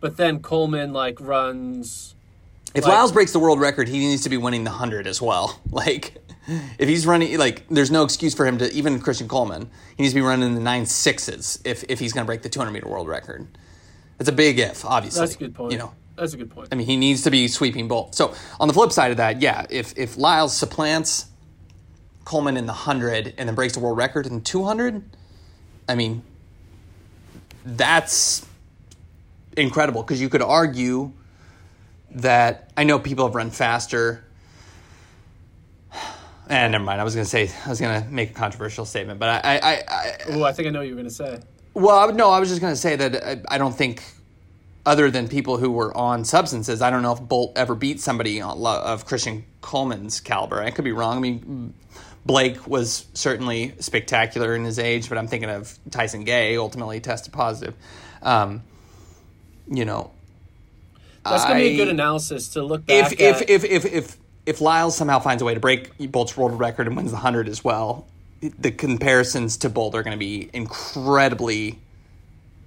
but 0.00 0.16
then 0.16 0.40
Coleman 0.40 0.92
like 0.92 1.20
runs 1.20 2.14
If 2.74 2.84
Like- 2.84 2.94
Lyles 2.94 3.12
breaks 3.12 3.32
the 3.32 3.40
world 3.40 3.60
record, 3.60 3.88
he 3.88 3.98
needs 3.98 4.22
to 4.22 4.28
be 4.30 4.36
winning 4.36 4.64
the 4.64 4.70
hundred 4.70 5.06
as 5.06 5.20
well. 5.20 5.60
Like, 5.70 6.16
if 6.78 6.88
he's 6.88 7.06
running, 7.06 7.36
like, 7.38 7.66
there's 7.68 7.90
no 7.90 8.04
excuse 8.04 8.32
for 8.32 8.46
him 8.46 8.58
to 8.58 8.72
even 8.72 9.00
Christian 9.00 9.26
Coleman. 9.28 9.68
He 9.96 10.02
needs 10.04 10.14
to 10.14 10.20
be 10.20 10.24
running 10.24 10.54
the 10.54 10.60
nine 10.60 10.86
sixes 10.86 11.58
if 11.64 11.84
if 11.88 11.98
he's 11.98 12.12
going 12.12 12.24
to 12.24 12.26
break 12.26 12.42
the 12.42 12.48
200 12.48 12.70
meter 12.70 12.88
world 12.88 13.08
record. 13.08 13.46
That's 14.16 14.28
a 14.30 14.32
big 14.32 14.58
if, 14.60 14.84
obviously. 14.84 15.20
That's 15.20 15.34
a 15.34 15.38
good 15.38 15.54
point. 15.54 15.72
You 15.72 15.78
know, 15.78 15.92
That's 16.16 16.32
a 16.32 16.36
good 16.36 16.50
point. 16.50 16.68
I 16.72 16.74
mean, 16.76 16.86
he 16.86 16.96
needs 16.96 17.22
to 17.22 17.30
be 17.30 17.46
sweeping 17.48 17.88
both. 17.88 18.14
So 18.14 18.34
on 18.58 18.68
the 18.68 18.74
flip 18.74 18.90
side 18.92 19.10
of 19.10 19.18
that, 19.18 19.42
yeah, 19.42 19.66
if 19.68 19.96
if 19.98 20.16
Lyles 20.16 20.56
supplants 20.56 21.26
Coleman 22.24 22.56
in 22.56 22.66
the 22.66 22.72
hundred 22.72 23.34
and 23.38 23.48
then 23.48 23.54
breaks 23.54 23.74
the 23.74 23.80
world 23.80 23.96
record 23.98 24.26
in 24.26 24.40
200, 24.40 25.02
I 25.88 25.94
mean, 25.94 26.22
that's 27.64 28.46
incredible 29.56 30.02
because 30.02 30.20
you 30.20 30.28
could 30.28 30.42
argue 30.42 31.12
that 32.12 32.70
I 32.76 32.84
know 32.84 32.98
people 32.98 33.26
have 33.26 33.34
run 33.34 33.50
faster. 33.50 34.24
And 36.48 36.72
never 36.72 36.84
mind. 36.84 37.00
I 37.00 37.04
was 37.04 37.14
going 37.14 37.24
to 37.24 37.30
say 37.30 37.50
I 37.64 37.68
was 37.68 37.80
going 37.80 38.02
to 38.02 38.08
make 38.08 38.30
a 38.30 38.34
controversial 38.34 38.84
statement, 38.84 39.18
but 39.18 39.44
I, 39.44 39.56
I, 39.56 39.72
I, 39.88 40.16
Oh, 40.28 40.44
I 40.44 40.52
think 40.52 40.68
I 40.68 40.70
know 40.70 40.78
what 40.78 40.86
you're 40.88 40.96
gonna 40.96 41.10
say. 41.10 41.40
well, 41.74 41.98
I 41.98 42.12
no, 42.12 42.30
I 42.30 42.38
was 42.38 42.48
just 42.48 42.60
going 42.60 42.72
to 42.72 42.78
say 42.80 42.94
that 42.96 43.24
I, 43.50 43.54
I 43.56 43.58
don't 43.58 43.74
think, 43.74 44.02
other 44.86 45.10
than 45.10 45.26
people 45.26 45.58
who 45.58 45.70
were 45.70 45.94
on 45.96 46.24
substances, 46.24 46.80
I 46.80 46.90
don't 46.90 47.02
know 47.02 47.12
if 47.12 47.20
Bolt 47.20 47.52
ever 47.58 47.74
beat 47.74 48.00
somebody 48.00 48.40
of 48.40 49.04
Christian 49.04 49.44
Coleman's 49.60 50.20
caliber. 50.20 50.62
I 50.62 50.70
could 50.70 50.84
be 50.84 50.92
wrong. 50.92 51.16
I 51.16 51.20
mean, 51.20 51.74
Blake 52.24 52.66
was 52.66 53.06
certainly 53.12 53.74
spectacular 53.80 54.54
in 54.54 54.64
his 54.64 54.78
age, 54.78 55.08
but 55.08 55.18
I'm 55.18 55.26
thinking 55.26 55.50
of 55.50 55.76
Tyson 55.90 56.22
Gay, 56.24 56.56
ultimately 56.56 57.00
tested 57.00 57.32
positive. 57.32 57.74
Um, 58.22 58.62
you 59.68 59.84
know, 59.84 60.12
That's 61.24 61.44
gonna 61.44 61.56
be 61.56 61.74
a 61.74 61.76
good 61.76 61.88
analysis 61.88 62.50
to 62.50 62.62
look 62.62 62.86
back 62.86 63.12
if 63.12 63.20
if, 63.20 63.42
at. 63.42 63.50
if 63.50 63.64
if 63.64 63.84
if 63.84 64.16
if 64.46 64.60
Lyles 64.60 64.96
somehow 64.96 65.18
finds 65.18 65.42
a 65.42 65.44
way 65.44 65.54
to 65.54 65.60
break 65.60 65.98
Bolt's 66.12 66.36
world 66.36 66.56
record 66.58 66.86
and 66.86 66.96
wins 66.96 67.10
the 67.10 67.16
hundred 67.16 67.48
as 67.48 67.64
well, 67.64 68.06
the 68.40 68.70
comparisons 68.70 69.56
to 69.58 69.68
Bolt 69.68 69.96
are 69.96 70.04
going 70.04 70.14
to 70.14 70.18
be 70.18 70.48
incredibly 70.52 71.80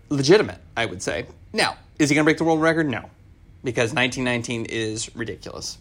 legitimate. 0.09 0.59
I 0.76 0.86
would 0.86 1.01
say. 1.01 1.26
Now, 1.53 1.78
is 2.00 2.10
he 2.10 2.16
going 2.16 2.24
to 2.24 2.28
break 2.28 2.38
the 2.38 2.43
world 2.45 2.62
record? 2.62 2.89
No, 2.89 3.10
because 3.64 3.93
1919 3.93 4.66
is 4.66 5.16
ridiculous. 5.16 5.78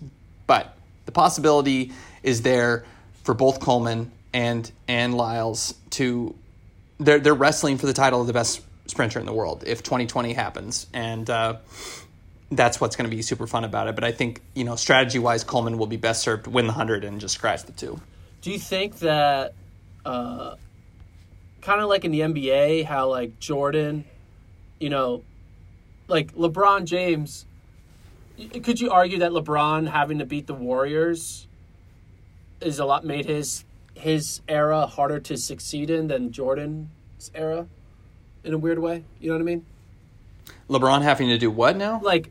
But 0.46 0.76
the 1.06 1.12
possibility 1.12 1.92
is 2.22 2.42
there 2.42 2.84
for 3.22 3.34
both 3.34 3.60
Coleman 3.60 4.10
and 4.34 4.70
and 4.86 5.14
Lyles 5.14 5.74
to 5.90 6.34
they're 6.98 7.18
they're 7.18 7.34
wrestling 7.34 7.78
for 7.78 7.86
the 7.86 7.94
title 7.94 8.20
of 8.20 8.26
the 8.26 8.32
best 8.32 8.60
sprinter 8.86 9.18
in 9.20 9.26
the 9.26 9.32
world 9.32 9.64
if 9.66 9.82
2020 9.82 10.34
happens 10.34 10.86
and. 10.92 11.30
Uh, 11.30 11.56
that's 12.50 12.80
what's 12.80 12.96
going 12.96 13.08
to 13.08 13.14
be 13.14 13.22
super 13.22 13.46
fun 13.46 13.64
about 13.64 13.88
it. 13.88 13.94
But 13.94 14.04
I 14.04 14.12
think 14.12 14.40
you 14.54 14.64
know, 14.64 14.76
strategy 14.76 15.18
wise, 15.18 15.44
Coleman 15.44 15.78
will 15.78 15.86
be 15.86 15.96
best 15.96 16.22
served 16.22 16.44
to 16.44 16.50
win 16.50 16.66
the 16.66 16.72
hundred 16.72 17.04
and 17.04 17.20
just 17.20 17.34
scratch 17.34 17.64
the 17.64 17.72
two. 17.72 18.00
Do 18.40 18.50
you 18.50 18.58
think 18.58 19.00
that, 19.00 19.52
uh, 20.04 20.54
kind 21.60 21.80
of 21.80 21.88
like 21.88 22.04
in 22.04 22.10
the 22.10 22.20
NBA, 22.20 22.84
how 22.84 23.10
like 23.10 23.38
Jordan, 23.38 24.04
you 24.80 24.88
know, 24.88 25.24
like 26.08 26.34
LeBron 26.34 26.84
James, 26.84 27.46
could 28.62 28.80
you 28.80 28.90
argue 28.90 29.18
that 29.18 29.32
LeBron 29.32 29.88
having 29.90 30.18
to 30.18 30.24
beat 30.24 30.46
the 30.46 30.54
Warriors 30.54 31.46
is 32.60 32.78
a 32.78 32.84
lot 32.84 33.04
made 33.04 33.26
his 33.26 33.64
his 33.94 34.40
era 34.48 34.86
harder 34.86 35.18
to 35.18 35.36
succeed 35.36 35.90
in 35.90 36.06
than 36.08 36.30
Jordan's 36.32 36.88
era, 37.34 37.66
in 38.44 38.54
a 38.54 38.58
weird 38.58 38.78
way? 38.78 39.04
You 39.20 39.28
know 39.28 39.34
what 39.34 39.42
I 39.42 39.44
mean? 39.44 39.66
LeBron 40.68 41.02
having 41.02 41.28
to 41.28 41.38
do 41.38 41.50
what 41.50 41.76
now? 41.76 42.00
like 42.02 42.30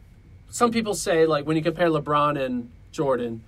some 0.50 0.72
people 0.72 0.94
say 0.94 1.26
like 1.26 1.46
when 1.46 1.56
you 1.58 1.64
compare 1.64 1.90
LeBron 1.90 2.40
and 2.44 2.72
Jordan, 2.92 3.42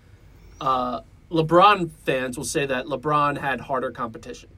uh, 0.61 1.01
LeBron 1.31 1.89
fans 2.05 2.37
will 2.37 2.45
say 2.45 2.65
that 2.65 2.85
LeBron 2.85 3.37
had 3.37 3.61
harder 3.61 3.91
competition, 3.91 4.49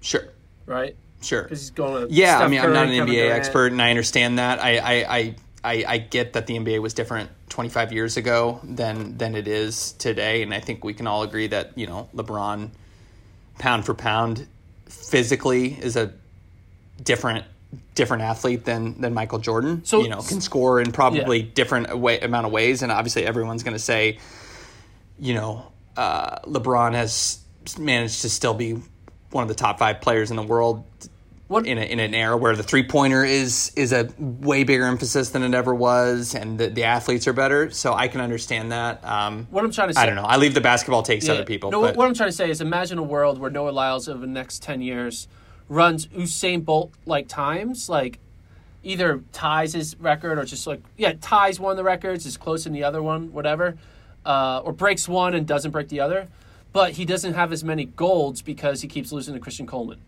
Sure, 0.00 0.28
right? 0.66 0.96
Sure. 1.22 1.42
Because 1.44 1.60
he's 1.60 1.70
going 1.70 2.08
to 2.08 2.12
Yeah, 2.14 2.34
I 2.34 2.38
Steph 2.40 2.50
mean, 2.50 2.60
I'm 2.60 2.72
not 2.72 2.86
an 2.88 2.94
Kevin 2.94 3.08
NBA 3.14 3.16
Durant. 3.16 3.32
expert, 3.38 3.72
and 3.72 3.80
I 3.82 3.90
understand 3.90 4.38
that. 4.38 4.62
I, 4.62 4.78
I, 4.78 5.16
I, 5.18 5.34
I, 5.64 5.84
I 5.88 5.98
get 5.98 6.32
that 6.34 6.46
the 6.46 6.58
NBA 6.58 6.80
was 6.82 6.92
different 6.94 7.30
25 7.48 7.92
years 7.92 8.16
ago 8.16 8.60
than 8.64 9.16
than 9.18 9.34
it 9.34 9.46
is 9.48 9.92
today, 9.92 10.42
and 10.42 10.52
I 10.52 10.60
think 10.60 10.84
we 10.84 10.94
can 10.94 11.06
all 11.06 11.22
agree 11.22 11.46
that 11.48 11.76
you 11.76 11.86
know 11.86 12.08
LeBron, 12.14 12.70
pound 13.58 13.84
for 13.86 13.94
pound, 13.94 14.46
physically 14.86 15.74
is 15.74 15.96
a 15.96 16.12
different 17.02 17.44
different 17.94 18.22
athlete 18.22 18.64
than 18.64 19.00
than 19.00 19.14
Michael 19.14 19.38
Jordan. 19.38 19.84
So- 19.84 20.02
you 20.02 20.08
know, 20.08 20.20
can 20.22 20.40
score 20.40 20.80
in 20.80 20.92
probably 20.92 21.40
Yeah. 21.40 21.50
different 21.54 21.96
way, 21.98 22.18
amount 22.20 22.46
of 22.46 22.52
ways, 22.52 22.82
and 22.82 22.90
obviously 22.90 23.24
everyone's 23.24 23.62
going 23.62 23.76
to 23.76 23.82
say, 23.82 24.18
you 25.18 25.34
know, 25.34 25.70
uh, 25.96 26.40
LeBron 26.40 26.94
has 26.94 27.38
managed 27.78 28.22
to 28.22 28.28
still 28.30 28.54
be 28.54 28.76
one 29.30 29.42
of 29.42 29.48
the 29.48 29.54
top 29.54 29.78
five 29.78 30.00
players 30.00 30.30
in 30.30 30.36
the 30.36 30.42
world 30.42 30.84
What- 31.52 31.66
in, 31.66 31.76
a, 31.76 31.82
in 31.82 32.00
an 32.00 32.14
era 32.14 32.36
where 32.36 32.56
the 32.56 32.62
three 32.62 32.82
pointer 32.82 33.24
is 33.24 33.72
is 33.76 33.92
a 33.92 34.08
way 34.18 34.64
bigger 34.64 34.84
emphasis 34.84 35.28
than 35.30 35.42
it 35.42 35.54
ever 35.54 35.74
was, 35.74 36.34
and 36.34 36.58
the, 36.58 36.68
the 36.68 36.84
athletes 36.84 37.28
are 37.28 37.34
better. 37.34 37.70
So 37.70 37.92
I 37.92 38.08
can 38.08 38.22
understand 38.22 38.72
that. 38.72 39.04
Um, 39.04 39.46
What 39.50 39.62
I'm 39.62 39.70
trying 39.70 39.88
to 39.88 39.94
say, 39.94 40.00
I 40.00 40.06
don't 40.06 40.16
know. 40.16 40.24
I 40.24 40.38
leave 40.38 40.54
the 40.54 40.62
basketball 40.62 41.02
takes 41.02 41.26
to 41.26 41.32
Yeah. 41.32 41.38
other 41.38 41.44
people. 41.46 41.70
No, 41.70 41.82
but 41.82 41.94
what 41.96 42.08
I'm 42.08 42.14
trying 42.14 42.30
to 42.30 42.34
say 42.36 42.50
is 42.50 42.62
imagine 42.62 42.96
a 42.96 43.02
world 43.02 43.38
where 43.38 43.50
Noah 43.50 43.70
Lyles 43.70 44.08
over 44.08 44.20
the 44.20 44.26
next 44.26 44.62
10 44.62 44.80
years 44.80 45.28
runs 45.68 46.06
Usain 46.08 46.64
Bolt 46.64 46.92
like 47.04 47.28
times, 47.28 47.88
like 47.88 48.18
either 48.82 49.22
ties 49.32 49.74
his 49.74 49.94
record 50.00 50.38
or 50.38 50.44
just 50.44 50.66
like, 50.66 50.80
yeah, 50.96 51.12
ties 51.20 51.60
one 51.60 51.72
of 51.72 51.76
the 51.76 51.84
records, 51.84 52.24
is 52.24 52.36
close 52.38 52.66
in 52.66 52.72
the 52.72 52.82
other 52.82 53.02
one, 53.02 53.32
whatever, 53.32 53.76
uh, 54.24 54.62
or 54.64 54.72
breaks 54.72 55.06
one 55.06 55.34
and 55.34 55.46
doesn't 55.46 55.70
break 55.70 55.88
the 55.88 56.00
other. 56.00 56.28
But 56.72 56.92
he 56.92 57.04
doesn't 57.04 57.34
have 57.34 57.52
as 57.52 57.62
many 57.62 57.84
golds 57.84 58.40
because 58.40 58.80
he 58.80 58.88
keeps 58.88 59.12
losing 59.12 59.34
to 59.34 59.40
Christian 59.40 59.66
Coleman. 59.66 60.00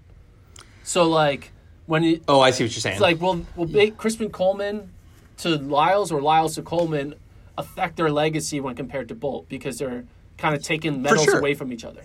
So, 0.85 1.09
like, 1.09 1.51
when 1.87 2.05
he, 2.05 2.21
oh, 2.29 2.41
I 2.41 2.51
see 2.51 2.65
what 2.65 2.73
you're 2.73 2.81
saying. 2.81 2.95
it's 2.95 3.03
like, 3.03 3.21
will 3.21 3.45
will 3.57 3.69
yeah. 3.69 3.91
Christian 3.91 4.31
Coleman 4.31 4.93
to 5.39 5.57
Lyles 5.57 6.13
or 6.13 6.23
Lyles 6.23 6.55
to 6.55 6.63
Coleman 6.63 7.15
affect 7.59 7.97
their 7.97 8.11
legacy 8.11 8.61
when 8.61 8.75
compared 8.75 9.09
to 9.09 9.15
Bolt 9.15 9.49
because 9.49 9.79
they're 9.79 10.05
kind 10.39 10.55
of 10.55 10.63
taking 10.63 11.03
medals 11.03 11.25
sure. 11.25 11.39
away 11.39 11.55
from 11.55 11.73
each 11.73 11.85
other? 11.85 12.03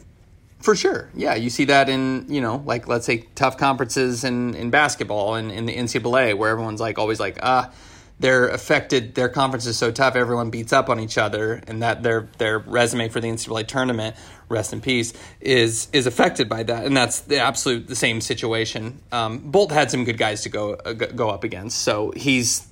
For 0.60 0.76
sure. 0.76 1.10
Yeah, 1.16 1.36
you 1.36 1.50
see 1.50 1.66
that 1.66 1.88
in, 1.88 2.26
you 2.28 2.42
know, 2.42 2.62
like 2.66 2.88
let's 2.88 3.06
say 3.06 3.28
tough 3.36 3.58
conferences 3.58 4.24
in, 4.24 4.56
in 4.56 4.70
basketball 4.70 5.36
and 5.36 5.52
in 5.52 5.66
the 5.66 5.76
NCAA 5.76 6.38
where 6.38 6.50
everyone's 6.50 6.82
like 6.82 7.00
always 7.00 7.20
like, 7.20 7.40
ah, 7.42 7.72
they're 8.20 8.50
affected 8.50 9.16
their 9.16 9.30
conference 9.30 9.66
is 9.66 9.78
so 9.78 9.92
tough, 9.92 10.18
everyone 10.18 10.50
beats 10.50 10.74
up 10.74 10.90
on 10.90 11.00
each 11.00 11.18
other 11.18 11.62
and 11.68 11.82
that 11.82 12.04
their 12.04 12.28
their 12.38 12.60
resume 12.60 13.08
for 13.08 13.22
the 13.22 13.30
NCAA 13.30 13.68
tournament, 13.68 14.18
rest 14.50 14.74
in 14.74 14.82
peace, 14.82 15.14
is 15.39 15.88
is 15.93 16.08
affected 16.08 16.50
by 16.50 16.64
that. 16.64 16.86
And 16.86 16.97
that's 16.97 17.22
the 17.22 17.39
absolute 17.39 17.88
the 17.88 17.95
same 17.95 18.20
situation. 18.22 19.00
Um, 19.12 19.39
Bolt 19.39 19.72
had 19.72 19.89
some 19.91 20.04
good 20.04 20.18
guys 20.18 20.41
to 20.43 20.50
go 20.50 20.74
uh, 20.74 20.93
go 20.93 21.30
up 21.30 21.43
against. 21.43 21.80
So 21.80 22.12
he's 22.16 22.68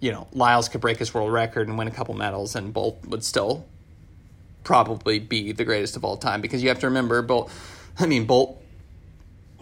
you 0.00 0.12
know, 0.12 0.26
Lyles 0.32 0.70
could 0.70 0.80
break 0.80 0.98
his 0.98 1.12
world 1.12 1.30
record 1.30 1.68
and 1.68 1.76
win 1.76 1.86
a 1.86 1.90
couple 1.90 2.14
medals 2.14 2.56
and 2.56 2.72
Bolt 2.72 3.04
would 3.06 3.22
still 3.22 3.66
probably 4.64 5.18
be 5.18 5.52
the 5.52 5.64
greatest 5.64 5.96
of 5.96 6.04
all 6.04 6.16
time 6.16 6.40
because 6.40 6.62
you 6.62 6.68
have 6.68 6.80
to 6.80 6.86
remember 6.86 7.20
Bolt. 7.22 7.50
I 7.98 8.06
mean, 8.06 8.24
Bolt 8.24 8.60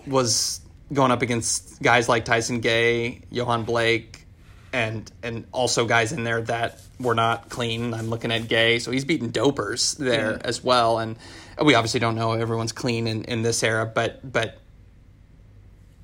was 0.06 0.61
going 0.92 1.11
up 1.11 1.22
against 1.22 1.82
guys 1.82 2.09
like 2.09 2.24
Tyson 2.24 2.61
Gay, 2.61 3.22
Yohan 3.32 3.66
Blake, 3.66 4.24
and 4.72 5.11
and 5.22 5.44
also 5.52 5.86
guys 5.86 6.12
in 6.12 6.24
there 6.24 6.42
that 6.42 6.80
were 7.01 7.14
not 7.14 7.49
clean. 7.49 7.94
I'm 7.94 8.09
looking 8.09 8.32
at 8.32 8.49
Gay, 8.49 8.78
so 8.78 8.90
he's 8.90 9.05
beating 9.05 9.30
dopers 9.30 9.96
there 9.96 10.40
as 10.44 10.62
well. 10.64 10.99
And 10.99 11.16
we 11.62 11.74
obviously 11.74 12.01
don't 12.01 12.14
know 12.16 12.32
everyone's 12.32 12.72
clean 12.72 13.07
in, 13.07 13.24
in 13.24 13.42
this 13.42 13.62
era, 13.62 13.86
but 13.86 14.30
but 14.30 14.59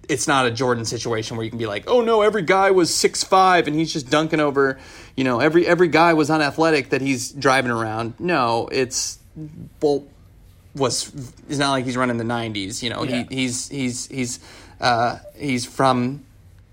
it's 0.09 0.29
not 0.29 0.47
a 0.47 0.51
Jordan 0.51 0.85
situation 0.85 1.37
where 1.37 1.45
you 1.45 1.51
can 1.51 1.59
be 1.59 1.67
like, 1.67 1.85
oh 1.89 2.01
no, 2.03 2.21
every 2.23 2.43
guy 2.43 2.71
was 2.71 2.95
six 2.95 3.25
five 3.25 3.67
and 3.67 3.75
he's 3.77 3.93
just 3.93 4.11
dunking 4.11 4.41
over, 4.41 4.79
you 5.17 5.25
know, 5.25 5.41
every 5.41 5.67
every 5.67 5.89
guy 5.89 6.13
was 6.13 6.31
unathletic 6.31 6.91
that 6.91 7.01
he's 7.01 7.31
driving 7.33 7.71
around. 7.71 8.15
No, 8.19 8.69
it's 8.71 9.19
Bolt 9.81 10.09
was. 10.77 11.11
It's 11.49 11.59
not 11.59 11.71
like 11.73 11.85
he's 11.85 11.97
running 11.97 12.19
the 12.19 12.25
nineties. 12.25 12.83
You 12.83 12.91
know, 12.91 13.03
Yeah. 13.05 13.25
he, 13.29 13.35
he's 13.37 13.69
he's 13.69 14.07
he's 14.07 14.41
uh, 14.81 15.19
he's 15.37 15.65
from 15.65 16.25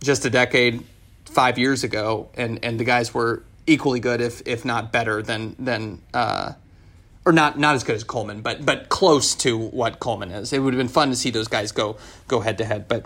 just 0.04 0.26
a 0.26 0.30
decade, 0.30 0.84
five 1.26 1.58
years 1.58 1.84
ago, 1.84 2.30
and 2.36 2.60
and 2.64 2.80
the 2.80 2.84
guys 2.84 3.14
were 3.14 3.44
equally 3.68 4.00
good, 4.00 4.22
if 4.22 4.42
if 4.46 4.66
not 4.66 4.92
better 4.92 5.22
than 5.22 5.56
than. 5.60 6.02
Uh, 6.14 6.54
or 7.24 7.32
not 7.32 7.60
not 7.60 7.76
as 7.76 7.84
good 7.84 7.96
as 7.96 8.04
Coleman, 8.04 8.42
but 8.42 8.66
but 8.66 8.90
close 8.90 9.36
to 9.36 9.56
what 9.58 10.00
Coleman 10.00 10.32
is. 10.32 10.52
It 10.54 10.60
would 10.60 10.74
have 10.74 10.80
been 10.80 10.88
fun 10.88 11.10
to 11.10 11.16
see 11.16 11.30
those 11.30 11.48
guys 11.48 11.72
go 11.72 11.98
go 12.28 12.40
head 12.40 12.58
to 12.58 12.66
head. 12.66 12.88
But 12.88 13.06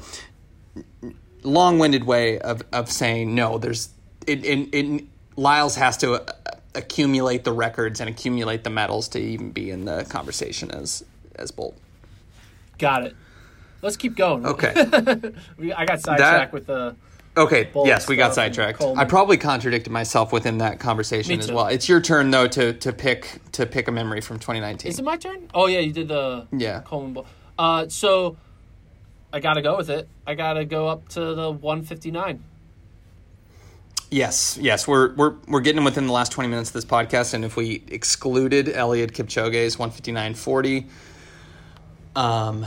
long 1.44 1.80
winded 1.80 2.04
way 2.06 2.40
of, 2.40 2.64
of 2.72 2.92
saying 2.92 3.34
no. 3.36 3.58
There's 3.58 3.90
it, 4.28 4.44
it, 4.46 4.70
it, 4.74 5.04
Lyles 5.36 5.76
has 5.76 5.98
to 5.98 6.14
uh, 6.14 6.34
accumulate 6.74 7.44
the 7.44 7.52
records 7.52 8.00
and 8.00 8.10
accumulate 8.10 8.64
the 8.64 8.70
medals 8.70 9.08
to 9.10 9.20
even 9.20 9.52
be 9.52 9.70
in 9.70 9.86
the 9.86 10.06
conversation 10.06 10.72
as 10.72 11.04
as 11.36 11.52
Bolt. 11.52 11.78
Got 12.78 13.06
it. 13.08 13.16
Let's 13.82 13.98
keep 13.98 14.16
going. 14.16 14.46
Okay. 14.46 14.74
We- 15.58 15.74
I 15.74 15.86
got 15.86 16.02
sidetracked 16.02 16.54
with 16.54 16.68
the. 16.68 16.96
Okay. 17.38 17.66
Bolt 17.66 17.88
yes, 17.88 18.08
we 18.08 18.16
got 18.16 18.34
sidetracked. 18.34 18.82
I 18.82 19.04
probably 19.06 19.38
contradicted 19.38 19.92
myself 19.92 20.32
within 20.32 20.60
that 20.60 20.80
conversation 20.80 21.34
Me 21.34 21.40
as 21.40 21.48
too. 21.48 21.56
well. 21.56 21.68
It's 21.68 21.90
your 21.90 22.00
turn 22.02 22.32
though 22.32 22.48
to 22.48 22.74
to 22.74 22.94
pick 22.94 23.42
to 23.54 23.66
pick 23.66 23.88
a 23.88 23.92
memory 23.92 24.22
from 24.22 24.40
2019. 24.40 24.90
Is 24.90 25.00
it 25.00 25.04
my 25.04 25.18
turn? 25.18 25.50
Oh 25.54 25.68
yeah, 25.68 25.80
you 25.80 25.92
did 25.92 26.08
the 26.08 26.48
Yeah. 26.52 26.82
Coleman 26.82 27.14
Bowl. 27.14 27.26
Uh, 27.60 27.88
so 27.90 28.38
I 29.34 29.40
gotta 29.42 29.62
go 29.62 29.76
with 29.76 29.90
it. 29.90 30.08
I 30.26 30.36
gotta 30.36 30.64
go 30.66 30.88
up 30.88 31.10
to 31.10 31.20
the 31.36 31.52
159. 31.52 32.44
Yes, 34.12 34.58
yes, 34.62 34.88
we're 34.88 35.14
we're 35.16 35.34
we're 35.48 35.60
getting 35.62 35.84
within 35.84 36.06
the 36.08 36.14
last 36.14 36.32
twenty 36.32 36.48
minutes 36.48 36.70
of 36.70 36.74
this 36.76 36.86
podcast, 36.86 37.34
and 37.34 37.44
if 37.44 37.58
we 37.58 37.84
excluded 37.88 38.68
Eliud 38.68 39.12
Kipchoge's 39.12 39.78
one 39.80 39.90
fifty 39.90 40.12
nine 40.12 40.36
forty, 40.36 40.88
um, 42.16 42.66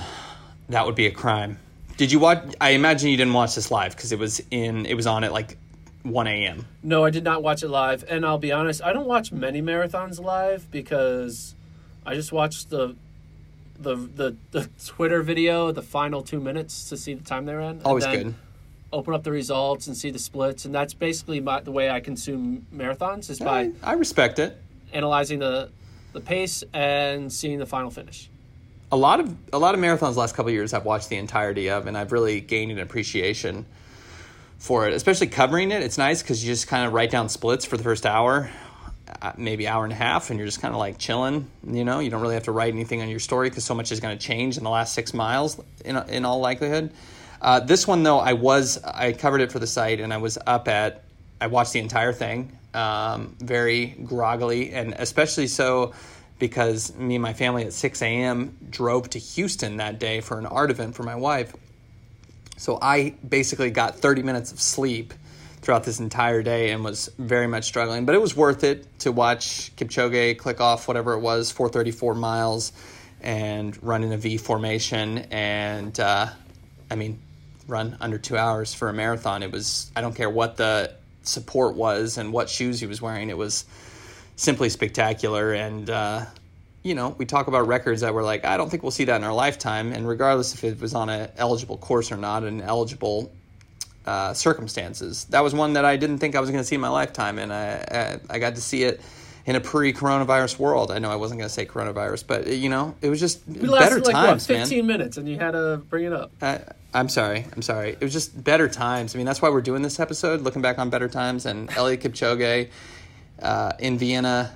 that 0.68 0.84
would 0.84 0.96
be 0.96 1.06
a 1.06 1.10
crime. 1.12 1.58
Did 1.98 2.10
you 2.12 2.18
watch? 2.20 2.42
I 2.60 2.70
imagine 2.70 3.10
you 3.10 3.16
didn't 3.16 3.34
watch 3.34 3.54
this 3.56 3.70
live 3.70 3.94
because 3.94 4.12
it 4.12 4.18
was 4.18 4.40
in 4.50 4.86
it 4.86 4.94
was 4.94 5.06
on 5.06 5.24
at 5.24 5.32
like 5.32 5.58
one 6.04 6.26
a.m. 6.28 6.64
No, 6.82 7.04
I 7.04 7.10
did 7.10 7.24
not 7.24 7.42
watch 7.42 7.62
it 7.62 7.68
live, 7.68 8.04
and 8.08 8.24
I'll 8.24 8.38
be 8.38 8.52
honest, 8.52 8.82
I 8.82 8.92
don't 8.92 9.06
watch 9.06 9.32
many 9.32 9.60
marathons 9.60 10.20
live 10.20 10.70
because 10.70 11.54
I 12.06 12.14
just 12.14 12.32
watch 12.32 12.66
the 12.68 12.94
the 13.78 13.96
the, 13.96 14.36
the 14.52 14.68
Twitter 14.86 15.22
video, 15.22 15.72
the 15.72 15.82
final 15.82 16.22
two 16.22 16.40
minutes 16.40 16.88
to 16.88 16.96
see 16.96 17.14
the 17.14 17.24
time 17.24 17.44
they're 17.46 17.60
in. 17.60 17.70
and 17.78 17.82
Always 17.84 18.04
then 18.04 18.22
good. 18.22 18.34
Open 18.92 19.12
up 19.12 19.22
the 19.24 19.32
results 19.32 19.86
and 19.88 19.96
see 19.96 20.10
the 20.10 20.18
splits, 20.20 20.64
and 20.64 20.74
that's 20.74 20.94
basically 20.94 21.40
my, 21.40 21.60
the 21.60 21.72
way 21.72 21.90
I 21.90 22.00
consume 22.00 22.64
marathons 22.74 23.28
is 23.28 23.38
by 23.40 23.60
I, 23.60 23.72
I 23.82 23.92
respect 23.94 24.38
it. 24.38 24.56
analyzing 24.92 25.40
the 25.40 25.70
the 26.12 26.20
pace 26.20 26.62
and 26.72 27.30
seeing 27.32 27.58
the 27.58 27.66
final 27.66 27.90
finish. 27.90 28.30
A 28.90 28.96
lot 28.96 29.20
of 29.20 29.36
a 29.52 29.58
lot 29.58 29.74
of 29.74 29.80
marathons 29.80 30.16
last 30.16 30.34
couple 30.34 30.50
years 30.50 30.72
I've 30.72 30.84
watched 30.84 31.08
the 31.08 31.16
entirety 31.16 31.70
of, 31.70 31.86
and 31.86 31.96
I've 31.96 32.12
really 32.12 32.40
gained 32.40 32.72
an 32.72 32.78
appreciation 32.78 33.66
for 34.58 34.86
it. 34.88 34.94
Especially 34.94 35.26
covering 35.26 35.70
it, 35.70 35.82
it's 35.82 35.98
nice 35.98 36.22
because 36.22 36.44
you 36.44 36.52
just 36.52 36.66
kind 36.66 36.86
of 36.86 36.92
write 36.92 37.10
down 37.10 37.28
splits 37.28 37.64
for 37.64 37.76
the 37.76 37.82
first 37.82 38.06
hour, 38.06 38.50
uh, 39.20 39.32
maybe 39.36 39.68
hour 39.68 39.84
and 39.84 39.92
a 39.92 39.96
half, 39.96 40.30
and 40.30 40.38
you're 40.38 40.46
just 40.46 40.60
kind 40.60 40.74
of 40.74 40.78
like 40.78 40.98
chilling. 40.98 41.50
You 41.66 41.84
know, 41.84 42.00
you 42.00 42.10
don't 42.10 42.22
really 42.22 42.34
have 42.34 42.44
to 42.44 42.52
write 42.52 42.72
anything 42.72 43.02
on 43.02 43.08
your 43.08 43.20
story 43.20 43.50
because 43.50 43.64
so 43.64 43.74
much 43.74 43.92
is 43.92 44.00
going 44.00 44.16
to 44.16 44.24
change 44.24 44.56
in 44.56 44.64
the 44.64 44.70
last 44.70 44.94
six 44.94 45.12
miles, 45.12 45.60
in 45.84 45.96
in 46.08 46.24
all 46.24 46.40
likelihood. 46.40 46.92
Uh, 47.40 47.60
this 47.60 47.86
one 47.86 48.02
though, 48.02 48.18
I 48.18 48.32
was 48.32 48.82
I 48.82 49.12
covered 49.12 49.42
it 49.42 49.52
for 49.52 49.58
the 49.58 49.66
site, 49.66 50.00
and 50.00 50.12
I 50.12 50.16
was 50.16 50.38
up 50.46 50.66
at 50.66 51.04
I 51.40 51.46
watched 51.48 51.72
the 51.72 51.78
entire 51.80 52.12
thing, 52.12 52.58
um, 52.74 53.36
very 53.38 53.86
groggily, 53.86 54.72
and 54.72 54.94
especially 54.94 55.46
so 55.46 55.92
because 56.38 56.94
me 56.94 57.16
and 57.16 57.22
my 57.22 57.32
family 57.32 57.64
at 57.64 57.72
6 57.72 58.02
a.m. 58.02 58.56
drove 58.70 59.10
to 59.10 59.18
Houston 59.18 59.78
that 59.78 59.98
day 59.98 60.20
for 60.20 60.38
an 60.38 60.46
art 60.46 60.70
event 60.70 60.94
for 60.94 61.02
my 61.02 61.16
wife. 61.16 61.54
So 62.56 62.78
I 62.80 63.14
basically 63.26 63.70
got 63.70 63.96
30 63.98 64.22
minutes 64.22 64.52
of 64.52 64.60
sleep 64.60 65.14
throughout 65.60 65.84
this 65.84 66.00
entire 66.00 66.42
day 66.42 66.70
and 66.70 66.84
was 66.84 67.10
very 67.18 67.46
much 67.46 67.64
struggling. 67.64 68.04
But 68.04 68.14
it 68.14 68.20
was 68.20 68.36
worth 68.36 68.64
it 68.64 68.86
to 69.00 69.12
watch 69.12 69.74
Kipchoge 69.76 70.38
click 70.38 70.60
off 70.60 70.88
whatever 70.88 71.14
it 71.14 71.20
was, 71.20 71.50
434 71.50 72.14
miles, 72.14 72.72
and 73.20 73.80
run 73.82 74.04
in 74.04 74.12
a 74.12 74.16
V 74.16 74.38
formation. 74.38 75.18
And 75.30 75.98
uh, 75.98 76.28
I 76.90 76.94
mean, 76.94 77.18
run 77.66 77.96
under 78.00 78.18
two 78.18 78.36
hours 78.36 78.74
for 78.74 78.88
a 78.88 78.92
marathon. 78.92 79.42
It 79.42 79.52
was, 79.52 79.90
I 79.94 80.00
don't 80.00 80.14
care 80.14 80.30
what 80.30 80.56
the 80.56 80.94
support 81.22 81.76
was 81.76 82.18
and 82.18 82.32
what 82.32 82.48
shoes 82.48 82.80
he 82.80 82.86
was 82.86 83.00
wearing, 83.02 83.30
it 83.30 83.36
was 83.36 83.64
simply 84.38 84.68
spectacular. 84.68 85.52
And, 85.52 85.90
uh, 85.90 86.24
you 86.82 86.94
know, 86.94 87.14
we 87.18 87.26
talk 87.26 87.48
about 87.48 87.66
records 87.66 88.00
that 88.00 88.14
we're 88.14 88.22
like, 88.22 88.44
I 88.44 88.56
don't 88.56 88.70
think 88.70 88.82
we'll 88.82 88.92
see 88.92 89.04
that 89.04 89.16
in 89.16 89.24
our 89.24 89.34
lifetime. 89.34 89.92
And 89.92 90.08
regardless 90.08 90.54
if 90.54 90.64
it 90.64 90.80
was 90.80 90.94
on 90.94 91.10
an 91.10 91.28
eligible 91.36 91.76
course 91.76 92.10
or 92.10 92.16
not, 92.16 92.44
an 92.44 92.62
eligible 92.62 93.30
uh, 94.06 94.32
circumstances, 94.32 95.24
that 95.26 95.40
was 95.40 95.54
one 95.54 95.74
that 95.74 95.84
I 95.84 95.96
didn't 95.96 96.18
think 96.18 96.36
I 96.36 96.40
was 96.40 96.50
going 96.50 96.62
to 96.62 96.64
see 96.64 96.76
in 96.76 96.80
my 96.80 96.88
lifetime. 96.88 97.38
And 97.38 97.52
I, 97.52 98.20
I, 98.30 98.36
I 98.36 98.38
got 98.38 98.54
to 98.54 98.60
see 98.60 98.84
it 98.84 99.00
in 99.44 99.56
a 99.56 99.60
pre-coronavirus 99.60 100.58
world. 100.58 100.92
I 100.92 101.00
know 101.00 101.10
I 101.10 101.16
wasn't 101.16 101.40
going 101.40 101.48
to 101.48 101.54
say 101.54 101.66
coronavirus, 101.66 102.24
but 102.26 102.46
you 102.46 102.68
know, 102.68 102.94
it 103.02 103.08
was 103.08 103.18
just 103.18 103.46
We 103.48 103.54
better 103.54 103.70
lasted 103.70 104.06
like 104.06 104.14
times, 104.14 104.48
what, 104.48 104.54
man. 104.54 104.66
15 104.66 104.86
minutes, 104.86 105.16
and 105.16 105.28
you 105.28 105.36
had 105.36 105.52
to 105.52 105.78
bring 105.78 106.04
it 106.04 106.12
up. 106.12 106.30
I, 106.40 106.60
I'm 106.94 107.08
sorry. 107.08 107.44
I'm 107.56 107.62
sorry. 107.62 107.90
It 107.90 108.00
was 108.02 108.12
just 108.12 108.44
better 108.44 108.68
times. 108.68 109.14
I 109.14 109.18
mean, 109.18 109.26
that's 109.26 109.42
why 109.42 109.48
we're 109.48 109.62
doing 109.62 109.82
this 109.82 109.98
episode, 109.98 110.42
looking 110.42 110.62
back 110.62 110.78
on 110.78 110.90
better 110.90 111.08
times. 111.08 111.44
And 111.44 111.68
Eliud 111.70 111.98
Kipchoge 111.98 112.68
uh, 113.42 113.72
in 113.78 113.98
Vienna, 113.98 114.54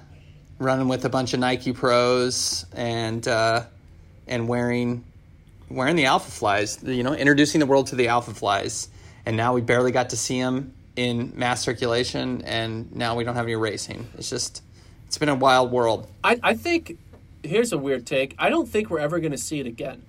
running 0.59 0.89
with 0.89 1.05
a 1.05 1.09
bunch 1.09 1.35
of 1.35 1.41
Nike 1.41 1.73
pros 1.73 2.67
and 2.75 3.27
uh, 3.27 3.65
and 4.27 4.49
wearing 4.49 5.05
wearing 5.69 5.97
the 5.97 6.07
Alpha 6.07 6.31
Flies. 6.31 6.83
You 6.83 7.03
know, 7.03 7.15
introducing 7.15 7.61
the 7.61 7.67
world 7.67 7.89
to 7.89 7.97
the 7.97 8.09
Alpha 8.09 8.35
Flies 8.35 8.89
and 9.27 9.37
now 9.37 9.55
we 9.55 9.61
barely 9.61 9.93
got 9.93 10.11
to 10.11 10.17
see 10.17 10.39
him 10.39 10.75
in 10.97 11.33
mass 11.35 11.63
circulation, 11.63 12.43
and 12.43 12.95
now 12.95 13.17
we 13.17 13.25
don't 13.25 13.35
have 13.35 13.45
any 13.45 13.57
racing. 13.57 14.09
It's 14.19 14.29
just, 14.29 14.63
it's 15.07 15.19
been 15.19 15.29
a 15.29 15.35
wild 15.35 15.71
world. 15.71 16.09
I, 16.23 16.39
I 16.43 16.55
think 16.55 16.99
here's 17.43 17.73
a 17.73 17.79
weird 17.79 18.07
take. 18.07 18.35
I 18.39 18.51
don't 18.51 18.69
think 18.69 18.91
we're 18.91 18.99
ever 18.99 19.21
going 19.21 19.33
to 19.33 19.39
see 19.39 19.61
it 19.61 19.67
again. 19.67 20.03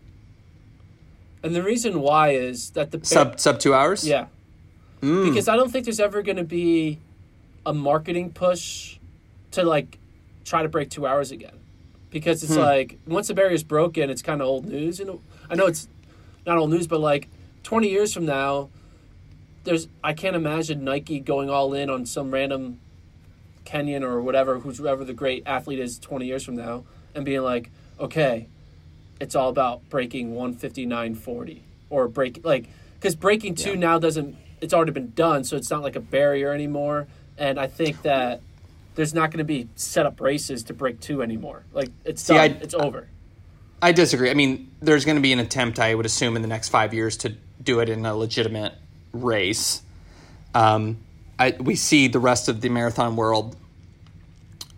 And 1.42 1.56
the 1.56 1.64
reason 1.64 2.02
why 2.02 2.32
is 2.32 2.72
that 2.72 2.92
the 2.92 3.04
sub 3.04 3.40
sub 3.40 3.60
two 3.60 3.74
hours. 3.74 4.08
Yeah, 4.08 4.28
because 5.02 5.50
I 5.50 5.58
don't 5.58 5.70
think 5.70 5.84
there's 5.84 6.00
ever 6.00 6.22
going 6.22 6.38
to 6.38 6.46
be 6.46 7.00
a 7.66 7.74
marketing 7.74 8.32
push 8.32 8.99
to 9.51 9.64
like 9.64 9.99
try 10.45 10.64
to 10.64 10.70
break 10.70 10.89
two 10.89 11.05
hours 11.05 11.32
again. 11.32 11.59
Because 12.09 12.43
it's 12.43 12.53
hmm. 12.53 12.59
like 12.59 12.99
once 13.07 13.28
the 13.28 13.34
barrier's 13.34 13.64
broken, 13.64 14.09
it's 14.09 14.22
kind 14.22 14.41
of 14.41 14.47
old 14.47 14.66
news. 14.66 14.99
You 14.99 15.05
know, 15.05 15.22
I 15.49 15.55
know 15.55 15.66
it's 15.66 15.88
not 16.45 16.57
old 16.57 16.70
news, 16.70 16.88
but 16.88 16.99
like 16.99 17.28
20 17.64 17.89
years 17.89 18.14
from 18.14 18.26
now, 18.26 18.70
there's 19.64 19.88
I 20.03 20.14
can't 20.14 20.36
imagine 20.36 20.84
Nike 20.84 21.20
going 21.20 21.49
all 21.49 21.74
in 21.74 21.89
on 21.89 22.05
some 22.05 22.32
random 22.32 22.80
Kenyan 23.66 24.03
or 24.03 24.22
whatever, 24.22 24.59
whoever 24.59 25.05
the 25.05 25.14
great 25.14 25.43
athlete 25.45 25.80
is 25.80 25.97
20 25.97 26.26
years 26.26 26.43
from 26.43 26.55
now, 26.55 26.84
and 27.16 27.24
being 27.24 27.41
like, 27.41 27.72
okay, 27.99 28.47
it's 29.20 29.36
all 29.36 29.49
about 29.49 29.88
breaking 29.89 30.34
159.40 30.34 31.61
or 31.89 32.07
break 32.07 32.43
like 32.43 32.68
because 32.95 33.16
breaking 33.16 33.55
two 33.55 33.76
now 33.76 33.97
doesn't 33.97 34.36
it's 34.61 34.74
already 34.74 34.91
been 34.91 35.11
done, 35.11 35.43
so 35.43 35.57
it's 35.57 35.70
not 35.70 35.84
like 35.84 35.95
a 35.95 35.99
barrier 35.99 36.53
anymore. 36.53 37.07
And 37.38 37.60
I 37.60 37.68
think 37.68 38.02
that 38.04 38.42
there's 38.96 39.14
not 39.14 39.32
going 39.32 39.40
to 39.40 39.44
be 39.44 39.68
set 39.76 40.06
up 40.06 40.22
races 40.22 40.64
to 40.64 40.74
break 40.74 41.00
two 41.00 41.22
anymore. 41.22 41.64
Like 41.74 41.90
it's 42.06 42.26
done, 42.26 42.38
I- 42.38 42.46
it's 42.62 42.74
over. 42.74 43.08
I 43.82 43.92
disagree. 43.92 44.30
I 44.30 44.34
mean, 44.34 44.72
there's 44.82 45.04
going 45.04 45.18
to 45.18 45.22
be 45.22 45.34
an 45.34 45.40
attempt, 45.40 45.78
I 45.78 45.94
would 45.94 46.06
assume, 46.06 46.38
in 46.38 46.42
the 46.42 46.48
next 46.48 46.70
five 46.70 46.94
years 46.94 47.18
to 47.18 47.36
do 47.62 47.82
it 47.82 47.90
in 47.90 48.06
a 48.06 48.16
legitimate 48.16 48.76
race. 49.12 49.82
Um, 50.56 51.00
I, 51.38 51.56
we 51.60 51.76
see 51.76 52.08
the 52.08 52.20
rest 52.20 52.48
of 52.48 52.62
the 52.62 52.70
marathon 52.70 53.18
world, 53.18 53.58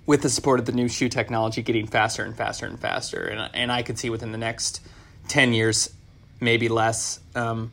with 0.07 0.23
the 0.23 0.29
support 0.29 0.59
of 0.59 0.65
the 0.65 0.71
new 0.71 0.87
shoe 0.87 1.07
technology, 1.09 1.61
getting 1.61 1.85
faster 1.85 2.23
and 2.23 2.35
faster 2.35 2.65
and 2.65 2.79
faster. 2.79 3.21
And, 3.25 3.49
and 3.53 3.71
I 3.71 3.83
could 3.83 3.99
see 3.99 4.09
within 4.09 4.31
the 4.31 4.37
next 4.39 4.81
10 5.27 5.53
years, 5.53 5.93
maybe 6.39 6.67
less. 6.67 7.19
Um, 7.35 7.71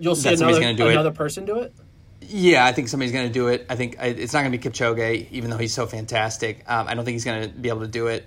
You'll 0.00 0.16
see 0.16 0.30
another 0.34 0.60
another 0.90 1.10
person 1.12 1.44
do 1.44 1.58
it. 1.60 1.72
Yeah, 2.28 2.64
I 2.64 2.72
think 2.72 2.88
somebody's 2.88 3.12
going 3.12 3.26
to 3.26 3.32
do 3.32 3.48
it. 3.48 3.66
I 3.68 3.76
think 3.76 3.96
it's 4.00 4.32
not 4.32 4.40
going 4.40 4.52
to 4.52 4.58
be 4.58 4.70
Kipchoge, 4.70 5.30
even 5.30 5.50
though 5.50 5.56
he's 5.56 5.74
so 5.74 5.86
fantastic. 5.86 6.62
Um, 6.66 6.88
I 6.88 6.94
don't 6.94 7.04
think 7.04 7.14
he's 7.14 7.24
going 7.24 7.42
to 7.42 7.48
be 7.48 7.68
able 7.68 7.80
to 7.80 7.88
do 7.88 8.06
it, 8.06 8.24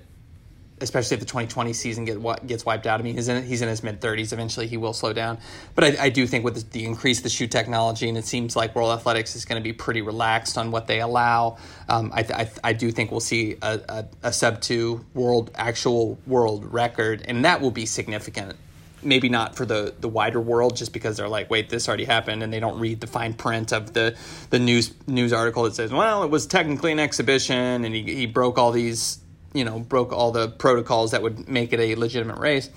especially 0.81 1.15
if 1.15 1.19
the 1.21 1.25
2020 1.25 1.73
season 1.73 2.05
get, 2.05 2.47
gets 2.47 2.65
wiped 2.65 2.87
out. 2.87 2.99
I 2.99 3.03
mean, 3.03 3.15
he's 3.15 3.27
in, 3.27 3.43
he's 3.43 3.61
in 3.61 3.69
his 3.69 3.83
mid 3.83 4.01
30s. 4.01 4.33
Eventually, 4.33 4.67
he 4.67 4.77
will 4.77 4.93
slow 4.93 5.13
down. 5.13 5.39
But 5.73 5.83
I, 5.83 6.05
I 6.05 6.09
do 6.09 6.27
think 6.27 6.43
with 6.43 6.55
the, 6.55 6.79
the 6.79 6.85
increase 6.85 7.21
the 7.21 7.29
shoe 7.29 7.47
technology, 7.47 8.09
and 8.09 8.17
it 8.17 8.25
seems 8.25 8.55
like 8.55 8.75
World 8.75 8.97
Athletics 8.97 9.35
is 9.35 9.45
going 9.45 9.61
to 9.61 9.63
be 9.63 9.73
pretty 9.73 10.01
relaxed 10.01 10.57
on 10.57 10.71
what 10.71 10.87
they 10.87 11.01
allow. 11.01 11.57
Um, 11.87 12.11
I, 12.13 12.21
I, 12.21 12.49
I 12.63 12.73
do 12.73 12.91
think 12.91 13.11
we'll 13.11 13.19
see 13.19 13.57
a, 13.61 13.79
a, 13.87 14.05
a 14.23 14.33
sub 14.33 14.61
two 14.61 15.05
world 15.13 15.51
actual 15.55 16.17
world 16.27 16.71
record, 16.73 17.23
and 17.27 17.45
that 17.45 17.61
will 17.61 17.71
be 17.71 17.85
significant 17.85 18.57
maybe 19.05 19.29
not 19.29 19.55
for 19.55 19.65
the 19.65 19.93
the 19.99 20.09
wider 20.09 20.41
world 20.41 20.75
just 20.75 20.91
because 20.93 21.17
they're 21.17 21.29
like 21.29 21.49
wait 21.49 21.69
this 21.69 21.87
already 21.87 22.05
happened 22.05 22.43
and 22.43 22.51
they 22.51 22.59
don't 22.59 22.79
read 22.79 22.99
the 22.99 23.07
fine 23.07 23.33
print 23.33 23.71
of 23.71 23.93
the 23.93 24.15
the 24.49 24.59
news 24.59 24.93
news 25.07 25.31
article 25.31 25.63
that 25.63 25.75
says 25.75 25.91
well 25.91 26.23
it 26.23 26.29
was 26.29 26.45
technically 26.45 26.91
an 26.91 26.99
exhibition 26.99 27.85
and 27.85 27.93
he, 27.93 28.01
he 28.03 28.25
broke 28.25 28.57
all 28.57 28.71
these 28.71 29.19
you 29.55 29.63
know 29.63 29.79
broke 29.79 30.11
all 30.11 30.31
the 30.31 30.49
protocols 30.49 31.11
that 31.11 31.23
would 31.23 31.47
make 31.49 31.73
it 31.73 31.79
a 31.79 31.95
legitimate 31.95 32.37
race. 32.37 32.69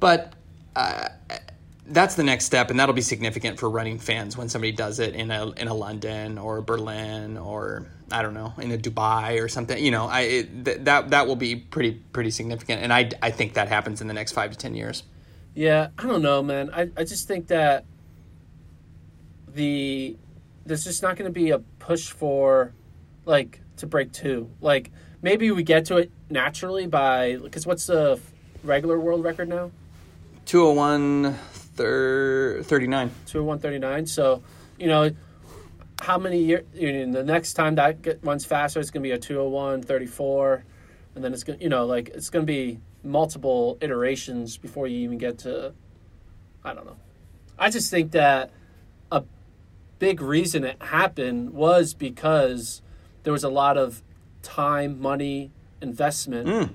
But 0.00 0.34
uh, 0.76 1.08
that's 1.86 2.16
the 2.16 2.24
next 2.24 2.44
step 2.44 2.70
and 2.70 2.78
that'll 2.78 2.94
be 2.94 3.00
significant 3.00 3.58
for 3.58 3.70
running 3.70 3.98
fans 3.98 4.36
when 4.36 4.48
somebody 4.48 4.72
does 4.72 4.98
it 4.98 5.14
in 5.14 5.30
a 5.30 5.50
in 5.52 5.68
a 5.68 5.74
London 5.74 6.36
or 6.36 6.60
Berlin 6.60 7.38
or 7.38 7.86
I 8.10 8.22
don't 8.22 8.34
know 8.34 8.52
in 8.58 8.72
a 8.72 8.78
Dubai 8.78 9.42
or 9.42 9.48
something 9.48 9.82
you 9.82 9.90
know 9.90 10.06
I 10.06 10.20
it, 10.20 10.64
th- 10.64 10.78
that 10.82 11.10
that 11.10 11.26
will 11.26 11.36
be 11.36 11.56
pretty 11.56 11.92
pretty 11.92 12.30
significant 12.30 12.82
and 12.82 12.92
I 12.92 13.10
I 13.22 13.30
think 13.30 13.54
that 13.54 13.68
happens 13.68 14.00
in 14.00 14.08
the 14.08 14.14
next 14.14 14.32
5 14.32 14.52
to 14.52 14.58
10 14.58 14.74
years 14.74 15.02
Yeah, 15.54 15.88
I 15.98 16.06
don't 16.06 16.22
know, 16.22 16.42
man. 16.42 16.70
I, 16.72 16.90
I 16.96 17.04
just 17.04 17.26
think 17.26 17.48
that 17.48 17.84
the 19.48 20.16
there's 20.64 20.84
just 20.84 21.02
not 21.02 21.16
going 21.16 21.28
to 21.28 21.32
be 21.32 21.50
a 21.50 21.58
push 21.58 22.10
for 22.10 22.72
like 23.24 23.60
to 23.78 23.86
break 23.86 24.12
two. 24.12 24.50
Like 24.60 24.90
maybe 25.22 25.50
we 25.50 25.62
get 25.62 25.86
to 25.86 25.96
it 25.98 26.12
naturally 26.28 26.86
by 26.86 27.36
because 27.36 27.66
what's 27.66 27.86
the 27.86 28.20
regular 28.62 28.98
world 28.98 29.24
record 29.24 29.48
now? 29.48 29.70
201 30.46 31.34
thir- 31.34 32.62
39 32.62 33.10
Two 33.26 33.40
oh 33.40 33.44
one 33.44 33.58
thirty 33.58 33.78
nine. 33.78 34.06
So 34.06 34.42
you 34.78 34.86
know 34.86 35.10
how 36.00 36.18
many 36.18 36.42
years? 36.42 36.64
You 36.74 37.06
know, 37.06 37.12
the 37.20 37.24
next 37.24 37.54
time 37.54 37.74
that 37.74 38.02
get, 38.02 38.20
runs 38.22 38.44
faster, 38.44 38.80
it's 38.80 38.90
going 38.90 39.02
to 39.02 39.08
be 39.08 39.12
a 39.12 39.18
201 39.18 39.82
34 39.82 40.64
and 41.14 41.24
then 41.24 41.32
it's 41.32 41.44
going 41.44 41.58
to 41.58 41.62
you 41.62 41.68
know 41.68 41.86
like 41.86 42.08
it's 42.10 42.30
going 42.30 42.46
to 42.46 42.50
be 42.50 42.78
multiple 43.02 43.78
iterations 43.80 44.56
before 44.56 44.86
you 44.86 44.98
even 44.98 45.18
get 45.18 45.38
to 45.38 45.72
I 46.62 46.74
don't 46.74 46.84
know. 46.84 46.96
I 47.58 47.70
just 47.70 47.90
think 47.90 48.12
that 48.12 48.50
a 49.10 49.24
big 49.98 50.20
reason 50.20 50.64
it 50.64 50.80
happened 50.82 51.50
was 51.50 51.94
because 51.94 52.82
there 53.22 53.32
was 53.32 53.44
a 53.44 53.48
lot 53.48 53.76
of 53.76 54.02
time, 54.42 55.00
money, 55.00 55.50
investment 55.80 56.48
mm. 56.48 56.70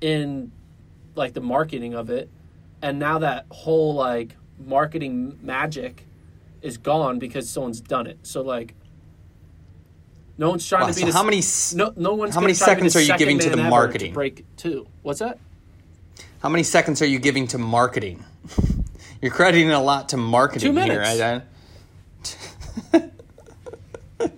in 0.00 0.52
like 1.14 1.34
the 1.34 1.40
marketing 1.40 1.94
of 1.94 2.10
it. 2.10 2.28
And 2.82 2.98
now 2.98 3.18
that 3.18 3.46
whole 3.50 3.94
like 3.94 4.36
marketing 4.58 5.38
magic 5.42 6.06
is 6.62 6.78
gone 6.78 7.18
because 7.18 7.48
someone's 7.48 7.80
done 7.80 8.06
it. 8.06 8.18
So 8.22 8.42
like 8.42 8.74
no 10.36 10.50
one's 10.50 10.66
trying 10.66 10.82
Wow, 10.82 10.88
to 10.88 10.94
be 10.94 11.00
so 11.00 11.06
this, 11.06 11.14
how 11.14 11.22
many 11.22 11.42
no 11.74 11.92
no 11.96 12.14
one's 12.14 12.34
how 12.34 12.40
many 12.40 12.54
try 12.54 12.74
to 12.74 12.82
be 12.82 12.88
seconds 12.90 12.96
are 12.96 13.12
you 13.12 13.18
giving 13.18 13.38
to 13.40 13.50
the 13.50 13.56
marketing? 13.56 14.10
to 14.10 14.14
break 14.14 14.44
two. 14.56 14.86
What's 15.02 15.18
that? 15.18 15.38
How 16.42 16.48
many 16.48 16.62
seconds 16.62 17.02
are 17.02 17.06
you 17.06 17.18
giving 17.18 17.46
to 17.48 17.58
marketing 17.58 18.24
you're 19.22 19.32
crediting 19.32 19.70
a 19.70 19.82
lot 19.82 20.08
to 20.10 20.16
marketing 20.16 20.72
Two 20.74 20.80
here 20.80 21.00
minutes. 21.00 21.20
I, 21.20 21.42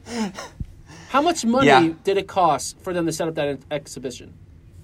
How 1.11 1.23
much 1.23 1.45
money 1.45 1.67
Yeah. 1.67 1.93
did 2.05 2.19
it 2.19 2.29
cost 2.29 2.79
for 2.81 2.93
them 2.93 3.07
to 3.07 3.13
set 3.13 3.27
up 3.29 3.35
that 3.35 3.59
exhibition? 3.71 4.35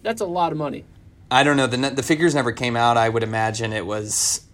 That's 0.03 0.21
a 0.21 0.27
lot 0.27 0.51
of 0.53 0.59
money. 0.59 0.85
I 1.31 1.43
don't 1.43 1.57
know 1.57 1.67
the 1.67 1.77
the 1.91 2.03
figures 2.03 2.35
never 2.35 2.53
came 2.53 2.77
out 2.77 2.97
I 2.97 3.09
would 3.09 3.23
imagine 3.23 3.73
it 3.73 3.87
was 3.87 4.46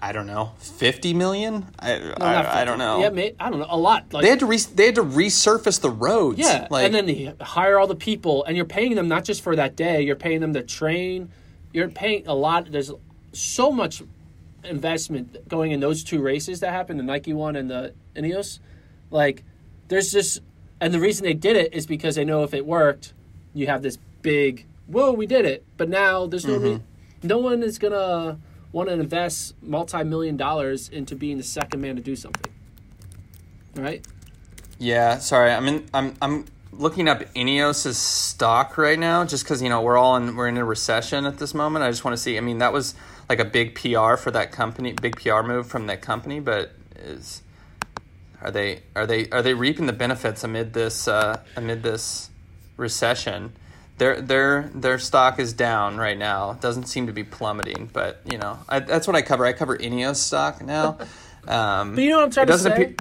I 0.00 0.12
don't 0.12 0.26
know 0.26 0.52
50 0.58 1.14
million 1.14 1.66
I, 1.78 1.98
No, 1.98 2.14
I, 2.20 2.60
I 2.60 2.64
don't 2.64 2.78
know 2.78 3.00
Yeah, 3.00 3.30
I 3.40 3.50
don't 3.50 3.58
know. 3.58 3.66
A 3.68 3.76
lot. 3.76 4.12
Like, 4.12 4.22
they 4.22 4.30
had 4.30 4.40
to 4.40 4.46
re- 4.46 4.58
they 4.58 4.86
had 4.86 4.94
to 4.96 5.04
resurface 5.04 5.80
the 5.80 5.90
roads 5.90 6.38
yeah, 6.38 6.68
like 6.70 6.86
and 6.86 6.94
then 6.94 7.08
you 7.08 7.34
hire 7.40 7.78
all 7.78 7.86
the 7.86 7.94
people, 7.94 8.44
and 8.44 8.56
you're 8.56 8.66
paying 8.66 8.94
them 8.94 9.08
not 9.08 9.24
just 9.24 9.42
for 9.42 9.56
that 9.56 9.76
day. 9.76 10.02
You're 10.02 10.16
paying 10.16 10.40
them 10.40 10.54
to 10.54 10.62
train. 10.62 11.30
You're 11.72 11.88
paying 11.88 12.26
a 12.26 12.34
lot. 12.34 12.70
There's 12.70 12.92
so 13.32 13.72
much 13.72 14.02
investment 14.64 15.48
going 15.48 15.72
in 15.72 15.80
those 15.80 16.04
two 16.04 16.22
races 16.22 16.60
that 16.60 16.70
happened, 16.70 16.98
the 16.98 17.04
Nike 17.04 17.32
one 17.32 17.56
and 17.56 17.70
the 17.70 17.94
Ineos. 18.14 18.60
Like, 19.10 19.44
there's 19.88 20.12
just, 20.12 20.40
and 20.80 20.94
the 20.94 21.00
reason 21.00 21.24
they 21.24 21.34
did 21.34 21.56
it 21.56 21.74
is 21.74 21.86
because 21.86 22.14
they 22.14 22.24
know 22.24 22.42
if 22.42 22.54
it 22.54 22.64
worked, 22.64 23.12
you 23.52 23.66
have 23.66 23.82
this 23.82 23.98
big, 24.22 24.66
whoa, 24.86 25.12
we 25.12 25.26
did 25.26 25.44
it. 25.44 25.64
But 25.76 25.88
now 25.88 26.26
there's 26.26 26.46
no, 26.46 26.58
mm-hmm. 26.58 26.64
re- 26.64 26.82
no 27.22 27.38
one 27.38 27.62
is 27.62 27.78
gonna 27.78 28.38
want 28.74 28.88
to 28.88 28.94
invest 28.94 29.54
multi-million 29.62 30.36
dollars 30.36 30.88
into 30.88 31.14
being 31.14 31.38
the 31.38 31.44
second 31.44 31.80
man 31.80 31.94
to 31.94 32.02
do 32.02 32.16
something, 32.16 32.52
right? 33.76 34.04
Yeah, 34.78 35.18
sorry. 35.18 35.52
I'm 35.52 35.66
in. 35.68 35.86
I'm 35.94 36.14
I'm 36.20 36.44
looking 36.72 37.08
up 37.08 37.22
Ineos's 37.34 37.96
stock 37.96 38.76
right 38.76 38.98
now, 38.98 39.24
just 39.24 39.44
because 39.44 39.62
you 39.62 39.68
know 39.68 39.80
we're 39.80 39.96
all 39.96 40.16
in 40.16 40.34
we're 40.34 40.48
in 40.48 40.56
a 40.56 40.64
recession 40.64 41.24
at 41.24 41.38
this 41.38 41.54
moment. 41.54 41.84
I 41.84 41.90
just 41.90 42.04
want 42.04 42.16
to 42.16 42.22
see. 42.22 42.36
I 42.36 42.40
mean, 42.40 42.58
that 42.58 42.72
was 42.72 42.94
like 43.28 43.38
a 43.38 43.44
big 43.44 43.76
PR 43.76 44.16
for 44.16 44.32
that 44.32 44.50
company, 44.50 44.92
big 44.92 45.16
PR 45.16 45.42
move 45.42 45.68
from 45.68 45.86
that 45.86 46.02
company. 46.02 46.40
But 46.40 46.72
is 46.96 47.42
are 48.42 48.50
they 48.50 48.82
are 48.96 49.06
they 49.06 49.30
are 49.30 49.40
they 49.40 49.54
reaping 49.54 49.86
the 49.86 49.92
benefits 49.92 50.42
amid 50.42 50.72
this 50.72 51.06
uh, 51.06 51.40
amid 51.56 51.84
this 51.84 52.28
recession? 52.76 53.52
Their 53.98 54.20
their 54.20 54.70
their 54.74 54.98
stock 54.98 55.38
is 55.38 55.52
down 55.52 55.96
right 55.96 56.18
now. 56.18 56.52
It 56.52 56.60
doesn't 56.60 56.84
seem 56.86 57.06
to 57.06 57.12
be 57.12 57.22
plummeting, 57.24 57.90
but 57.92 58.20
you 58.30 58.38
know 58.38 58.58
I, 58.68 58.80
that's 58.80 59.06
what 59.06 59.14
I 59.14 59.22
cover. 59.22 59.44
I 59.46 59.52
cover 59.52 59.76
Ineos 59.76 60.16
stock 60.16 60.62
now. 60.62 60.98
Um, 61.46 61.94
But 61.94 62.04
you 62.04 62.08
know 62.08 62.16
what 62.16 62.24
I'm 62.24 62.30
trying 62.30 62.46
to 62.46 62.58
say? 62.58 62.72
appear- 62.72 62.94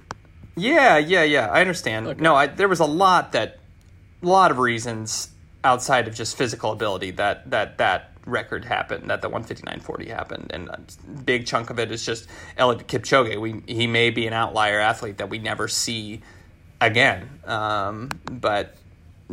yeah, 0.58 0.98
yeah, 0.98 1.24
yeah. 1.24 1.48
I 1.48 1.62
understand. 1.62 2.20
No, 2.20 2.36
I, 2.36 2.48
there 2.48 2.68
was 2.68 2.82
a 2.82 2.86
lot 2.86 3.32
that, 3.32 3.60
a 4.22 4.28
lot 4.28 4.52
of 4.52 4.58
reasons 4.60 5.30
outside 5.64 6.08
of 6.10 6.14
just 6.14 6.38
physical 6.38 6.72
ability 6.74 7.12
that 7.12 7.50
that 7.52 7.78
that 7.78 8.12
record 8.26 8.66
happened, 8.66 9.10
that 9.10 9.22
the 9.22 9.30
one 9.30 9.44
fifty 9.44 9.64
nine 9.66 9.80
forty 9.80 10.10
happened, 10.10 10.52
and 10.54 10.70
a 10.70 10.80
big 11.24 11.46
chunk 11.46 11.70
of 11.70 11.80
it 11.80 11.92
is 11.92 12.06
just 12.06 12.28
Eliud 12.58 12.84
Kipchoge. 12.84 13.40
We 13.40 13.62
he 13.66 13.88
may 13.88 14.10
be 14.10 14.28
an 14.28 14.34
outlier 14.34 14.80
athlete 14.80 15.18
that 15.18 15.30
we 15.30 15.40
never 15.40 15.68
see 15.68 16.22
again, 16.82 17.30
um, 17.46 18.10
but 18.30 18.76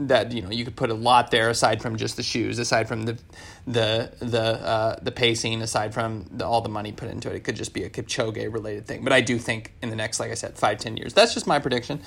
that 0.08 0.32
you 0.32 0.42
know 0.42 0.50
you 0.50 0.64
could 0.64 0.76
put 0.76 0.90
a 0.90 0.94
lot 0.94 1.30
there 1.30 1.50
aside 1.50 1.82
from 1.82 1.96
just 1.96 2.16
the 2.16 2.22
shoes, 2.22 2.58
aside 2.58 2.88
from 2.88 3.04
the 3.04 3.18
the 3.66 4.12
the 4.20 4.42
uh, 4.42 4.98
the 5.02 5.10
pacing, 5.10 5.62
aside 5.62 5.94
from 5.94 6.26
the, 6.30 6.46
all 6.46 6.60
the 6.60 6.68
money 6.68 6.92
put 6.92 7.08
into 7.08 7.30
it. 7.30 7.36
It 7.36 7.44
could 7.44 7.56
just 7.56 7.74
be 7.74 7.84
a 7.84 7.90
Kipchoge 7.90 8.52
related 8.52 8.86
thing. 8.86 9.04
But 9.04 9.12
I 9.12 9.20
do 9.20 9.38
think 9.38 9.72
in 9.82 9.90
the 9.90 9.96
next, 9.96 10.20
like 10.20 10.30
I 10.30 10.34
said, 10.34 10.58
five 10.58 10.78
ten 10.78 10.96
years, 10.96 11.12
that's 11.12 11.34
just 11.34 11.46
my 11.46 11.58
prediction. 11.58 12.00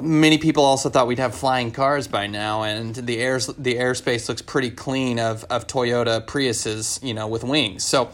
Many 0.00 0.38
people 0.38 0.64
also 0.64 0.88
thought 0.88 1.06
we'd 1.06 1.18
have 1.18 1.34
flying 1.34 1.72
cars 1.72 2.08
by 2.08 2.26
now, 2.26 2.62
and 2.62 2.94
the 2.94 3.18
air 3.18 3.38
the 3.38 3.76
airspace 3.76 4.28
looks 4.28 4.42
pretty 4.42 4.70
clean 4.70 5.18
of 5.18 5.44
of 5.44 5.66
Toyota 5.66 6.24
Priuses, 6.24 7.02
you 7.02 7.14
know, 7.14 7.28
with 7.28 7.44
wings. 7.44 7.84
So. 7.84 8.10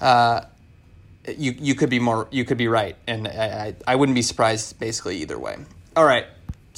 Uh, 0.00 0.46
you 1.36 1.54
you 1.58 1.74
could 1.74 1.90
be 1.90 1.98
more 1.98 2.26
you 2.30 2.46
could 2.46 2.56
be 2.56 2.66
right, 2.66 2.96
and 3.06 3.28
I, 3.28 3.74
I, 3.86 3.92
I 3.92 3.96
wouldn't 3.96 4.14
be 4.14 4.22
surprised 4.22 4.80
basically 4.80 5.18
either 5.18 5.38
way. 5.38 5.58
All 5.96 6.04
right, 6.04 6.26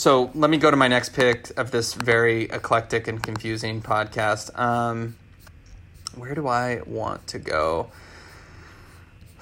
so 0.02 0.32
let 0.34 0.50
me 0.50 0.56
go 0.56 0.68
to 0.68 0.76
my 0.76 0.88
next 0.88 1.10
pick 1.10 1.56
of 1.56 1.70
this 1.70 1.94
very 1.94 2.46
eclectic 2.46 3.06
and 3.06 3.22
confusing 3.22 3.80
podcast. 3.80 4.50
Um, 4.58 5.14
where 6.16 6.34
do 6.34 6.48
I 6.48 6.80
want 6.86 7.24
to 7.28 7.38
go? 7.38 7.88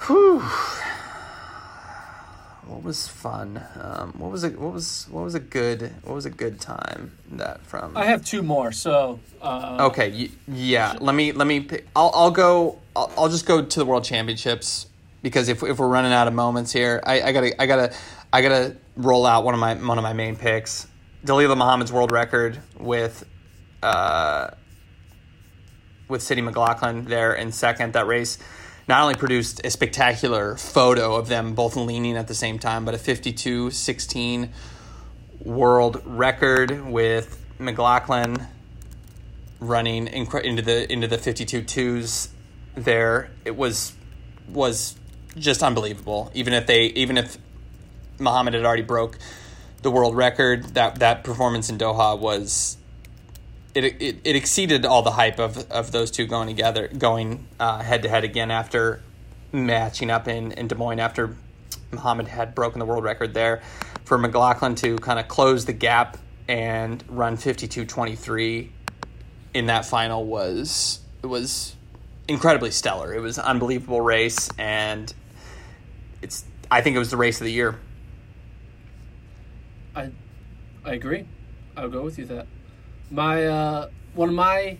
Whew. 0.05 0.39
What 2.67 2.83
was 2.83 3.07
fun? 3.07 3.59
Um, 3.81 4.13
what 4.19 4.31
was 4.31 4.43
a 4.43 4.49
what 4.49 4.71
was 4.71 5.07
what 5.09 5.23
was 5.23 5.33
a 5.33 5.39
good 5.39 5.93
what 6.03 6.13
was 6.13 6.27
a 6.27 6.29
good 6.29 6.61
time 6.61 7.11
that 7.31 7.65
from? 7.65 7.97
I 7.97 8.05
have 8.05 8.23
two 8.23 8.43
more. 8.43 8.71
So 8.71 9.19
uh, 9.41 9.87
Okay, 9.89 10.11
y- 10.11 10.29
yeah. 10.47 10.95
Let 11.01 11.15
me 11.15 11.31
let 11.31 11.47
me. 11.47 11.61
pick- 11.61 11.87
I'll 11.95 12.11
I'll 12.13 12.29
go. 12.29 12.77
I'll, 12.95 13.11
I'll 13.17 13.29
just 13.29 13.47
go 13.47 13.65
to 13.65 13.79
the 13.79 13.85
World 13.85 14.03
Championships 14.03 14.85
because 15.23 15.49
if 15.49 15.63
if 15.63 15.79
we're 15.79 15.87
running 15.87 16.13
out 16.13 16.27
of 16.27 16.35
moments 16.35 16.71
here, 16.71 17.01
I, 17.03 17.21
I 17.23 17.31
gotta 17.31 17.59
I 17.59 17.65
gotta 17.65 17.93
I 18.33 18.41
gotta 18.41 18.77
roll 18.95 19.25
out 19.25 19.43
one 19.43 19.53
of 19.53 19.59
my 19.59 19.75
one 19.75 19.97
of 19.97 20.03
my 20.03 20.13
main 20.13 20.37
picks, 20.37 20.87
Dalila 21.25 21.57
Muhammad's 21.57 21.91
world 21.91 22.11
record 22.11 22.59
with, 22.79 23.25
uh, 23.83 24.51
with 26.07 26.21
Sydney 26.23 26.43
McLaughlin 26.43 27.05
there 27.05 27.33
in 27.33 27.51
second. 27.51 27.93
That 27.93 28.07
race 28.07 28.37
not 28.87 29.01
only 29.01 29.15
produced 29.15 29.65
a 29.65 29.69
spectacular 29.69 30.55
photo 30.55 31.15
of 31.15 31.27
them 31.27 31.55
both 31.55 31.75
leaning 31.75 32.15
at 32.15 32.27
the 32.27 32.33
same 32.33 32.57
time, 32.57 32.85
but 32.85 32.95
a 32.95 32.97
52-16 32.97 34.49
world 35.43 36.01
record 36.05 36.85
with 36.85 37.37
McLaughlin 37.59 38.47
running 39.59 40.07
into 40.07 40.61
the 40.61 40.91
into 40.91 41.07
the 41.07 41.17
52 41.17 41.63
twos 41.63 42.29
there. 42.75 43.29
It 43.43 43.57
was 43.57 43.93
was 44.47 44.95
just 45.37 45.61
unbelievable. 45.63 46.31
Even 46.33 46.53
if 46.53 46.65
they 46.65 46.85
even 46.85 47.17
if 47.17 47.37
Muhammad 48.21 48.53
had 48.53 48.65
already 48.65 48.81
broke 48.83 49.17
the 49.81 49.91
world 49.91 50.15
record 50.15 50.75
that 50.75 50.99
that 50.99 51.23
performance 51.23 51.69
in 51.69 51.77
Doha 51.77 52.17
was 52.17 52.77
it, 53.73 53.85
it, 53.85 54.17
it 54.23 54.35
exceeded 54.35 54.85
all 54.85 55.01
the 55.01 55.11
hype 55.11 55.39
of, 55.39 55.69
of 55.71 55.91
those 55.91 56.11
two 56.11 56.27
going 56.27 56.47
together 56.47 56.87
going 56.87 57.47
head 57.59 58.03
to 58.03 58.09
head 58.09 58.23
again 58.23 58.51
after 58.51 59.01
matching 59.51 60.09
up 60.09 60.27
in, 60.27 60.51
in 60.53 60.67
Des 60.67 60.75
Moines 60.75 60.99
after 60.99 61.35
Muhammad 61.91 62.27
had 62.27 62.55
broken 62.55 62.79
the 62.79 62.85
world 62.85 63.03
record 63.03 63.33
there 63.33 63.61
for 64.05 64.17
McLaughlin 64.17 64.75
to 64.75 64.97
kind 64.97 65.19
of 65.19 65.27
close 65.27 65.65
the 65.65 65.73
gap 65.73 66.17
and 66.47 67.03
run 67.07 67.37
52-23 67.37 68.69
in 69.53 69.65
that 69.67 69.85
final 69.85 70.25
was 70.25 70.99
was 71.23 71.75
incredibly 72.27 72.71
stellar. 72.71 73.13
It 73.13 73.19
was 73.19 73.37
an 73.37 73.45
unbelievable 73.45 74.01
race, 74.01 74.49
and 74.57 75.13
it's 76.21 76.45
I 76.69 76.81
think 76.81 76.95
it 76.95 76.99
was 76.99 77.11
the 77.11 77.17
race 77.17 77.39
of 77.39 77.45
the 77.45 77.51
year. 77.51 77.77
I 79.95 80.11
I 80.85 80.93
agree. 80.93 81.25
I'll 81.77 81.89
go 81.89 82.01
with 82.03 82.17
you 82.19 82.25
that. 82.25 82.47
My 83.09 83.45
uh, 83.45 83.89
one 84.13 84.29
of 84.29 84.35
my 84.35 84.77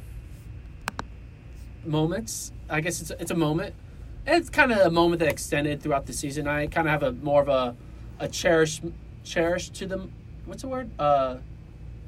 moments. 1.86 2.52
I 2.70 2.82
guess 2.82 3.02
it's 3.02 3.12
it's 3.12 3.32
a 3.32 3.36
moment. 3.36 3.76
It's 4.26 4.50
kind 4.50 4.72
of 4.72 4.80
a 4.80 4.92
moment 4.92 5.20
that 5.20 5.30
extended 5.30 5.82
throughout 5.82 6.06
the 6.06 6.14
season. 6.14 6.48
I 6.48 6.68
kind 6.68 6.88
of 6.88 6.92
have 6.92 7.04
a 7.04 7.12
more 7.12 7.42
of 7.42 7.50
a 7.50 7.76
a 8.20 8.28
cherish 8.28 8.82
cherish 9.24 9.70
to 9.72 9.86
the 9.86 10.08
What's 10.46 10.64
the 10.64 10.68
word? 10.70 10.90
Uh, 11.00 11.38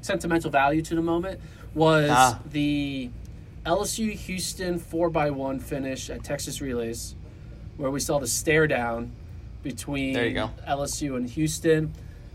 sentimental 0.00 0.50
value 0.50 0.82
to 0.82 0.94
the 0.94 1.02
moment 1.02 1.40
was 1.74 2.10
Ah. 2.10 2.40
the 2.50 3.10
LSU 3.64 4.12
Houston 4.12 4.78
four 4.78 5.10
x 5.16 5.30
one 5.32 5.58
finish 5.60 6.10
at 6.10 6.22
Texas 6.24 6.60
Relays, 6.60 7.14
where 7.76 7.90
we 7.90 8.00
saw 8.00 8.18
the 8.18 8.26
stare 8.26 8.66
down 8.66 9.12
between 9.62 10.12
There 10.12 10.26
you 10.26 10.34
go. 10.34 10.50
LSU 10.68 11.16
and 11.16 11.28
Houston. 11.30 11.92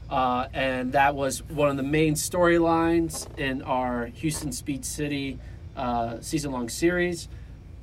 Uh, 0.09 0.47
and 0.53 0.93
that 0.93 1.15
was 1.15 1.43
one 1.43 1.69
of 1.69 1.77
the 1.77 1.83
main 1.83 2.15
storylines 2.15 3.27
in 3.37 3.61
our 3.61 4.07
Houston 4.07 4.51
Speed 4.51 4.83
City 4.83 5.39
uh, 5.77 6.19
season 6.21 6.51
long 6.51 6.67
series. 6.67 7.27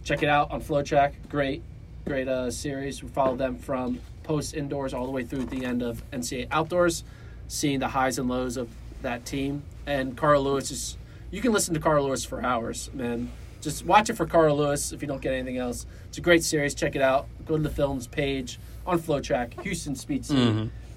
Check 0.05 0.22
it 0.22 0.29
out 0.29 0.51
on 0.51 0.61
FloTrack. 0.61 1.14
Great, 1.29 1.62
great 2.05 2.29
uh, 2.29 2.51
series. 2.51 3.03
We 3.03 3.09
followed 3.09 3.39
them 3.39 3.57
from 3.57 4.01
post 4.24 4.55
indoors 4.55 4.93
all 4.93 5.07
the 5.07 5.12
way 5.12 5.24
through 5.24 5.45
the 5.45 5.64
end 5.64 5.83
of 5.83 6.03
NCAA 6.11 6.49
outdoors, 6.51 7.05
seeing 7.49 7.79
the 7.79 7.89
highs 7.89 8.18
and 8.18 8.29
lows 8.29 8.57
of 8.57 8.68
that 9.03 9.24
team. 9.24 9.62
And 9.87 10.16
Carl 10.16 10.43
Lewis 10.43 10.70
is, 10.72 10.97
you 11.31 11.41
can 11.41 11.53
listen 11.53 11.74
to 11.74 11.81
Carl 11.81 12.05
Lewis 12.07 12.24
for 12.24 12.45
hours, 12.45 12.91
man. 12.93 13.31
Just 13.61 13.85
watch 13.87 14.11
it 14.11 14.14
for 14.14 14.27
Carl 14.27 14.57
Lewis 14.57 14.93
if 14.93 15.01
you 15.01 15.09
don't 15.09 15.20
get 15.22 15.33
anything 15.33 15.59
else. 15.59 15.87
It's 16.09 16.18
a 16.18 16.20
great 16.20 16.43
series. 16.45 16.74
Check 16.74 16.95
it 16.97 17.03
out. 17.03 17.27
Go 17.47 17.57
to 17.57 17.62
the 17.62 17.70
films 17.70 18.07
page 18.07 18.59
on 18.85 18.99
FloTrack, 18.99 19.61
Houston 19.62 19.95
Speed 19.95 20.27
City. 20.27 20.41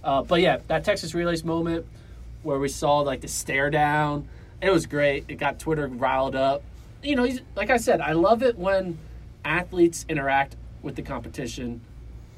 Uh, 0.04 0.22
but 0.24 0.42
yeah, 0.42 0.60
that 0.68 0.84
Texas 0.84 1.14
Relays 1.14 1.44
moment 1.44 1.86
where 2.44 2.58
we 2.60 2.70
saw 2.70 3.00
like 3.00 3.22
the 3.22 3.28
stare 3.28 3.70
down, 3.70 4.28
it 4.62 4.70
was 4.72 4.86
great. 4.86 5.26
It 5.28 5.36
got 5.36 5.60
Twitter 5.60 5.88
riled 5.88 6.36
up. 6.36 6.64
You 7.04 7.16
know, 7.16 7.28
like 7.56 7.70
I 7.70 7.78
said, 7.78 8.02
I 8.02 8.14
love 8.14 8.44
it 8.44 8.58
when 8.58 8.98
athletes 9.46 10.06
interact 10.10 10.56
with 10.82 10.96
the 10.96 11.02
competition, 11.02 11.82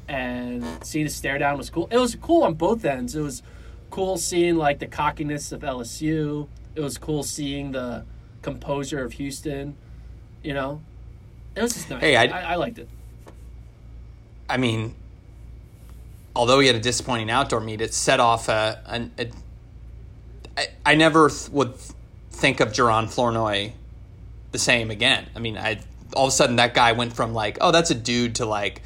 and 0.08 0.64
seeing 0.84 1.06
the 1.06 1.12
stare 1.12 1.38
down 1.38 1.58
was 1.58 1.70
cool. 1.70 1.88
It 1.92 1.98
was 1.98 2.16
cool 2.16 2.44
on 2.44 2.54
both 2.56 2.84
ends. 2.86 3.16
It 3.16 3.22
was 3.22 3.42
cool 3.90 4.18
seeing 4.18 4.56
like 4.56 4.80
the 4.80 4.88
cockiness 4.88 5.52
of 5.52 5.62
LSU. 5.62 6.48
It 6.76 6.82
was 6.82 6.98
cool 6.98 7.24
seeing 7.24 7.72
the 7.72 8.06
composure 8.42 9.04
of 9.04 9.14
Houston. 9.14 9.76
You 10.44 10.54
know, 10.54 10.82
it 11.56 11.62
was 11.62 11.74
just 11.74 11.90
nice. 11.90 12.02
Hey, 12.02 12.16
I- 12.16 12.26
I, 12.26 12.54
I 12.54 12.56
liked 12.56 12.80
it. 12.80 12.90
I 14.50 14.58
mean, 14.58 14.96
although 16.36 16.60
he 16.60 16.68
had 16.68 16.76
a 16.76 16.80
disappointing 16.80 17.30
outdoor 17.30 17.60
meet, 17.60 17.82
it 17.82 17.94
set 17.94 18.20
off 18.20 18.50
a. 18.50 19.10
a, 19.18 19.24
a 19.24 19.32
I, 20.58 20.68
I 20.86 20.96
never 20.96 21.30
th- 21.30 21.50
would 21.50 21.76
think 22.32 22.60
of 22.60 22.70
Jaron 22.70 23.10
Flournoy 23.14 23.72
the 24.52 24.60
same 24.60 24.92
again. 24.92 25.28
I 25.36 25.40
mean, 25.40 25.58
I 25.58 25.80
all 26.14 26.26
of 26.26 26.30
a 26.30 26.36
sudden 26.36 26.58
that 26.58 26.74
guy 26.74 26.92
went 26.92 27.14
from 27.14 27.34
like, 27.34 27.58
oh, 27.62 27.72
that's 27.72 27.90
a 27.92 27.96
dude 27.96 28.36
to 28.36 28.46
like, 28.46 28.82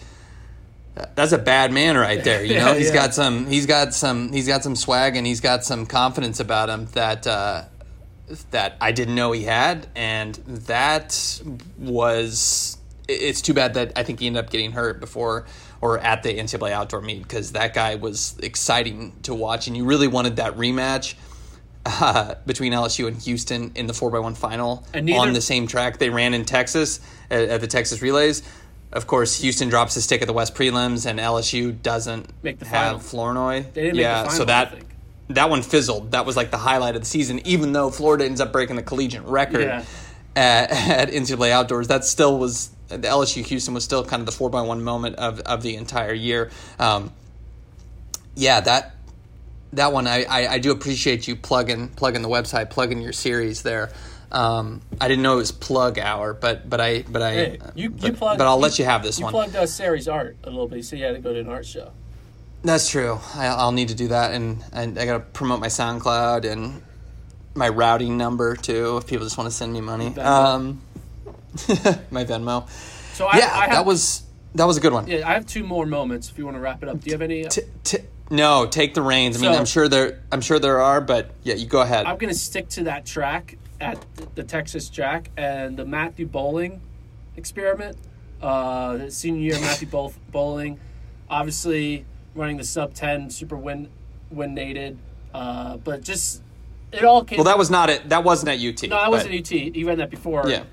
that's 1.16 1.32
a 1.32 1.40
bad 1.40 1.72
man 1.72 1.98
right 1.98 2.24
there. 2.24 2.44
You 2.44 2.54
know, 2.60 2.72
Yeah, 2.72 2.78
he's 2.78 2.90
yeah. 2.90 2.94
got 2.94 3.14
some, 3.16 3.48
he's 3.48 3.66
got 3.66 3.94
some, 3.94 4.32
he's 4.32 4.48
got 4.48 4.64
some 4.64 4.76
swag 4.76 5.16
and 5.16 5.26
he's 5.26 5.42
got 5.42 5.64
some 5.64 5.86
confidence 5.86 6.40
about 6.40 6.70
him 6.70 6.86
that. 6.94 7.26
uh 7.28 7.64
that 8.50 8.76
I 8.82 8.92
didn't 8.92 9.14
know 9.14 9.34
he 9.34 9.44
had, 9.44 9.86
and 9.96 10.34
that 10.66 11.40
was. 11.78 12.76
It- 13.08 13.14
It's 13.14 13.42
too 13.42 13.54
bad 13.54 13.74
that 13.76 13.94
I 13.96 14.04
think 14.04 14.20
he 14.20 14.28
ended 14.28 14.44
up 14.44 14.50
getting 14.52 14.72
hurt 14.72 15.00
before 15.00 15.46
or 15.82 16.00
at 16.00 16.24
the 16.24 16.38
NCAA 16.40 16.72
outdoor 16.72 17.02
meet 17.02 17.24
because 17.24 17.52
that 17.52 17.74
guy 17.74 17.96
was 17.96 18.36
exciting 18.42 19.14
to 19.24 19.34
watch, 19.34 19.68
and 19.68 19.76
you 19.78 19.86
really 19.86 20.08
wanted 20.08 20.38
that 20.38 20.56
rematch 20.58 21.16
uh, 21.86 22.34
between 22.48 22.74
LSU 22.74 23.08
and 23.08 23.22
Houston 23.22 23.72
in 23.76 23.86
the 23.86 23.94
four 23.94 24.10
x 24.16 24.24
one 24.24 24.34
final 24.36 24.84
And 24.94 25.06
neither- 25.06 25.20
on 25.20 25.34
the 25.34 25.42
same 25.42 25.68
track 25.68 26.00
they 26.00 26.10
ran 26.10 26.34
in 26.34 26.44
Texas 26.46 27.00
at, 27.30 27.48
at 27.50 27.62
the 27.62 27.68
Texas 27.68 28.02
Relays. 28.02 28.42
Of 28.92 29.08
course, 29.08 29.40
Houston 29.42 29.68
drops 29.70 29.94
the 29.96 30.02
stick 30.02 30.22
at 30.22 30.28
the 30.28 30.34
West 30.34 30.56
prelims, 30.56 31.06
and 31.06 31.20
LSU 31.20 31.72
doesn't 31.84 32.30
Make 32.44 32.60
the 32.60 32.66
have 32.66 33.02
final. 33.04 33.34
Flournoy. 33.34 33.66
They 33.74 33.82
didn't 33.84 33.86
make 33.88 33.94
the 33.94 34.00
yeah, 34.02 34.24
final, 34.24 34.38
so 34.38 34.46
that 34.46 34.76
that 35.30 35.50
one 35.50 35.62
fizzled. 35.64 36.12
That 36.12 36.26
was 36.26 36.38
like 36.38 36.50
the 36.52 36.58
highlight 36.58 36.96
of 36.96 37.02
the 37.02 37.08
season, 37.08 37.46
even 37.46 37.74
though 37.74 37.90
Florida 37.92 38.26
ends 38.26 38.40
up 38.42 38.52
breaking 38.54 38.76
the 38.78 38.84
collegiate 38.84 39.24
record 39.26 39.62
Yeah. 39.66 39.84
at, 40.36 40.72
at 40.72 41.10
NCAA 41.10 41.52
Outdoors. 41.52 41.88
That 41.90 42.06
still 42.06 42.38
was 42.40 42.70
the 42.88 42.98
LSU 42.98 43.46
Houston 43.46 43.74
was 43.74 43.84
still 43.84 44.04
kind 44.06 44.22
of 44.22 44.26
the 44.26 44.32
four 44.32 44.50
by 44.50 44.62
one 44.62 44.84
moment 44.84 45.16
of, 45.16 45.40
of 45.42 45.62
the 45.62 45.76
entire 45.76 46.14
year. 46.14 46.52
Um, 46.80 47.12
yeah, 48.36 48.60
that 48.62 48.96
that 49.74 49.92
one 49.92 50.08
I, 50.08 50.24
I, 50.24 50.48
I 50.54 50.60
do 50.60 50.72
appreciate 50.72 51.28
you 51.28 51.36
plugging 51.36 51.90
plugging 51.90 52.22
the 52.22 52.30
website, 52.30 52.70
plugging 52.70 53.02
your 53.02 53.14
series 53.14 53.62
there. 53.62 53.92
Um, 54.32 54.82
I 55.00 55.08
didn't 55.08 55.24
know 55.24 55.34
it 55.34 55.38
was 55.38 55.52
plug 55.52 55.98
hour, 56.00 56.34
but 56.34 56.70
but 56.70 56.82
I 56.82 57.04
but 57.04 57.22
I 57.22 57.34
Hey, 57.34 57.60
you, 57.76 57.90
but, 57.90 58.04
you 58.04 58.14
plugged, 58.14 58.38
but 58.38 58.48
I'll 58.48 58.60
let 58.60 58.80
you 58.80 58.86
have 58.86 59.04
this 59.04 59.20
you 59.20 59.26
one. 59.26 59.32
plugged 59.32 59.56
uh, 59.56 59.66
Sari's 59.66 60.08
art 60.08 60.38
a 60.44 60.50
little 60.50 60.68
bit. 60.68 60.84
So 60.84 60.96
you 60.96 61.06
had 61.06 61.16
to 61.16 61.22
go 61.22 61.34
to 61.34 61.40
an 61.40 61.50
art 61.50 61.66
show. 61.66 61.92
That's 62.64 62.90
true. 62.90 63.20
I, 63.36 63.46
I'll 63.48 63.72
need 63.72 63.90
to 63.90 63.96
do 63.96 64.08
that, 64.08 64.32
and, 64.32 64.64
and 64.74 64.98
I 64.98 65.06
got 65.06 65.14
to 65.14 65.20
promote 65.20 65.60
my 65.60 65.68
SoundCloud 65.68 66.46
and 66.52 66.82
my 67.54 67.70
routing 67.70 68.18
number 68.18 68.56
too. 68.56 68.98
If 68.98 69.06
people 69.06 69.26
just 69.26 69.38
want 69.38 69.50
to 69.50 69.56
send 69.56 69.72
me 69.72 69.82
money, 69.82 70.18
um, 70.18 70.82
my 72.12 72.24
Venmo. 72.26 72.70
So 73.14 73.26
I, 73.26 73.38
yeah, 73.38 73.46
I 73.54 73.62
have, 73.62 73.70
that 73.72 73.86
was 73.86 74.24
that 74.56 74.66
was 74.66 74.78
a 74.78 74.80
good 74.82 74.94
one. 74.94 75.08
Yeah, 75.08 75.28
I 75.28 75.34
have 75.34 75.46
two 75.46 75.64
more 75.64 75.86
moments. 75.86 76.30
If 76.30 76.38
you 76.38 76.46
want 76.46 76.56
to 76.58 76.62
wrap 76.62 76.84
it 76.84 76.90
up, 76.90 77.00
do 77.00 77.08
you 77.08 77.14
have 77.14 77.22
any? 77.22 77.46
uh, 77.46 77.50
T- 77.50 77.62
t- 77.84 77.98
No, 78.30 78.66
take 78.66 78.94
the 78.94 79.02
reins. 79.02 79.38
I 79.38 79.42
mean, 79.42 79.54
So- 79.54 79.60
I'm 79.60 79.66
sure 79.66 79.88
there. 79.88 80.22
I'm 80.32 80.42
sure 80.42 80.60
there 80.60 80.82
are, 80.82 81.02
but 81.02 81.32
yeah, 81.44 81.56
you 81.56 81.66
go 81.66 81.82
ahead. 81.82 82.06
I'm 82.06 82.18
going 82.18 82.32
to 82.34 82.38
stick 82.40 82.70
to 82.70 82.84
that 82.86 83.06
track 83.06 83.58
at 83.82 84.04
the- 84.36 84.44
Texas 84.44 84.90
track 84.90 85.30
and 85.38 85.78
the 85.78 85.86
Matthew 85.86 86.26
Boling 86.26 86.82
experiment. 87.38 87.98
Uh, 88.42 88.98
the 88.98 89.12
senior 89.12 89.42
year, 89.42 89.60
Matthew 89.62 89.88
Bowl- 89.88 90.14
Boling, 90.32 90.80
obviously 91.30 92.06
running 92.36 92.58
the 92.58 92.64
sub 92.64 92.94
10, 92.94 93.30
super 93.30 93.56
win 93.56 93.90
win 94.30 94.56
nated, 94.56 94.98
uh, 95.34 95.78
but 95.78 96.04
just 96.04 96.42
it 96.92 97.04
all 97.06 97.24
came. 97.24 97.38
well, 97.38 97.46
that 97.46 97.58
was 97.58 97.70
not 97.70 97.90
it. 97.90 98.10
That 98.10 98.24
wasn't 98.24 98.50
at 98.50 98.60
UT. 98.60 98.84
no, 98.90 99.00
that 99.00 99.12
wasn't 99.12 99.34
UT. 99.36 99.48
He 99.48 99.84
ran 99.84 99.98
that 100.00 100.10
before. 100.10 100.50
Yeah. 100.50 100.64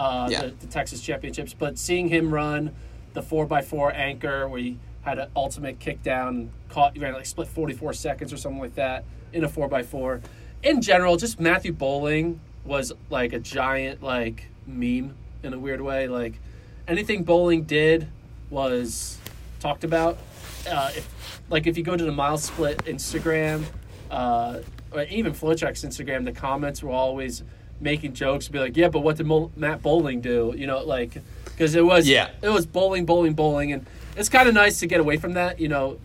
Uh, 0.00 0.28
Yeah. 0.30 0.42
The, 0.42 0.48
the 0.60 0.66
Texas 0.66 1.00
championships, 1.02 1.54
but 1.54 1.78
seeing 1.78 2.08
him 2.08 2.32
run 2.32 2.74
the 3.12 3.22
four 3.22 3.46
x 3.52 3.68
four 3.68 3.92
anchor 3.92 4.48
where 4.48 4.60
he 4.60 4.78
had 5.02 5.18
an 5.18 5.28
ultimate 5.34 5.78
kick 5.78 6.02
down, 6.02 6.50
caught 6.68 6.96
ran 6.98 7.12
like 7.12 7.26
split 7.26 7.48
forty 7.48 7.74
four 7.74 7.92
seconds 7.92 8.32
or 8.32 8.36
something 8.36 8.60
like 8.60 8.74
that 8.76 9.04
in 9.32 9.44
a 9.44 9.48
four 9.48 9.72
x 9.74 9.86
four. 9.88 10.20
In 10.62 10.80
general, 10.80 11.16
just 11.16 11.40
Matthew 11.40 11.72
Boling 11.72 12.40
was 12.64 12.92
like 13.08 13.32
a 13.32 13.38
giant 13.38 14.02
like 14.02 14.46
meme 14.66 15.14
in 15.42 15.52
a 15.54 15.58
weird 15.58 15.80
way. 15.80 16.08
Like 16.08 16.38
anything 16.88 17.24
Boling 17.24 17.64
did 17.64 18.08
was 18.50 19.18
talked 19.58 19.84
about. 19.84 20.18
Uh, 20.68 20.90
if, 20.94 21.40
like 21.48 21.66
if 21.66 21.76
you 21.78 21.82
go 21.82 21.96
to 21.96 22.04
the 22.04 22.12
MileSplit 22.12 22.76
Instagram, 22.84 23.64
uh, 24.10 24.60
or 24.92 25.02
even 25.04 25.32
FloTrack's 25.32 25.84
Instagram, 25.84 26.24
the 26.24 26.32
comments 26.32 26.82
were 26.82 26.90
always 26.90 27.42
making 27.80 28.12
jokes, 28.14 28.46
and 28.46 28.52
be 28.52 28.58
like, 28.58 28.76
"Yeah, 28.76 28.88
but 28.88 29.00
what 29.00 29.16
did 29.16 29.26
Mo- 29.26 29.50
Matt 29.56 29.82
Boling 29.82 30.20
do?" 30.20 30.54
You 30.56 30.66
know, 30.66 30.80
like 30.84 31.18
because 31.44 31.74
it 31.74 31.84
was 31.84 32.08
Yeah. 32.08 32.30
it 32.42 32.48
was 32.50 32.66
bowling, 32.66 33.04
bowling, 33.06 33.34
bowling, 33.34 33.72
and 33.72 33.86
it's 34.16 34.28
kind 34.28 34.48
of 34.48 34.54
nice 34.54 34.80
to 34.80 34.86
get 34.86 35.00
away 35.00 35.16
from 35.16 35.34
that. 35.34 35.60
You 35.60 35.68
know, 35.68 35.98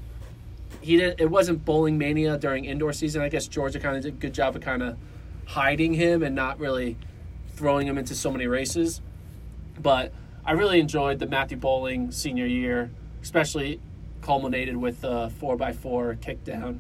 he 0.82 0.98
did 0.98 1.20
it 1.20 1.30
wasn't 1.30 1.66
bowling 1.66 1.98
mania 1.98 2.38
during 2.38 2.66
indoor 2.66 2.94
season. 2.94 3.22
I 3.22 3.30
guess 3.30 3.48
Georgia 3.48 3.80
kind 3.80 3.98
of 3.98 4.04
did 4.04 4.14
a 4.14 4.18
good 4.18 4.34
job 4.34 4.56
of 4.56 4.62
kind 4.62 4.82
of 4.84 4.98
hiding 5.46 5.94
him 5.94 6.24
and 6.24 6.36
not 6.36 6.60
really 6.60 6.98
throwing 7.56 7.88
him 7.88 7.98
into 7.98 8.16
so 8.16 8.32
many 8.32 8.48
races. 8.48 9.02
But 9.82 10.12
I 10.46 10.52
really 10.54 10.80
enjoyed 10.80 11.20
the 11.20 11.28
Matthew 11.28 11.58
Boling 11.58 12.12
senior 12.12 12.46
year, 12.46 12.92
especially 13.22 13.80
culminated 14.22 14.78
with 14.78 15.02
the 15.02 15.32
four 15.40 15.62
x 15.62 15.78
four 15.78 16.16
kickdown, 16.22 16.80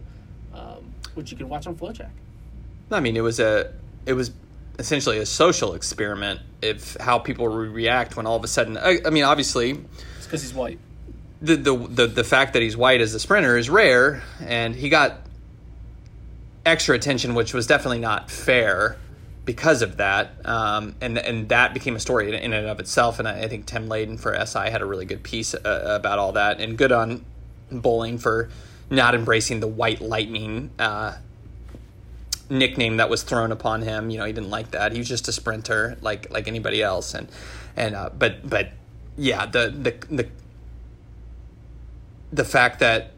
um, 0.53 0.93
which 1.13 1.31
you 1.31 1.37
can 1.37 1.47
watch 1.49 1.67
on 1.67 1.75
FloTrack. 1.75 2.09
I 2.91 2.99
mean, 2.99 3.15
it 3.17 3.21
was 3.21 3.39
a. 3.39 3.71
It 4.05 4.13
was 4.13 4.31
essentially 4.79 5.17
a 5.19 5.25
social 5.25 5.73
experiment 5.73 6.39
of 6.63 6.97
how 6.99 7.19
people 7.19 7.47
react 7.47 8.15
when 8.17 8.25
all 8.27 8.35
of 8.35 8.43
a 8.43 8.47
sudden. 8.47 8.77
I, 8.77 8.99
I 9.05 9.09
mean, 9.09 9.23
obviously, 9.23 9.71
It's 10.17 10.25
because 10.25 10.41
he's 10.41 10.53
white. 10.53 10.79
the, 11.41 11.55
the 11.55 11.75
the 11.75 12.07
the 12.07 12.23
fact 12.23 12.53
that 12.53 12.61
he's 12.61 12.75
white 12.77 13.01
as 13.01 13.13
a 13.13 13.19
sprinter 13.19 13.57
is 13.57 13.69
rare, 13.69 14.23
and 14.41 14.75
he 14.75 14.89
got 14.89 15.21
extra 16.65 16.95
attention, 16.95 17.35
which 17.35 17.53
was 17.53 17.67
definitely 17.67 17.99
not 17.99 18.29
fair 18.31 18.97
because 19.45 19.81
of 19.81 19.97
that. 19.97 20.31
Um, 20.45 20.95
and 21.01 21.17
and 21.17 21.49
that 21.49 21.73
became 21.73 21.95
a 21.95 21.99
story 21.99 22.29
in, 22.29 22.33
in 22.33 22.53
and 22.53 22.67
of 22.67 22.79
itself. 22.79 23.19
And 23.19 23.27
I, 23.27 23.43
I 23.43 23.47
think 23.47 23.65
Tim 23.67 23.87
Layden 23.87 24.19
for 24.19 24.33
SI 24.45 24.69
had 24.71 24.81
a 24.81 24.85
really 24.85 25.05
good 25.05 25.23
piece 25.23 25.53
uh, 25.53 25.59
about 25.99 26.19
all 26.19 26.33
that, 26.33 26.59
and 26.59 26.77
good 26.77 26.91
on 26.91 27.25
Boling 27.71 28.19
for 28.19 28.49
not 28.91 29.15
embracing 29.15 29.59
the 29.59 29.67
white 29.67 29.99
lightning. 30.01 30.69
Uh, 30.77 31.13
nickname 32.49 32.97
that 32.97 33.09
was 33.09 33.23
thrown 33.23 33.51
upon 33.51 33.81
him. 33.81 34.09
You 34.09 34.19
know, 34.19 34.25
he 34.25 34.33
didn't 34.33 34.49
like 34.49 34.71
that. 34.71 34.91
He 34.91 34.97
was 34.97 35.07
just 35.07 35.27
a 35.27 35.31
sprinter, 35.31 35.97
like 36.01 36.31
like 36.31 36.47
anybody 36.47 36.81
else. 36.81 37.13
And 37.13 37.27
and 37.75 37.95
uh, 37.95 38.09
but 38.17 38.47
but 38.47 38.69
yeah, 39.17 39.45
the 39.45 39.69
the 39.69 40.15
the 40.15 40.29
the 42.31 42.45
fact 42.45 42.79
that 42.79 43.11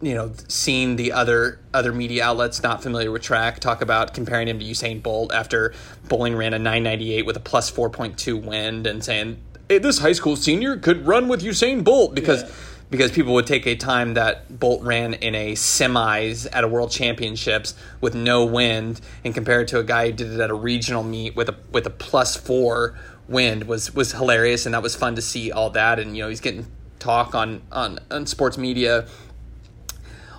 you 0.00 0.14
know 0.14 0.32
seeing 0.48 0.96
the 0.96 1.12
other 1.12 1.60
other 1.72 1.92
media 1.92 2.24
outlets 2.24 2.62
not 2.62 2.82
familiar 2.82 3.10
with 3.10 3.22
track 3.22 3.60
talk 3.60 3.80
about 3.80 4.14
comparing 4.14 4.48
him 4.48 4.58
to 4.58 4.64
Usain 4.64 5.02
Bolt 5.02 5.32
after 5.32 5.72
Boling 6.08 6.36
ran 6.36 6.52
a 6.52 6.58
998 6.58 7.24
with 7.24 7.36
a 7.36 7.40
plus 7.40 7.70
4.2 7.70 8.42
wind 8.42 8.86
and 8.86 9.02
saying 9.02 9.38
hey, 9.68 9.78
this 9.78 9.98
high 9.98 10.12
school 10.12 10.36
senior 10.36 10.76
could 10.76 11.06
run 11.06 11.28
with 11.28 11.42
Usain 11.42 11.82
Bolt 11.82 12.14
because 12.14 12.42
Yeah. 12.42 12.50
Because 12.96 13.10
people 13.10 13.34
would 13.34 13.46
take 13.46 13.66
a 13.66 13.74
time 13.74 14.14
that 14.14 14.58
Bolt 14.60 14.82
ran 14.82 15.14
in 15.14 15.34
a 15.34 15.52
semis 15.52 16.46
at 16.52 16.62
a 16.62 16.68
world 16.68 16.90
championships 16.90 17.74
with 18.00 18.14
no 18.14 18.44
wind 18.44 19.00
and 19.24 19.34
compare 19.34 19.62
it 19.62 19.68
to 19.68 19.78
a 19.80 19.84
guy 19.84 20.06
who 20.06 20.12
did 20.12 20.30
it 20.30 20.40
at 20.40 20.50
a 20.50 20.54
regional 20.54 21.02
meet 21.02 21.34
with 21.34 21.48
a 21.48 21.56
with 21.72 21.86
a 21.86 21.90
plus 21.90 22.36
four 22.36 22.96
wind 23.28 23.64
was 23.64 23.94
was 23.94 24.12
hilarious. 24.12 24.64
And 24.64 24.74
that 24.74 24.82
was 24.82 24.94
fun 24.94 25.16
to 25.16 25.22
see 25.22 25.50
all 25.50 25.70
that. 25.70 25.98
And 25.98 26.16
you 26.16 26.22
know 26.22 26.28
he's 26.28 26.40
getting 26.40 26.66
talk 27.00 27.34
on 27.34 27.62
on, 27.72 27.98
on 28.10 28.26
sports 28.26 28.56
media 28.56 29.08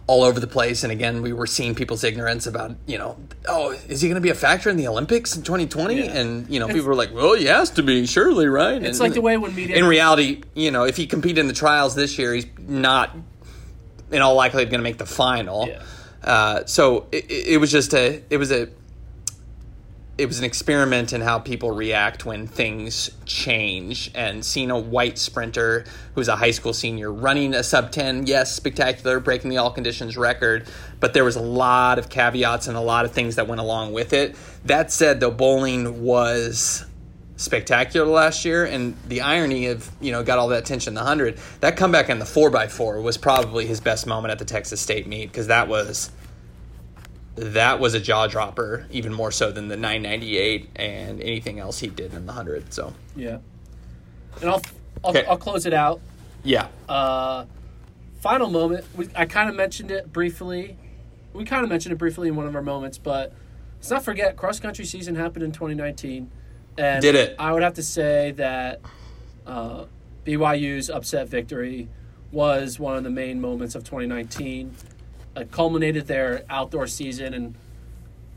all 0.08 0.24
over 0.24 0.40
the 0.40 0.46
place 0.48 0.84
and 0.84 0.92
again 0.92 1.22
we 1.24 1.34
were 1.34 1.48
seeing 1.48 1.74
people's 1.74 2.04
ignorance 2.04 2.46
about 2.46 2.76
you 2.86 2.96
know 2.98 3.18
oh 3.48 3.72
is 3.90 4.02
he 4.02 4.08
going 4.08 4.16
to 4.16 4.22
be 4.22 4.30
a 4.30 4.36
factor 4.36 4.70
in 4.70 4.78
the 4.78 4.88
olympics 4.88 5.36
in 5.36 5.42
2020 5.42 5.96
Yeah. 5.96 6.04
and 6.14 6.48
you 6.48 6.60
know 6.60 6.68
people 6.68 6.84
were 6.84 6.94
like 6.96 7.12
well 7.12 7.34
he 7.36 7.46
has 7.46 7.72
to 7.72 7.82
be 7.84 8.06
surely 8.06 8.46
right 8.48 8.82
It's 8.84 9.00
And- 9.00 9.00
like 9.00 9.14
the 9.16 9.22
way 9.22 9.36
when 9.38 9.56
media- 9.56 9.76
in 9.78 9.86
reality 9.86 10.44
you 10.54 10.70
know 10.70 10.84
if 10.84 10.96
he 10.96 11.08
competed 11.08 11.40
in 11.40 11.48
the 11.48 11.54
trials 11.56 11.96
this 11.96 12.20
year 12.20 12.36
he's 12.36 12.46
not 12.68 13.16
in 14.12 14.22
all 14.22 14.36
likelihood 14.36 14.70
going 14.70 14.80
to 14.80 14.84
make 14.84 15.00
the 15.00 15.08
final 15.08 15.68
Yeah. 15.68 15.82
uh, 16.24 16.66
so 16.68 17.08
it, 17.12 17.26
it 17.32 17.48
it 17.54 17.58
was 17.58 17.72
just 17.72 17.94
a 17.96 18.22
it 18.30 18.38
was 18.38 18.52
a 18.52 18.70
it 20.18 20.28
was 20.28 20.40
an 20.40 20.46
experiment 20.46 21.12
in 21.12 21.20
how 21.20 21.40
people 21.40 21.72
react 21.72 22.26
when 22.26 22.48
things 22.48 23.12
change. 23.26 24.10
And 24.16 24.46
seeing 24.46 24.72
a 24.72 24.80
white 24.80 25.18
sprinter 25.18 25.86
who's 26.14 26.30
a 26.30 26.38
high 26.38 26.52
school 26.52 26.74
senior 26.74 27.12
running 27.12 27.54
a 27.54 27.64
sub 27.64 27.92
10 27.92 28.26
yes 28.28 28.56
spectacular 28.56 29.20
breaking 29.20 29.50
the 29.50 29.58
all 29.58 29.72
conditions 29.72 30.16
record 30.16 30.68
but 31.02 31.14
there 31.14 31.26
was 31.26 31.36
a 31.36 31.42
lot 31.42 32.00
of 32.00 32.08
caveats 32.10 32.68
and 32.68 32.78
a 32.78 32.82
lot 32.82 33.04
of 33.04 33.12
things 33.12 33.36
that 33.36 33.48
went 33.48 33.60
along 33.60 33.92
with 33.92 34.14
it. 34.14 34.36
That 34.64 34.92
said 34.92 35.20
though 35.20 35.32
bowling 35.32 36.02
was 36.02 36.86
spectacular 37.36 38.08
last 38.08 38.46
year 38.46 38.64
and 38.64 38.96
the 39.10 39.20
irony 39.20 39.68
of 39.68 39.92
you 40.00 40.14
know 40.14 40.24
got 40.24 40.38
all 40.38 40.48
that 40.48 40.60
attention 40.64 40.92
in 40.92 40.96
the 40.96 41.02
100 41.02 41.38
that 41.60 41.76
comeback 41.76 42.10
in 42.10 42.18
the 42.18 42.24
4x4 42.24 43.04
was 43.04 43.18
probably 43.18 43.66
his 43.66 43.82
best 43.82 44.08
moment 44.08 44.32
at 44.32 44.40
the 44.40 44.46
texas 44.46 44.80
state 44.80 45.06
meet 45.06 45.26
because 45.26 45.48
that 45.48 45.68
was 45.68 46.12
that 47.36 47.80
was 47.80 47.94
a 47.94 48.00
jaw 48.00 48.28
dropper, 48.28 48.86
even 48.92 49.14
more 49.14 49.32
so 49.32 49.52
than 49.52 49.68
the 49.68 49.76
998 49.78 50.70
and 50.76 51.22
anything 51.22 51.60
else 51.60 51.80
he 51.80 51.88
did 51.88 52.14
in 52.14 52.26
the 52.26 52.32
100. 52.32 52.74
So, 52.74 52.94
Yeah. 53.16 53.40
And 54.42 54.50
I'll 54.50 54.62
I'll, 55.04 55.12
Okay. 55.12 55.26
I'll 55.26 55.38
close 55.38 55.66
it 55.66 55.74
out. 55.74 56.00
yeah. 56.44 56.68
Uh, 56.90 57.46
final 58.22 58.50
moment. 58.50 58.86
We, 58.96 59.08
I 59.16 59.26
kind 59.26 59.50
of 59.50 59.56
mentioned 59.56 59.92
it 59.92 60.12
briefly. 60.12 60.78
We 61.34 61.44
kind 61.46 61.64
of 61.64 61.70
mentioned 61.70 61.94
it 61.94 61.98
briefly 61.98 62.28
in 62.30 62.36
one 62.36 62.48
of 62.48 62.56
our 62.56 62.62
moments, 62.62 62.98
but 62.98 63.34
let's 63.78 63.90
not 63.92 64.04
forget 64.04 64.36
cross 64.38 64.60
country 64.60 64.86
season 64.86 65.16
happened 65.16 65.44
in 65.44 65.52
2019. 65.52 66.32
And 66.78 67.02
Did 67.02 67.16
it? 67.16 67.36
I 67.38 67.52
would 67.52 67.62
have 67.64 67.76
to 67.76 67.84
say 67.84 68.32
that 68.32 68.82
uh, 69.46 69.86
BYU's 70.26 70.90
upset 70.90 71.28
victory 71.30 71.88
was 72.32 72.80
one 72.80 72.98
of 72.98 73.04
the 73.04 73.10
main 73.10 73.40
moments 73.40 73.76
of 73.76 73.84
2019. 73.84 74.74
It 75.36 75.52
culminated 75.52 76.08
their 76.08 76.44
outdoor 76.50 76.88
season 76.88 77.34
and 77.34 77.56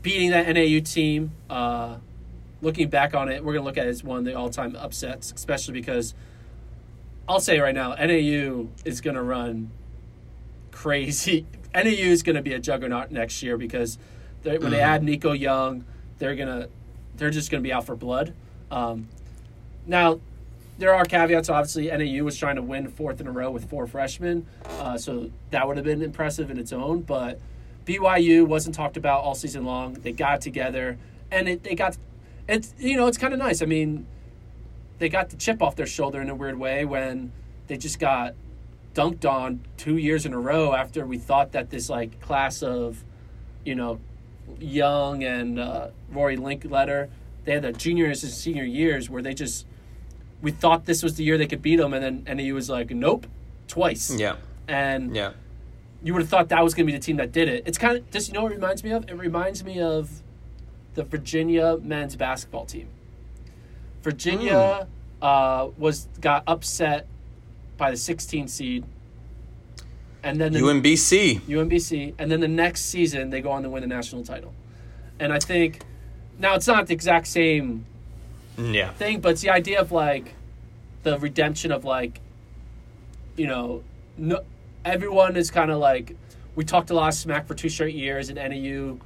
beating 0.01 0.31
that 0.31 0.47
NAU 0.53 0.79
team. 0.81 1.31
Uh, 1.49 1.97
looking 2.61 2.89
back 2.89 3.15
on 3.15 3.29
it, 3.29 3.43
we're 3.43 3.53
going 3.53 3.63
to 3.63 3.65
look 3.65 3.77
at 3.77 3.87
it 3.87 3.89
as 3.89 4.03
one 4.03 4.19
of 4.19 4.25
the 4.25 4.33
all 4.33 4.49
time 4.49 4.75
upsets, 4.75 5.31
especially 5.35 5.73
because 5.73 6.13
I'll 7.27 7.39
say 7.39 7.59
right 7.59 7.75
now, 7.75 7.93
NAU 7.93 8.69
is 8.85 9.01
going 9.01 9.15
to 9.15 9.21
run 9.21 9.71
crazy. 10.71 11.45
NAU 11.75 11.83
is 11.83 12.23
going 12.23 12.35
to 12.35 12.41
be 12.41 12.53
a 12.53 12.59
juggernaut 12.59 13.11
next 13.11 13.43
year 13.43 13.57
because 13.57 13.97
they, 14.43 14.57
when 14.57 14.71
they 14.71 14.79
add 14.79 15.03
Nico 15.03 15.31
Young, 15.33 15.85
they're 16.17 16.35
gonna 16.35 16.67
they're 17.15 17.29
just 17.29 17.51
going 17.51 17.61
to 17.61 17.67
be 17.67 17.73
out 17.73 17.85
for 17.85 17.95
blood. 17.95 18.33
Um, 18.71 19.09
now, 19.85 20.19
there 20.79 20.95
are 20.95 21.05
caveats. 21.05 21.49
Obviously, 21.49 21.87
NAU 21.87 22.23
was 22.23 22.37
trying 22.37 22.55
to 22.55 22.61
win 22.61 22.87
fourth 22.87 23.21
in 23.21 23.27
a 23.27 23.31
row 23.31 23.51
with 23.51 23.69
four 23.69 23.85
freshmen, 23.85 24.47
uh, 24.79 24.97
so 24.97 25.29
that 25.51 25.67
would 25.67 25.77
have 25.77 25.85
been 25.85 26.01
impressive 26.01 26.49
in 26.49 26.57
its 26.57 26.71
own. 26.71 27.01
But 27.01 27.39
BYU 27.85 28.47
wasn't 28.47 28.75
talked 28.75 28.97
about 28.97 29.21
all 29.21 29.35
season 29.35 29.65
long. 29.65 29.93
They 29.93 30.13
got 30.13 30.41
together, 30.41 30.97
and 31.29 31.49
it, 31.49 31.63
they 31.63 31.75
got 31.75 31.97
it's 32.47 32.73
you 32.79 32.95
know 32.95 33.07
it's 33.07 33.17
kind 33.17 33.33
of 33.33 33.39
nice. 33.39 33.61
I 33.61 33.65
mean, 33.65 34.07
they 34.97 35.09
got 35.09 35.29
the 35.29 35.35
chip 35.35 35.61
off 35.61 35.75
their 35.75 35.85
shoulder 35.85 36.21
in 36.21 36.29
a 36.29 36.35
weird 36.35 36.57
way 36.57 36.85
when 36.85 37.33
they 37.67 37.77
just 37.77 37.99
got 37.99 38.33
dunked 38.95 39.29
on 39.29 39.61
two 39.77 39.97
years 39.97 40.25
in 40.25 40.33
a 40.33 40.39
row 40.39 40.73
after 40.73 41.05
we 41.05 41.17
thought 41.17 41.51
that 41.51 41.69
this 41.69 41.89
like 41.89 42.19
class 42.21 42.63
of 42.63 43.03
you 43.65 43.75
know 43.75 43.99
Young 44.59 45.23
and 45.23 45.59
uh, 45.59 45.89
Rory 46.09 46.37
Linkletter 46.37 47.09
they 47.45 47.53
had 47.53 47.63
the 47.63 47.71
juniors 47.71 48.23
and 48.23 48.31
senior 48.31 48.63
years 48.63 49.09
where 49.09 49.21
they 49.21 49.33
just 49.33 49.65
we 50.41 50.51
thought 50.51 50.85
this 50.85 51.03
was 51.03 51.15
the 51.15 51.23
year 51.23 51.37
they 51.37 51.47
could 51.47 51.61
beat 51.61 51.75
them 51.77 51.93
and 51.93 52.03
then 52.03 52.23
and 52.25 52.39
he 52.39 52.51
was 52.51 52.69
like 52.69 52.89
nope 52.91 53.27
twice 53.67 54.09
Yeah. 54.17 54.35
and 54.67 55.15
Yeah. 55.15 55.31
you 56.03 56.13
would 56.13 56.21
have 56.21 56.29
thought 56.29 56.49
that 56.49 56.63
was 56.63 56.73
going 56.73 56.85
to 56.87 56.91
be 56.93 56.97
the 56.97 57.03
team 57.03 57.17
that 57.17 57.31
did 57.31 57.47
it. 57.49 57.63
It's 57.67 57.77
kind 57.77 57.97
of 57.97 58.09
just 58.11 58.27
you 58.29 58.33
know 58.33 58.43
what 58.43 58.51
it 58.51 58.55
reminds 58.55 58.83
me 58.83 58.91
of? 58.91 59.09
It 59.09 59.15
reminds 59.17 59.63
me 59.63 59.79
of 59.81 60.21
the 60.95 61.03
Virginia 61.03 61.77
men's 61.81 62.15
basketball 62.15 62.65
team. 62.65 62.87
Virginia 64.01 64.87
uh, 65.21 65.67
was 65.77 66.07
got 66.21 66.43
upset 66.47 67.07
by 67.77 67.91
the 67.91 67.97
16 67.97 68.47
seed 68.47 68.85
and 70.23 70.39
then 70.39 70.51
the, 70.51 70.59
UMBC. 70.59 71.41
UMBC, 71.41 72.13
and 72.19 72.29
then 72.31 72.39
the 72.41 72.47
next 72.47 72.85
season 72.85 73.29
they 73.29 73.41
go 73.41 73.51
on 73.51 73.63
to 73.63 73.69
win 73.69 73.81
the 73.81 73.87
national 73.87 74.23
title. 74.23 74.53
And 75.19 75.31
I 75.31 75.39
think 75.39 75.81
now 76.37 76.55
it's 76.55 76.67
not 76.67 76.87
the 76.87 76.93
exact 76.93 77.27
same 77.27 77.85
Yeah. 78.59 78.91
thing, 78.93 79.21
but 79.21 79.29
it's 79.33 79.41
the 79.41 79.49
idea 79.49 79.79
of 79.79 79.91
like 79.91 80.33
the 81.03 81.17
redemption 81.19 81.71
of 81.71 81.85
like, 81.85 82.19
you 83.37 83.47
know, 83.47 83.83
no, 84.17 84.41
everyone 84.83 85.35
is 85.37 85.49
kind 85.49 85.71
of 85.71 85.79
like 85.79 86.15
we 86.55 86.65
talked 86.65 86.89
a 86.89 86.93
lot 86.93 87.07
of 87.07 87.13
smack 87.13 87.47
for 87.47 87.53
two 87.53 87.69
straight 87.69 87.95
years, 87.95 88.29
and 88.29 88.37
NAU 88.37 88.97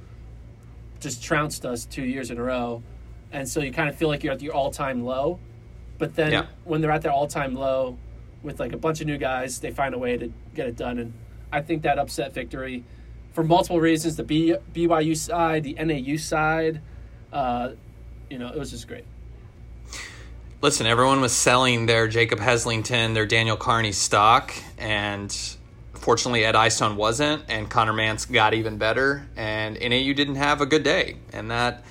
just 1.00 1.24
trounced 1.24 1.66
us 1.66 1.86
two 1.86 2.04
years 2.04 2.32
in 2.32 2.38
a 2.38 2.44
row, 2.44 2.82
and 3.32 3.48
so 3.48 3.60
you 3.60 3.72
kind 3.72 3.90
of 3.90 3.96
feel 3.96 4.08
like 4.08 4.24
you're 4.24 4.34
at 4.34 4.42
your 4.42 4.54
all 4.54 4.72
time 4.72 5.04
low, 5.04 5.40
but 6.00 6.16
then 6.16 6.32
Yeah. 6.32 6.46
when 6.64 6.82
they're 6.82 6.92
at 6.92 7.02
their 7.02 7.12
all 7.12 7.28
time 7.28 7.54
low 7.56 7.98
with 8.42 8.60
like 8.60 8.74
a 8.74 8.78
bunch 8.78 9.02
of 9.02 9.08
new 9.08 9.18
guys, 9.18 9.60
they 9.60 9.72
find 9.72 9.94
a 9.94 9.98
way 9.98 10.18
to 10.18 10.32
get 10.56 10.68
it 10.68 10.76
done, 10.78 10.98
and 10.98 11.14
I 11.52 11.62
think 11.62 11.84
that 11.84 12.00
upset 12.00 12.34
victory. 12.34 12.84
For 13.34 13.44
multiple 13.44 13.80
reasons, 13.80 14.16
the 14.16 14.24
B, 14.24 14.56
BYU 14.74 15.16
side, 15.16 15.64
the 15.64 15.74
NAU 15.76 16.18
side, 16.18 16.82
uh, 17.32 17.72
you 18.30 18.38
know, 18.40 18.48
it 18.48 18.58
was 18.58 18.72
just 18.72 18.88
great. 18.88 19.06
Listen, 20.64 20.88
everyone 20.88 21.20
was 21.20 21.34
selling 21.34 21.88
their 21.88 22.08
Jacob 22.08 22.40
Heslington, 22.40 23.16
their 23.16 23.26
Daniel 23.26 23.58
Carney 23.58 23.92
stock, 23.92 24.54
and 24.78 25.30
fortunately 25.94 26.46
Ed 26.46 26.56
Eyestone 26.56 26.96
wasn't, 26.96 27.44
and 27.50 27.70
Conner 27.70 27.92
Mantz 27.92 28.32
got 28.32 28.54
even 28.54 28.78
better, 28.78 29.28
and 29.36 29.78
NAU 29.78 30.14
didn't 30.14 30.36
have 30.36 30.62
a 30.62 30.66
good 30.66 30.84
day, 30.84 31.18
and 31.34 31.52
that 31.52 31.84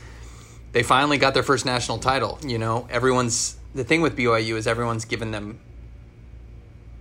they 0.72 0.82
finally 0.82 1.18
got 1.18 1.34
their 1.34 1.42
first 1.42 1.66
national 1.66 1.98
title. 1.98 2.38
You 2.46 2.56
know, 2.56 2.88
everyone's 2.88 3.58
the 3.74 3.84
thing 3.84 4.00
with 4.00 4.16
BYU 4.16 4.56
is 4.56 4.66
everyone's 4.66 5.04
given 5.04 5.32
them 5.32 5.60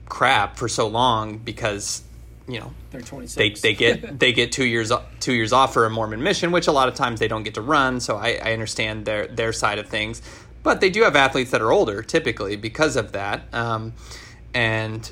crap 0.09 0.57
for 0.57 0.67
so 0.67 0.89
long 0.89 1.37
because 1.37 2.03
you 2.49 2.59
know 2.59 2.73
They're 2.89 2.99
26. 2.99 3.61
they, 3.61 3.69
they 3.69 3.73
get 3.73 4.19
they 4.19 4.33
get 4.33 4.51
two 4.51 4.65
years 4.65 4.91
two 5.21 5.31
years 5.31 5.53
off 5.53 5.71
for 5.71 5.85
a 5.85 5.89
Mormon 5.89 6.21
mission, 6.21 6.51
which 6.51 6.67
a 6.67 6.73
lot 6.73 6.89
of 6.89 6.95
times 6.95 7.21
they 7.21 7.29
don't 7.29 7.43
get 7.43 7.53
to 7.53 7.61
run. 7.61 8.01
So 8.01 8.17
I, 8.17 8.41
I 8.43 8.51
understand 8.51 9.05
their 9.05 9.27
their 9.27 9.53
side 9.53 9.79
of 9.79 9.87
things, 9.87 10.21
but 10.63 10.81
they 10.81 10.89
do 10.89 11.03
have 11.03 11.15
athletes 11.15 11.51
that 11.51 11.61
are 11.61 11.71
older 11.71 12.01
typically 12.01 12.55
because 12.55 12.95
of 12.95 13.11
that. 13.11 13.43
Um, 13.53 13.93
and 14.53 15.11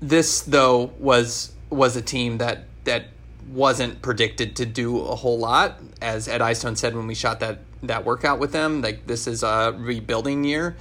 this 0.00 0.40
though 0.42 0.92
was 0.98 1.52
was 1.70 1.96
a 1.96 2.02
team 2.02 2.38
that 2.38 2.64
that 2.84 3.06
wasn't 3.48 4.02
predicted 4.02 4.56
to 4.56 4.66
do 4.66 5.00
a 5.00 5.14
whole 5.14 5.38
lot, 5.38 5.78
as 6.02 6.28
Ed 6.28 6.42
Eyestone 6.42 6.76
said 6.76 6.96
when 6.96 7.06
we 7.06 7.14
shot 7.14 7.40
that 7.40 7.60
that 7.82 8.04
workout 8.04 8.38
with 8.38 8.52
them. 8.52 8.82
Like 8.82 9.06
this 9.06 9.26
is 9.26 9.42
a 9.42 9.74
rebuilding 9.76 10.44
year, 10.44 10.76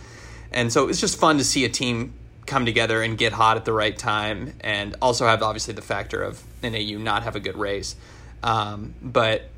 and 0.52 0.72
so 0.72 0.88
it's 0.88 1.00
just 1.00 1.20
fun 1.20 1.38
to 1.38 1.44
see 1.44 1.66
a 1.66 1.70
team 1.70 2.14
come 2.46 2.66
together 2.66 3.02
and 3.02 3.18
get 3.18 3.34
hot 3.34 3.58
at 3.58 3.66
the 3.66 3.74
right 3.74 3.98
time, 3.98 4.54
and 4.62 4.96
also 5.02 5.26
have 5.26 5.42
obviously 5.44 5.74
the 5.74 5.82
factor 5.82 6.22
of 6.22 6.44
NAU 6.64 6.98
not 6.98 7.24
have 7.24 7.36
a 7.36 7.40
good 7.40 7.58
race, 7.58 7.96
um, 8.44 8.94
but 9.02 9.50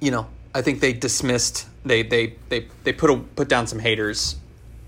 you 0.00 0.10
know 0.10 0.26
I 0.54 0.62
think 0.62 0.80
they 0.80 0.92
dismissed 0.92 1.66
they 1.84 2.02
they 2.02 2.34
they 2.48 2.68
they 2.84 2.92
put 2.92 3.10
a, 3.10 3.16
put 3.16 3.48
down 3.48 3.66
some 3.66 3.78
haters. 3.78 4.36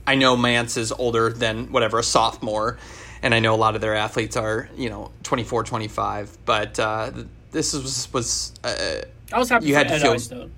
I 0.07 0.15
know 0.17 0.37
Mantz 0.37 0.77
is 0.77 0.93
older 0.93 1.31
than 1.33 1.73
whatever 1.73 1.99
a 1.99 2.03
sophomore, 2.03 2.79
and 3.23 3.35
I 3.35 3.41
know 3.41 3.55
a 3.55 3.57
lot 3.57 3.75
of 3.75 3.81
their 3.81 3.95
athletes 3.95 4.37
are 4.37 4.69
you 4.77 4.91
know 4.91 5.11
24, 5.23 5.65
25, 5.65 6.39
but 6.45 6.79
uh, 6.79 7.11
this 7.51 7.73
was 7.73 8.13
was. 8.13 8.53
Uh, 8.63 9.03
I 9.33 9.39
was 9.39 9.49
happy 9.49 9.67
you 9.67 9.75
had 9.75 9.89
to 9.89 9.99
feel- 9.99 10.51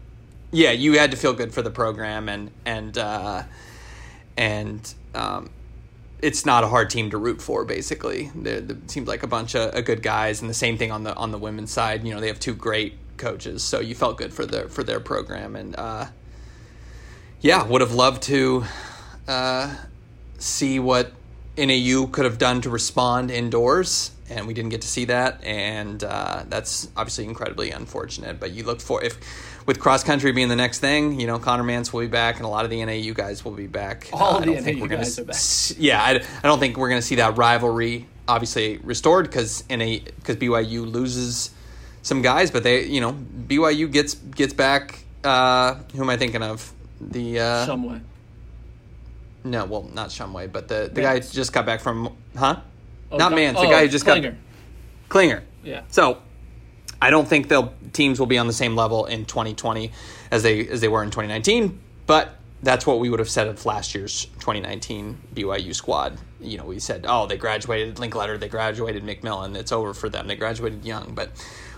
yeah, 0.51 0.73
you 0.73 0.99
had 0.99 1.11
to 1.13 1.17
feel 1.17 1.33
good 1.33 1.55
for 1.55 1.63
the 1.63 1.71
program, 1.71 2.29
and 2.29 2.51
and 2.65 2.99
uh, 2.99 3.45
and 4.37 4.95
um, 5.15 5.51
it's 6.21 6.45
not 6.45 6.65
a 6.65 6.69
hard 6.69 6.91
team 6.91 7.11
to 7.11 7.19
root 7.19 7.41
for. 7.41 7.65
Basically, 7.65 8.31
They're- 8.35 8.65
seems 8.89 9.07
like 9.07 9.23
a 9.23 9.27
bunch 9.29 9.55
of, 9.55 9.75
of 9.75 9.85
good 9.85 10.03
guys, 10.03 10.41
and 10.41 10.51
the 10.51 10.55
same 10.55 10.77
thing 10.77 10.91
on 10.91 11.05
the 11.05 11.15
on 11.15 11.31
the 11.31 11.39
women's 11.39 11.71
side. 11.71 12.05
You 12.05 12.15
know, 12.15 12.21
they 12.21 12.29
have 12.29 12.41
two 12.41 12.55
great 12.55 12.95
coaches, 13.17 13.63
so 13.63 13.81
you 13.81 13.95
felt 13.95 14.19
good 14.19 14.33
for 14.33 14.47
their 14.47 14.69
for 14.69 14.83
their 14.83 15.01
program, 15.01 15.57
and 15.57 15.77
uh, 15.77 16.07
yeah, 17.41 17.65
would 17.65 17.81
have 17.81 17.93
loved 17.93 18.23
to 18.25 18.65
uh, 19.29 19.75
see 20.39 20.79
what 20.79 21.13
NAU 21.57 22.07
could 22.07 22.25
have 22.25 22.39
done 22.39 22.61
to 22.63 22.71
respond 22.71 23.31
indoors, 23.31 24.11
and 24.29 24.47
we 24.47 24.55
didn't 24.55 24.71
get 24.71 24.83
to 24.83 24.89
see 24.89 25.07
that, 25.07 25.43
and 25.45 26.03
uh, 26.05 26.45
that's 26.49 26.89
obviously 26.97 27.25
incredibly 27.25 27.71
unfortunate. 27.71 28.39
But 28.39 28.53
you 28.53 28.65
look 28.65 28.81
for 28.81 29.03
if 29.03 29.19
with 29.67 29.81
cross 29.81 30.05
country 30.05 30.33
being 30.33 30.49
the 30.49 30.57
next 30.57 30.79
thing, 30.79 31.19
you 31.19 31.27
know, 31.27 31.39
Conner 31.39 31.65
Mantz 31.65 31.93
will 31.93 32.01
be 32.01 32.07
back, 32.07 32.37
and 32.37 32.45
a 32.45 32.49
lot 32.49 32.65
of 32.65 32.71
the 32.71 32.85
NAU 32.85 33.15
guys 33.15 33.45
will 33.45 33.53
be 33.53 33.67
back. 33.67 34.09
Uh, 34.13 34.17
All 34.17 34.37
of 34.37 34.43
I 34.43 34.47
don't 34.47 34.63
think 34.63 34.79
NAU 34.79 34.83
we're 34.83 34.89
gonna 34.89 35.03
guys 35.03 35.19
are 35.19 35.25
back. 35.25 35.37
Yeah, 35.79 36.03
I, 36.03 36.11
I 36.11 36.47
don't 36.47 36.59
think 36.59 36.77
we're 36.77 36.89
going 36.89 37.01
to 37.01 37.07
see 37.07 37.17
that 37.17 37.37
rivalry 37.37 38.07
obviously 38.29 38.79
restored 38.79 39.27
because 39.27 39.65
NA 39.71 39.99
because 40.17 40.37
BYU 40.37 40.91
loses 40.91 41.51
some 42.07 42.23
guys, 42.23 42.53
but 42.53 42.63
they 42.63 42.87
you 42.87 43.01
know 43.01 43.13
BYU 43.49 43.91
gets 43.91 44.15
gets 44.15 44.55
back. 44.55 45.01
Uh, 45.25 45.75
who 45.93 46.03
am 46.03 46.09
I 46.09 46.17
thinking 46.17 46.43
of? 46.43 46.73
The 47.01 47.41
uh, 47.41 47.67
Shumway. 47.67 48.01
no, 49.43 49.65
well, 49.65 49.83
not 49.93 50.11
Shumway, 50.11 50.51
but 50.51 50.69
the, 50.69 50.89
the 50.93 51.01
Mantz. 51.01 51.05
guy 51.05 51.15
who 51.21 51.29
just 51.33 51.53
got 51.53 51.67
back 51.67 51.81
from, 51.81 52.17
huh? 52.37 52.61
Oh, 53.11 53.17
not 53.17 53.31
God- 53.31 53.39
Mantz, 53.39 53.55
the 53.55 53.67
oh, 53.67 53.71
guy 53.71 53.83
who 53.83 53.89
just 53.89 54.07
Clinger. 54.07 54.37
got 55.09 55.19
Clinger. 55.19 55.43
Yeah. 55.65 55.83
So, 55.89 56.23
I 57.03 57.11
don't 57.11 57.27
think 57.27 57.49
they'll 57.49 57.75
teams 57.93 58.21
will 58.21 58.27
be 58.27 58.39
on 58.39 58.47
the 58.47 58.53
same 58.53 58.77
level 58.77 59.07
in 59.07 59.25
2020 59.27 59.91
as 60.31 60.45
they 60.45 60.67
as 60.69 60.81
they 60.81 60.89
were 60.89 61.03
in 61.03 61.11
2019, 61.11 61.81
but 62.07 62.37
that's 62.63 62.87
what 62.87 63.01
we 63.01 63.11
would 63.11 63.19
have 63.19 63.29
said 63.29 63.49
of 63.49 63.67
last 63.67 63.95
year's 63.95 64.27
2019 64.41 65.19
BYU 65.35 65.75
squad. 65.75 66.19
You 66.41 66.59
know, 66.59 66.65
we 66.65 66.79
said, 66.79 67.05
oh, 67.09 67.27
they 67.27 67.37
graduated 67.37 67.97
Linkletter, 67.97 68.39
they 68.39 68.49
graduated 68.49 69.05
McMillan, 69.05 69.57
it's 69.57 69.73
over 69.73 69.93
for 69.93 70.09
them. 70.09 70.27
They 70.29 70.37
graduated 70.37 70.85
young, 70.85 71.15
but 71.15 71.31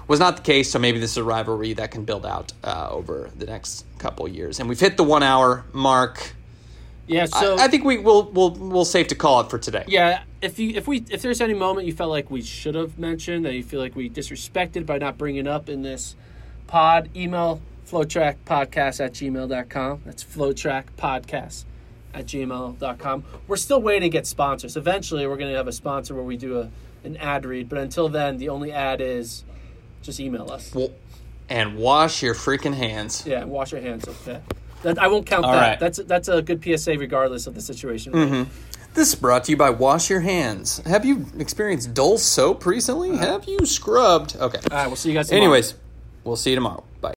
was 0.08 0.18
not 0.18 0.36
the 0.36 0.42
case. 0.42 0.70
So 0.70 0.78
maybe 0.78 0.98
this 0.98 1.12
is 1.12 1.16
a 1.18 1.24
rivalry 1.24 1.74
that 1.74 1.90
can 1.90 2.04
build 2.04 2.26
out 2.26 2.52
uh, 2.64 2.88
over 2.90 3.30
the 3.36 3.46
next 3.46 3.84
couple 3.98 4.26
years. 4.26 4.58
And 4.58 4.68
we've 4.68 4.80
hit 4.80 4.96
the 4.96 5.04
one 5.04 5.22
hour 5.22 5.64
mark. 5.72 6.32
Yeah. 7.06 7.26
So 7.26 7.56
I, 7.56 7.64
I 7.64 7.68
think 7.68 7.84
we 7.84 7.98
will 7.98 8.30
we'll 8.32 8.50
we'll 8.50 8.84
safe 8.84 9.08
to 9.08 9.14
call 9.14 9.40
it 9.40 9.50
for 9.50 9.58
today. 9.58 9.84
yeah, 9.86 10.24
if 10.42 10.58
you 10.58 10.70
if 10.70 10.88
we 10.88 11.04
if 11.10 11.22
there's 11.22 11.40
any 11.40 11.54
moment 11.54 11.86
you 11.86 11.92
felt 11.92 12.10
like 12.10 12.30
we 12.30 12.42
should 12.42 12.74
have 12.74 12.98
mentioned 12.98 13.44
that 13.44 13.54
you 13.54 13.62
feel 13.62 13.80
like 13.80 13.94
we 13.94 14.10
disrespected 14.10 14.84
by 14.84 14.98
not 14.98 15.16
bringing 15.16 15.46
up 15.46 15.68
in 15.68 15.82
this 15.82 16.16
pod, 16.66 17.08
email 17.16 17.60
flotrackpodcast 17.88 19.04
at 19.04 19.12
gmail.com. 19.12 20.02
That's 20.04 20.22
flotrackpodcast 20.22 21.64
at 22.14 22.26
gmail.com. 22.26 23.24
We're 23.46 23.56
still 23.56 23.80
waiting 23.80 24.02
to 24.02 24.08
get 24.10 24.26
sponsors. 24.26 24.76
Eventually, 24.76 25.26
we're 25.26 25.36
going 25.36 25.50
to 25.50 25.56
have 25.56 25.68
a 25.68 25.72
sponsor 25.72 26.14
where 26.14 26.24
we 26.24 26.36
do 26.36 26.60
a, 26.60 26.70
an 27.04 27.16
ad 27.16 27.46
read, 27.46 27.68
but 27.68 27.78
until 27.78 28.08
then, 28.08 28.36
the 28.36 28.50
only 28.50 28.72
ad 28.72 29.00
is 29.00 29.44
just 30.08 30.20
email 30.20 30.50
us. 30.50 30.74
Well, 30.74 30.90
and 31.50 31.76
wash 31.76 32.22
your 32.22 32.34
freaking 32.34 32.74
hands. 32.74 33.24
Yeah, 33.26 33.44
wash 33.44 33.72
your 33.72 33.80
hands. 33.80 34.06
Okay. 34.08 34.40
That, 34.82 34.98
I 34.98 35.08
won't 35.08 35.26
count 35.26 35.44
All 35.44 35.52
that. 35.52 35.60
right. 35.60 35.80
That's 35.80 35.98
that's 35.98 36.28
a 36.28 36.40
good 36.40 36.62
PSA 36.64 36.98
regardless 36.98 37.46
of 37.46 37.54
the 37.54 37.60
situation. 37.60 38.12
mm-hmm 38.12 38.50
This 38.94 39.08
is 39.08 39.14
brought 39.14 39.44
to 39.44 39.50
you 39.52 39.56
by 39.56 39.70
Wash 39.70 40.08
Your 40.08 40.20
Hands. 40.20 40.78
Have 40.86 41.04
you 41.04 41.26
experienced 41.38 41.94
dull 41.94 42.16
soap 42.18 42.64
recently? 42.64 43.16
Have 43.16 43.44
you 43.44 43.66
scrubbed? 43.66 44.36
Okay. 44.36 44.58
All 44.70 44.76
right, 44.76 44.86
we'll 44.86 44.96
see 44.96 45.10
you 45.10 45.14
guys 45.14 45.28
tomorrow. 45.28 45.44
Anyways, 45.44 45.74
we'll 46.24 46.36
see 46.36 46.50
you 46.50 46.56
tomorrow. 46.56 46.84
Bye. 47.00 47.06